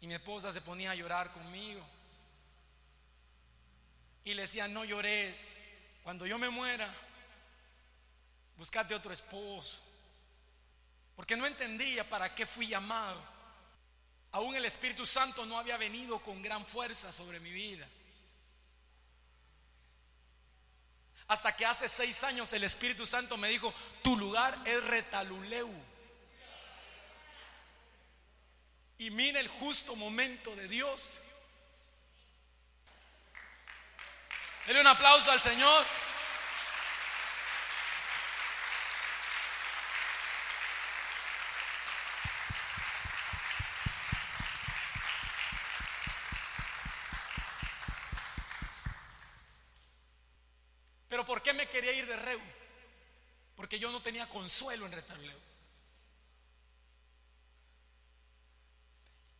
Y 0.00 0.06
mi 0.06 0.14
esposa 0.14 0.52
se 0.52 0.60
ponía 0.60 0.90
a 0.90 0.94
llorar 0.94 1.32
conmigo. 1.32 1.84
Y 4.24 4.34
le 4.34 4.42
decía, 4.42 4.68
no 4.68 4.84
llores. 4.84 5.58
Cuando 6.02 6.26
yo 6.26 6.38
me 6.38 6.50
muera, 6.50 6.94
buscate 8.56 8.94
otro 8.94 9.12
esposo. 9.12 9.80
Porque 11.16 11.36
no 11.36 11.46
entendía 11.46 12.08
para 12.08 12.34
qué 12.34 12.46
fui 12.46 12.66
llamado. 12.66 13.22
Aún 14.32 14.56
el 14.56 14.64
Espíritu 14.64 15.06
Santo 15.06 15.46
no 15.46 15.58
había 15.58 15.76
venido 15.76 16.18
con 16.20 16.42
gran 16.42 16.66
fuerza 16.66 17.12
sobre 17.12 17.38
mi 17.38 17.52
vida. 17.52 17.88
Hasta 21.28 21.56
que 21.56 21.64
hace 21.64 21.88
seis 21.88 22.22
años 22.24 22.52
el 22.52 22.64
Espíritu 22.64 23.06
Santo 23.06 23.36
me 23.36 23.48
dijo, 23.48 23.72
tu 24.02 24.16
lugar 24.16 24.58
es 24.64 24.82
Retaluleu. 24.84 25.70
Y 28.98 29.10
mira 29.10 29.40
el 29.40 29.48
justo 29.48 29.96
momento 29.96 30.54
de 30.54 30.68
Dios. 30.68 31.22
Dele 34.66 34.80
un 34.80 34.86
aplauso 34.86 35.30
al 35.30 35.40
Señor. 35.40 35.84
Pero 51.14 51.24
¿por 51.24 51.42
qué 51.42 51.52
me 51.52 51.68
quería 51.68 51.92
ir 51.92 52.06
de 52.06 52.16
Reu? 52.16 52.40
Porque 53.54 53.78
yo 53.78 53.92
no 53.92 54.02
tenía 54.02 54.23
consuelo 54.34 54.84
en 54.86 54.92
Retaluleu. 54.92 55.38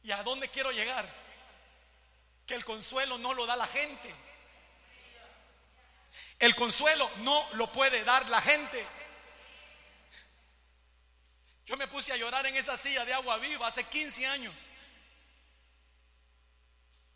¿Y 0.04 0.12
a 0.12 0.22
dónde 0.22 0.48
quiero 0.48 0.70
llegar? 0.70 1.04
Que 2.46 2.54
el 2.54 2.64
consuelo 2.64 3.18
no 3.18 3.34
lo 3.34 3.44
da 3.44 3.56
la 3.56 3.66
gente. 3.66 4.14
El 6.38 6.54
consuelo 6.54 7.10
no 7.18 7.44
lo 7.54 7.72
puede 7.72 8.04
dar 8.04 8.28
la 8.28 8.40
gente. 8.40 8.86
Yo 11.66 11.76
me 11.76 11.88
puse 11.88 12.12
a 12.12 12.16
llorar 12.16 12.46
en 12.46 12.54
esa 12.54 12.76
silla 12.76 13.04
de 13.04 13.14
agua 13.14 13.38
viva 13.38 13.66
hace 13.66 13.82
15 13.82 14.26
años. 14.28 14.54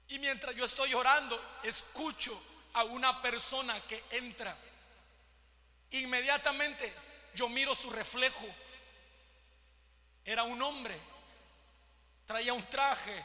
Y 0.09 0.19
mientras 0.19 0.57
yo 0.57 0.65
estoy 0.65 0.91
llorando, 0.91 1.41
escucho 1.63 2.43
a 2.73 2.83
una 2.85 3.23
persona 3.23 3.81
que 3.83 4.03
entra. 4.11 4.57
Inmediatamente 5.91 7.08
yo 7.35 7.49
miro 7.49 7.75
su 7.75 7.91
reflejo. 7.91 8.47
Era 10.25 10.43
un 10.43 10.61
hombre 10.61 10.99
traía 12.29 12.53
un 12.53 12.63
traje, 12.67 13.25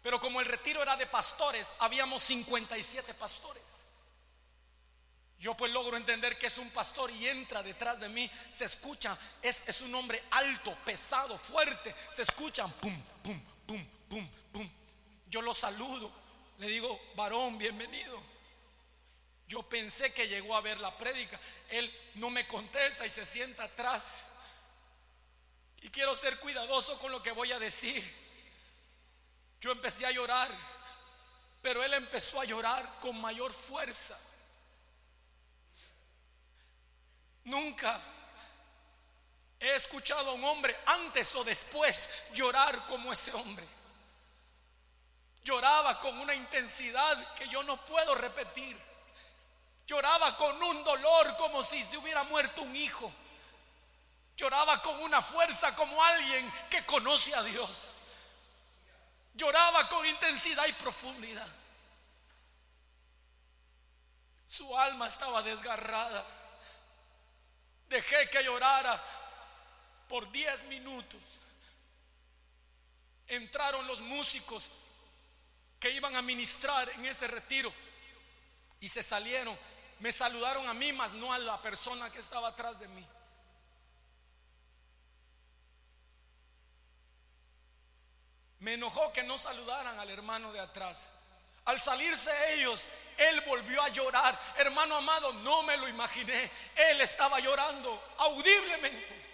pero 0.00 0.20
como 0.20 0.40
el 0.40 0.46
retiro 0.46 0.80
era 0.80 0.96
de 0.96 1.06
pastores, 1.06 1.74
habíamos 1.80 2.22
57 2.22 3.12
pastores. 3.14 3.84
Yo 5.40 5.56
pues 5.56 5.72
logro 5.72 5.96
entender 5.96 6.38
que 6.38 6.46
es 6.46 6.56
un 6.56 6.70
pastor 6.70 7.10
y 7.10 7.26
entra 7.26 7.64
detrás 7.64 7.98
de 7.98 8.08
mí, 8.08 8.30
se 8.48 8.64
escucha, 8.64 9.18
es, 9.42 9.68
es 9.68 9.80
un 9.80 9.92
hombre 9.96 10.22
alto, 10.30 10.72
pesado, 10.84 11.36
fuerte, 11.36 11.92
se 12.12 12.22
escuchan, 12.22 12.70
pum, 12.74 12.96
pum, 13.24 13.40
pum, 13.66 13.86
pum, 14.08 14.28
pum. 14.52 14.70
Yo 15.26 15.42
lo 15.42 15.52
saludo, 15.52 16.08
le 16.58 16.68
digo, 16.68 17.00
varón, 17.16 17.58
bienvenido. 17.58 18.35
Yo 19.46 19.62
pensé 19.62 20.12
que 20.12 20.26
llegó 20.26 20.56
a 20.56 20.60
ver 20.60 20.80
la 20.80 20.96
prédica, 20.96 21.38
él 21.70 22.10
no 22.14 22.30
me 22.30 22.48
contesta 22.48 23.06
y 23.06 23.10
se 23.10 23.24
sienta 23.24 23.64
atrás. 23.64 24.24
Y 25.82 25.88
quiero 25.90 26.16
ser 26.16 26.40
cuidadoso 26.40 26.98
con 26.98 27.12
lo 27.12 27.22
que 27.22 27.30
voy 27.30 27.52
a 27.52 27.58
decir. 27.58 28.02
Yo 29.60 29.70
empecé 29.70 30.04
a 30.04 30.10
llorar, 30.10 30.50
pero 31.62 31.82
él 31.82 31.94
empezó 31.94 32.40
a 32.40 32.44
llorar 32.44 32.98
con 33.00 33.20
mayor 33.20 33.52
fuerza. 33.52 34.18
Nunca 37.44 38.00
he 39.60 39.76
escuchado 39.76 40.30
a 40.30 40.34
un 40.34 40.44
hombre 40.44 40.76
antes 40.86 41.32
o 41.36 41.44
después 41.44 42.10
llorar 42.34 42.84
como 42.86 43.12
ese 43.12 43.32
hombre. 43.32 43.64
Lloraba 45.44 46.00
con 46.00 46.18
una 46.18 46.34
intensidad 46.34 47.34
que 47.34 47.48
yo 47.48 47.62
no 47.62 47.84
puedo 47.86 48.16
repetir. 48.16 48.76
Lloraba 49.86 50.36
con 50.36 50.60
un 50.62 50.84
dolor 50.84 51.36
como 51.36 51.62
si 51.62 51.82
se 51.82 51.96
hubiera 51.96 52.24
muerto 52.24 52.62
un 52.62 52.74
hijo. 52.74 53.12
Lloraba 54.36 54.82
con 54.82 54.98
una 55.00 55.22
fuerza 55.22 55.74
como 55.76 56.02
alguien 56.02 56.52
que 56.68 56.84
conoce 56.84 57.34
a 57.34 57.42
Dios. 57.42 57.88
Lloraba 59.34 59.88
con 59.88 60.04
intensidad 60.04 60.66
y 60.66 60.72
profundidad. 60.72 61.46
Su 64.48 64.76
alma 64.76 65.06
estaba 65.06 65.42
desgarrada. 65.42 66.24
Dejé 67.88 68.28
que 68.30 68.42
llorara 68.42 69.02
por 70.08 70.30
10 70.32 70.64
minutos. 70.64 71.20
Entraron 73.28 73.86
los 73.86 74.00
músicos 74.00 74.68
que 75.78 75.90
iban 75.90 76.16
a 76.16 76.22
ministrar 76.22 76.88
en 76.90 77.04
ese 77.04 77.28
retiro 77.28 77.72
y 78.80 78.88
se 78.88 79.02
salieron. 79.02 79.56
Me 79.98 80.12
saludaron 80.12 80.68
a 80.68 80.74
mí, 80.74 80.92
mas 80.92 81.12
no 81.14 81.32
a 81.32 81.38
la 81.38 81.60
persona 81.60 82.10
que 82.10 82.18
estaba 82.18 82.48
atrás 82.48 82.78
de 82.78 82.88
mí. 82.88 83.06
Me 88.60 88.74
enojó 88.74 89.12
que 89.12 89.22
no 89.22 89.38
saludaran 89.38 89.98
al 89.98 90.10
hermano 90.10 90.52
de 90.52 90.60
atrás. 90.60 91.08
Al 91.66 91.80
salirse 91.80 92.54
ellos, 92.54 92.88
él 93.16 93.40
volvió 93.42 93.82
a 93.82 93.88
llorar. 93.88 94.38
Hermano 94.56 94.96
amado, 94.96 95.32
no 95.34 95.62
me 95.62 95.76
lo 95.76 95.88
imaginé. 95.88 96.50
Él 96.74 97.00
estaba 97.00 97.40
llorando 97.40 98.14
audiblemente. 98.18 99.24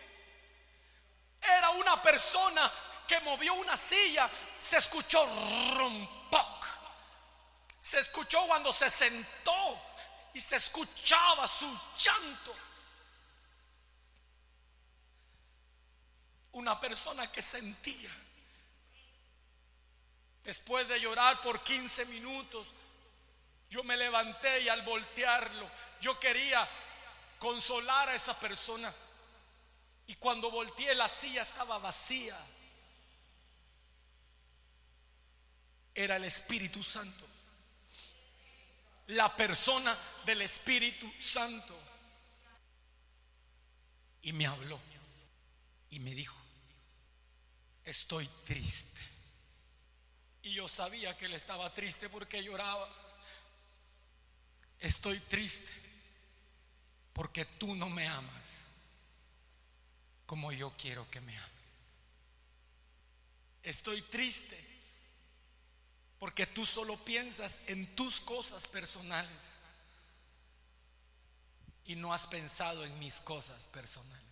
Era 1.41 1.71
una 1.71 2.01
persona 2.01 2.71
que 3.07 3.21
movió 3.21 3.55
una 3.55 3.77
silla. 3.77 4.31
Se 4.61 4.79
escuchó 4.79 5.25
rompoc. 5.77 6.67
Se 7.79 7.99
escuchó 8.01 8.47
cuando 8.47 8.73
se 8.73 8.89
sentó 8.89 9.92
y 10.35 10.41
se 10.41 10.57
escuchaba 10.57 11.47
su 11.49 11.67
llanto. 11.99 12.55
Una 16.53 16.79
persona 16.79 17.31
que 17.33 17.41
sentía 17.41 18.11
Después 20.45 20.89
de 20.89 21.01
llorar 21.01 21.41
por 21.41 21.63
15 21.63 22.07
minutos, 22.07 22.67
yo 23.71 23.85
me 23.85 23.97
levanté 23.97 24.61
y 24.61 24.69
al 24.69 24.83
voltearlo, 24.83 25.71
yo 26.01 26.19
quería 26.19 26.69
consolar 27.39 28.09
a 28.09 28.15
esa 28.15 28.39
persona. 28.39 28.93
Y 30.09 30.17
cuando 30.17 30.51
volteé 30.51 30.95
la 30.95 31.09
silla 31.09 31.43
estaba 31.43 31.79
vacía. 31.79 32.37
Era 35.95 36.17
el 36.17 36.25
Espíritu 36.25 36.83
Santo. 36.83 37.25
La 39.13 39.35
persona 39.37 39.97
del 40.25 40.43
Espíritu 40.43 41.11
Santo. 41.21 41.79
Y 44.23 44.33
me 44.33 44.47
habló. 44.47 44.81
Y 45.91 45.99
me 45.99 46.15
dijo, 46.15 46.37
estoy 47.85 48.27
triste. 48.45 49.01
Y 50.43 50.55
yo 50.55 50.69
sabía 50.69 51.17
que 51.17 51.27
él 51.27 51.35
estaba 51.35 51.73
triste 51.75 52.09
porque 52.09 52.43
lloraba. 52.43 52.89
Estoy 54.81 55.21
triste 55.21 55.73
porque 57.13 57.45
tú 57.45 57.75
no 57.75 57.89
me 57.89 58.09
amas 58.09 58.63
como 60.27 60.51
yo 60.51 60.73
quiero 60.77 61.09
que 61.11 61.21
me 61.21 61.37
ames. 61.37 61.51
Estoy 63.63 64.03
triste 64.03 64.72
porque 66.23 66.47
tú 66.47 66.65
solo 66.65 66.97
piensas 67.05 67.63
en 67.67 67.97
tus 67.97 68.21
cosas 68.21 68.69
personales 68.69 69.59
y 71.85 71.97
no 71.97 72.15
has 72.15 72.29
pensado 72.29 72.85
en 72.85 72.97
mis 73.01 73.21
cosas 73.21 73.67
personales. 73.67 74.23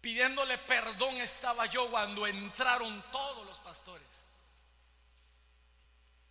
Pidiéndole 0.00 0.58
perdón 0.58 1.14
estaba 1.18 1.66
yo 1.66 1.88
cuando 1.92 2.26
entraron 2.26 3.00
todos 3.12 3.46
los 3.46 3.56
pastores. 3.60 4.08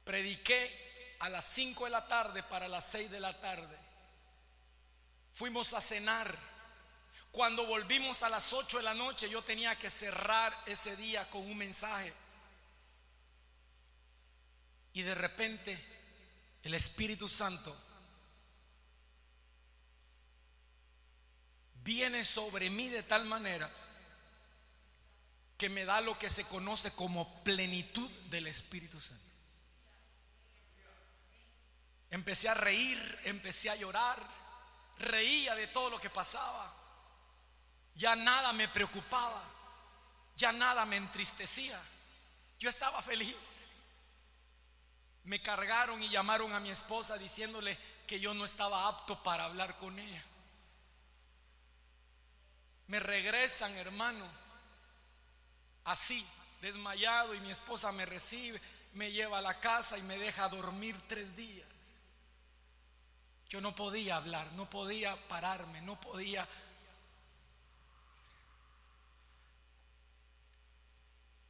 Prediqué 0.04 1.16
a 1.22 1.30
las 1.30 1.46
5 1.46 1.86
de 1.86 1.92
la 1.92 2.06
tarde 2.10 2.44
para 2.44 2.68
las 2.68 2.84
6 2.92 3.10
de 3.10 3.22
la 3.22 3.40
tarde. 3.40 3.78
Fuimos 5.32 5.72
a 5.72 5.80
cenar. 5.80 6.38
Cuando 7.32 7.66
volvimos 7.66 8.24
a 8.24 8.30
las 8.30 8.52
8 8.52 8.76
de 8.76 8.84
la 8.84 8.94
noche 8.94 9.30
yo 9.30 9.42
tenía 9.42 9.80
que 9.80 9.90
cerrar 9.90 10.54
ese 10.66 10.98
día 10.98 11.30
con 11.30 11.50
un 11.50 11.58
mensaje. 11.58 12.14
Y 14.96 15.04
de 15.04 15.14
repente 15.14 15.78
el 16.64 16.74
Espíritu 16.74 17.28
Santo 17.28 17.76
viene 21.84 22.24
sobre 22.24 22.70
mí 22.70 22.88
de 22.88 23.04
tal 23.04 23.26
manera 23.26 23.70
que 25.58 25.68
me 25.68 25.84
da 25.84 26.00
lo 26.00 26.18
que 26.18 26.30
se 26.30 26.46
conoce 26.46 26.92
como 26.92 27.44
plenitud 27.44 28.10
del 28.30 28.48
Espíritu 28.48 29.02
Santo. 29.02 29.22
Empecé 32.10 32.48
a 32.48 32.54
reír, 32.54 33.20
empecé 33.26 33.70
a 33.70 33.76
llorar, 33.76 34.26
reía 35.00 35.56
de 35.56 35.68
todo 35.68 35.90
lo 35.90 36.00
que 36.00 36.10
pasaba. 36.10 36.74
Ya 37.96 38.16
nada 38.16 38.54
me 38.54 38.70
preocupaba, 38.70 39.44
ya 40.38 40.54
nada 40.54 40.86
me 40.86 40.96
entristecía. 40.96 41.82
Yo 42.58 42.70
estaba 42.70 43.02
feliz. 43.02 43.65
Me 45.26 45.42
cargaron 45.42 46.02
y 46.02 46.10
llamaron 46.10 46.54
a 46.54 46.60
mi 46.60 46.70
esposa 46.70 47.18
diciéndole 47.18 47.78
que 48.08 48.20
yo 48.20 48.34
no 48.34 48.46
estaba 48.46 48.88
apto 48.88 49.22
para 49.24 49.46
hablar 49.46 49.78
con 49.78 49.98
ella. 49.98 50.24
Me 52.88 53.00
regresan, 53.00 53.76
hermano, 53.76 54.28
así, 55.86 56.26
desmayado, 56.62 57.34
y 57.34 57.40
mi 57.40 57.50
esposa 57.50 57.92
me 57.92 58.06
recibe, 58.06 58.62
me 58.94 59.12
lleva 59.12 59.40
a 59.40 59.42
la 59.42 59.60
casa 59.60 59.98
y 59.98 60.04
me 60.04 60.18
deja 60.18 60.48
dormir 60.50 60.96
tres 61.08 61.36
días. 61.36 61.68
Yo 63.50 63.62
no 63.62 63.76
podía 63.76 64.18
hablar, 64.18 64.52
no 64.54 64.70
podía 64.70 65.16
pararme, 65.28 65.82
no 65.82 66.00
podía... 66.00 66.48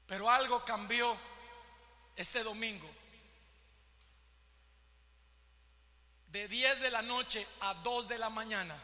Pero 0.08 0.30
algo 0.30 0.64
cambió 0.64 1.18
este 2.16 2.44
domingo. 2.44 2.88
De 6.36 6.50
10 6.50 6.82
de 6.82 6.92
la 6.92 7.02
noche 7.02 7.48
a 7.62 7.76
2 7.76 8.10
de 8.10 8.18
la 8.18 8.30
mañana 8.30 8.76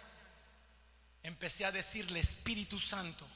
empecé 1.22 1.66
a 1.66 1.72
decirle, 1.74 2.22
Espíritu 2.22 2.80
Santo, 2.80 3.28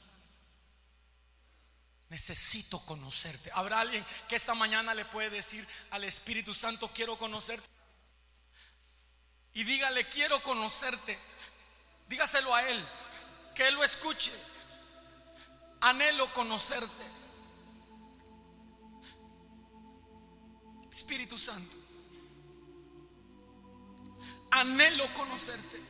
necesito 2.08 2.78
conocerte. 2.86 3.50
¿Habrá 3.52 3.80
alguien 3.80 4.02
que 4.26 4.36
esta 4.36 4.54
mañana 4.54 4.94
le 4.94 5.04
puede 5.04 5.28
decir 5.28 5.68
al 5.90 6.02
Espíritu 6.04 6.54
Santo, 6.54 6.90
quiero 6.94 7.18
conocerte? 7.18 7.68
Y 9.52 9.64
dígale, 9.64 10.08
quiero 10.08 10.42
conocerte. 10.42 11.18
Dígaselo 12.08 12.54
a 12.54 12.66
Él, 12.66 12.82
que 13.54 13.68
Él 13.68 13.74
lo 13.74 13.84
escuche. 13.84 14.32
Anhelo 15.82 16.32
conocerte. 16.32 17.04
Espíritu 20.90 21.36
Santo, 21.36 21.76
anhelo 24.50 25.12
conocerte. 25.14 25.80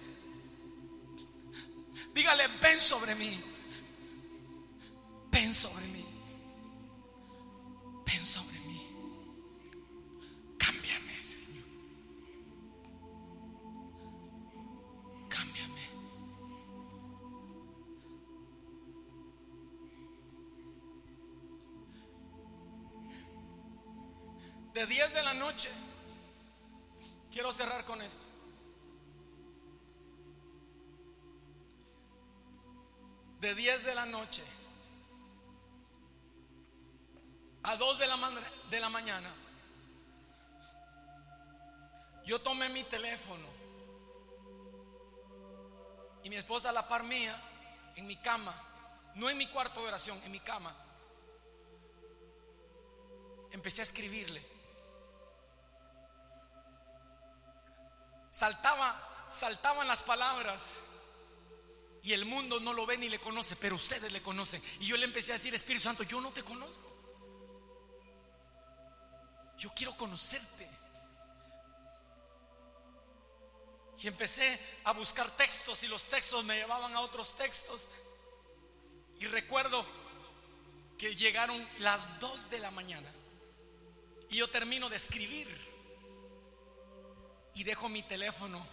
Dígale, 2.14 2.48
ven 2.62 2.80
sobre 2.80 3.14
mí. 3.14 3.42
Ven 5.30 5.52
sobre 5.52 5.86
mí. 5.88 6.04
Ven 8.06 8.26
sobre 8.26 8.58
mí. 8.60 8.88
Cámbiame, 10.56 11.22
Señor. 11.22 11.64
Cámbiame. 15.28 15.90
De 24.72 24.86
10 24.86 25.14
de 25.14 25.22
la 25.22 25.34
noche. 25.34 25.68
Quiero 27.30 27.52
cerrar 27.52 27.84
con 27.84 28.00
esto. 28.00 28.35
De 33.46 33.54
10 33.54 33.84
de 33.84 33.94
la 33.94 34.06
noche 34.06 34.42
a 37.62 37.76
2 37.76 37.98
de 38.00 38.06
la, 38.08 38.16
de 38.70 38.80
la 38.80 38.88
mañana, 38.88 39.28
yo 42.24 42.40
tomé 42.40 42.68
mi 42.70 42.82
teléfono 42.82 43.46
y 46.24 46.28
mi 46.28 46.34
esposa 46.34 46.70
a 46.70 46.72
la 46.72 46.88
par 46.88 47.04
mía, 47.04 47.40
en 47.94 48.08
mi 48.08 48.16
cama, 48.16 48.52
no 49.14 49.30
en 49.30 49.38
mi 49.38 49.46
cuarto 49.46 49.80
de 49.80 49.88
oración, 49.88 50.20
en 50.24 50.32
mi 50.32 50.40
cama, 50.40 50.74
empecé 53.52 53.82
a 53.82 53.84
escribirle. 53.84 54.44
Saltaba, 58.28 59.26
saltaban 59.30 59.86
las 59.86 60.02
palabras 60.02 60.80
y 62.06 62.12
el 62.12 62.24
mundo 62.24 62.60
no 62.60 62.72
lo 62.72 62.86
ve 62.86 62.96
ni 62.96 63.08
le 63.08 63.18
conoce, 63.18 63.56
pero 63.56 63.74
ustedes 63.74 64.12
le 64.12 64.22
conocen. 64.22 64.62
Y 64.78 64.86
yo 64.86 64.96
le 64.96 65.06
empecé 65.06 65.32
a 65.32 65.38
decir, 65.38 65.52
Espíritu 65.52 65.82
Santo, 65.82 66.04
yo 66.04 66.20
no 66.20 66.30
te 66.30 66.44
conozco. 66.44 66.88
Yo 69.58 69.72
quiero 69.74 69.96
conocerte. 69.96 70.70
Y 73.98 74.06
empecé 74.06 74.56
a 74.84 74.92
buscar 74.92 75.36
textos 75.36 75.82
y 75.82 75.88
los 75.88 76.04
textos 76.04 76.44
me 76.44 76.54
llevaban 76.54 76.94
a 76.94 77.00
otros 77.00 77.36
textos. 77.36 77.88
Y 79.18 79.26
recuerdo 79.26 79.84
que 80.96 81.16
llegaron 81.16 81.68
las 81.80 82.20
dos 82.20 82.48
de 82.50 82.60
la 82.60 82.70
mañana 82.70 83.12
y 84.30 84.36
yo 84.36 84.48
termino 84.48 84.88
de 84.88 84.94
escribir 84.94 85.48
y 87.52 87.64
dejo 87.64 87.88
mi 87.88 88.04
teléfono 88.04 88.64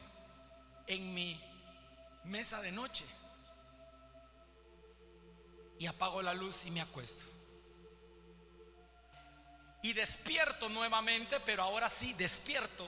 en 0.86 1.16
mi 1.16 1.44
mesa 2.26 2.62
de 2.62 2.72
noche 2.72 3.04
y 5.84 5.86
apago 5.86 6.22
la 6.22 6.34
luz 6.34 6.66
y 6.66 6.72
me 6.72 6.80
acuesto. 6.80 7.26
Y 9.82 9.92
despierto 9.92 10.70
nuevamente, 10.70 11.42
pero 11.42 11.62
ahora 11.62 11.90
sí, 11.90 12.14
despierto. 12.14 12.88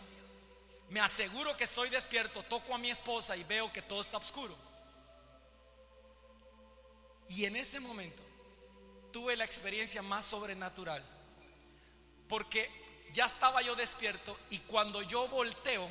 Me 0.91 1.01
aseguro 1.01 1.57
que 1.57 1.65
estoy 1.65 1.89
despierto, 1.89 2.41
toco 2.43 2.73
a 2.73 2.77
mi 2.77 2.89
esposa 2.89 3.35
y 3.35 3.43
veo 3.43 3.73
que 3.73 3.81
todo 3.81 3.99
está 3.99 4.15
oscuro. 4.15 4.55
Y 7.27 7.43
en 7.43 7.57
ese 7.57 7.81
momento 7.81 8.23
tuve 9.11 9.35
la 9.35 9.43
experiencia 9.43 10.01
más 10.01 10.23
sobrenatural, 10.23 11.03
porque 12.29 12.71
ya 13.11 13.25
estaba 13.25 13.61
yo 13.61 13.75
despierto 13.75 14.39
y 14.51 14.59
cuando 14.59 15.01
yo 15.01 15.27
volteo 15.27 15.89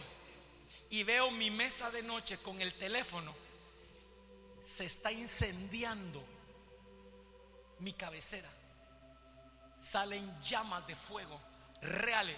y 0.89 1.03
veo 1.03 1.31
mi 1.33 1.51
mesa 1.51 1.91
de 1.91 2.03
noche 2.03 2.39
con 2.39 2.63
el 2.63 2.73
teléfono, 2.73 3.35
se 4.63 4.87
está 4.87 5.13
incendiando 5.13 6.33
mi 7.81 7.93
cabecera, 7.93 8.49
salen 9.79 10.43
llamas 10.43 10.87
de 10.87 10.97
fuego 10.97 11.41
reales. 11.83 12.37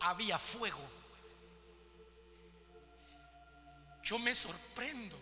Había 0.00 0.38
fuego. 0.38 0.80
Yo 4.02 4.18
me 4.18 4.34
sorprendo, 4.34 5.16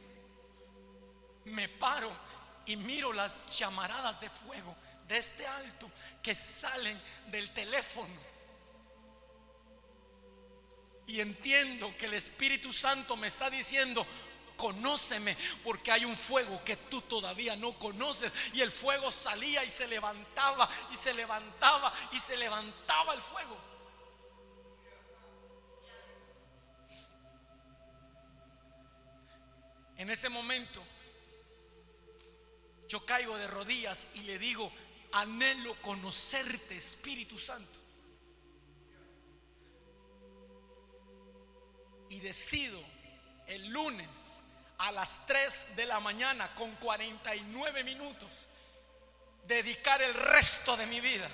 me 1.45 1.69
paro 1.69 2.11
y 2.65 2.77
miro 2.77 3.13
las 3.13 3.59
llamaradas 3.59 4.21
de 4.21 4.31
fuego 4.31 4.75
de 5.07 5.19
este 5.19 5.47
alto 5.47 5.91
que 6.23 6.35
salen 6.35 7.01
del 7.27 7.53
teléfono. 7.53 8.31
Y 11.07 11.21
entiendo 11.21 11.93
que 11.99 12.07
el 12.07 12.15
Espíritu 12.15 12.73
Santo 12.73 13.17
me 13.17 13.27
está 13.27 13.51
diciendo, 13.51 14.07
conóceme, 14.61 15.37
porque 15.65 15.91
hay 15.91 16.05
un 16.05 16.15
fuego 16.15 16.63
que 16.63 16.77
tú 16.77 17.01
todavía 17.03 17.57
no 17.57 17.79
conoces. 17.79 18.31
Y 18.53 18.61
el 18.61 18.71
fuego 18.71 19.11
salía 19.11 19.65
y 19.65 19.71
se 19.71 19.89
levantaba 19.89 20.69
y 20.93 20.97
se 20.99 21.15
levantaba 21.15 21.93
y 22.13 22.21
se 22.21 22.37
levantaba 22.37 23.15
el 23.15 23.23
fuego. 23.23 23.57
En 29.97 30.11
ese 30.11 30.29
momento 30.29 30.83
yo 32.87 33.05
caigo 33.07 33.37
de 33.39 33.47
rodillas 33.47 34.07
y 34.15 34.21
le 34.21 34.39
digo, 34.39 34.71
anhelo 35.13 35.81
conocerte, 35.81 36.77
Espíritu 36.77 37.39
Santo. 37.39 37.79
Y 42.11 42.21
decido 42.21 42.83
el 43.47 43.69
lunes 43.69 44.40
a 44.81 44.91
las 44.93 45.27
3 45.27 45.77
de 45.77 45.85
la 45.87 46.01
mañana 46.01 46.55
con 46.55 46.75
49 46.77 47.85
minutos 47.85 48.49
dedicar 49.47 50.01
el 50.01 50.15
resto 50.15 50.77
de 50.77 50.87
mi 50.87 51.01
vida 51.01 51.29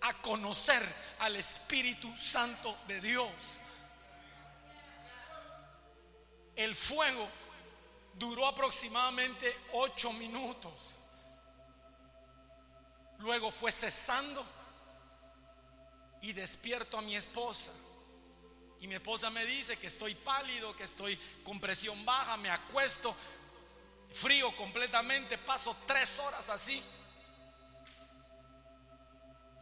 a 0.00 0.14
conocer 0.14 0.82
al 1.20 1.36
Espíritu 1.36 2.14
Santo 2.16 2.76
de 2.88 3.00
Dios. 3.00 3.30
El 6.56 6.74
fuego 6.74 7.28
duró 8.14 8.48
aproximadamente 8.48 9.56
ocho 9.72 10.12
minutos. 10.12 10.94
Luego 13.18 13.50
fue 13.50 13.70
cesando 13.70 14.44
y 16.20 16.32
despierto 16.32 16.98
a 16.98 17.02
mi 17.02 17.14
esposa. 17.16 17.70
Y 18.84 18.86
mi 18.86 18.96
esposa 18.96 19.30
me 19.30 19.46
dice 19.46 19.78
que 19.78 19.86
estoy 19.86 20.14
pálido, 20.14 20.76
que 20.76 20.84
estoy 20.84 21.18
con 21.42 21.58
presión 21.58 22.04
baja, 22.04 22.36
me 22.36 22.50
acuesto, 22.50 23.16
frío 24.12 24.54
completamente, 24.54 25.38
paso 25.38 25.74
tres 25.86 26.18
horas 26.18 26.50
así. 26.50 26.82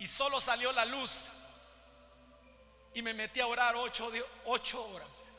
Y 0.00 0.08
solo 0.08 0.40
salió 0.40 0.72
la 0.72 0.84
luz. 0.84 1.28
Y 2.94 3.02
me 3.02 3.14
metí 3.14 3.38
a 3.38 3.46
orar 3.46 3.76
ocho, 3.76 4.10
ocho 4.46 4.84
horas. 4.86 5.30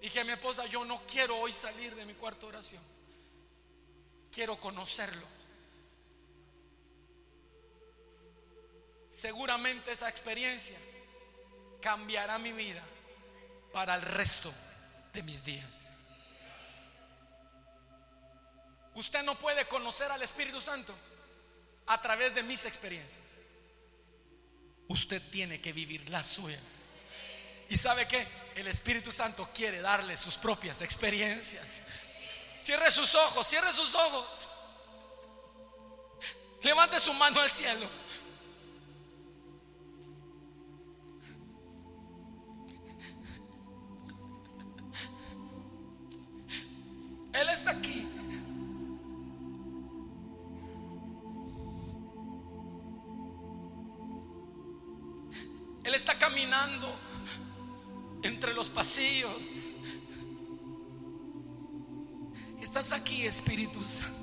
Dije 0.00 0.20
a 0.20 0.24
mi 0.24 0.30
esposa, 0.30 0.64
yo 0.66 0.84
no 0.84 1.02
quiero 1.08 1.36
hoy 1.40 1.52
salir 1.52 1.96
de 1.96 2.04
mi 2.04 2.14
cuarta 2.14 2.46
oración. 2.46 2.84
Quiero 4.32 4.60
conocerlo. 4.60 5.26
Seguramente 9.10 9.90
esa 9.90 10.08
experiencia 10.08 10.78
cambiará 11.80 12.38
mi 12.38 12.52
vida 12.52 12.82
para 13.72 13.94
el 13.94 14.02
resto 14.02 14.52
de 15.12 15.22
mis 15.22 15.44
días. 15.44 15.92
Usted 18.94 19.22
no 19.22 19.38
puede 19.38 19.66
conocer 19.66 20.10
al 20.10 20.22
Espíritu 20.22 20.60
Santo 20.60 20.94
a 21.86 22.00
través 22.00 22.34
de 22.34 22.42
mis 22.42 22.64
experiencias. 22.64 23.24
Usted 24.88 25.22
tiene 25.30 25.60
que 25.60 25.72
vivir 25.72 26.08
las 26.10 26.26
suyas. 26.26 26.60
¿Y 27.68 27.76
sabe 27.76 28.08
que 28.08 28.26
El 28.56 28.66
Espíritu 28.66 29.12
Santo 29.12 29.50
quiere 29.54 29.80
darle 29.80 30.16
sus 30.16 30.36
propias 30.36 30.82
experiencias. 30.82 31.82
Cierre 32.58 32.90
sus 32.90 33.14
ojos, 33.14 33.46
cierre 33.46 33.72
sus 33.72 33.94
ojos. 33.94 34.48
Levante 36.62 36.98
su 36.98 37.14
mano 37.14 37.40
al 37.40 37.48
cielo. 37.48 37.88
Él 47.40 47.48
está 47.50 47.70
aquí. 47.70 48.04
Él 55.84 55.94
está 55.94 56.18
caminando 56.18 56.92
entre 58.22 58.52
los 58.54 58.68
pasillos. 58.68 59.30
Estás 62.60 62.90
aquí, 62.90 63.24
Espíritu 63.24 63.84
Santo. 63.84 64.16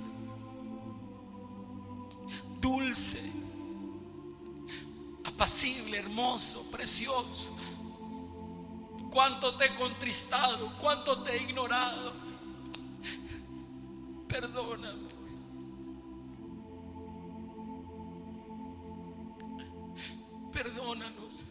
Dulce, 2.60 3.22
apacible, 5.24 6.00
hermoso, 6.00 6.70
precioso. 6.70 7.56
Cuánto 9.10 9.56
te 9.56 9.68
he 9.68 9.76
contristado, 9.76 10.78
cuánto 10.80 11.24
te 11.24 11.38
he 11.38 11.44
ignorado. 11.44 12.25
Perdóname. 14.36 15.08
Perdónanos. 20.52 21.46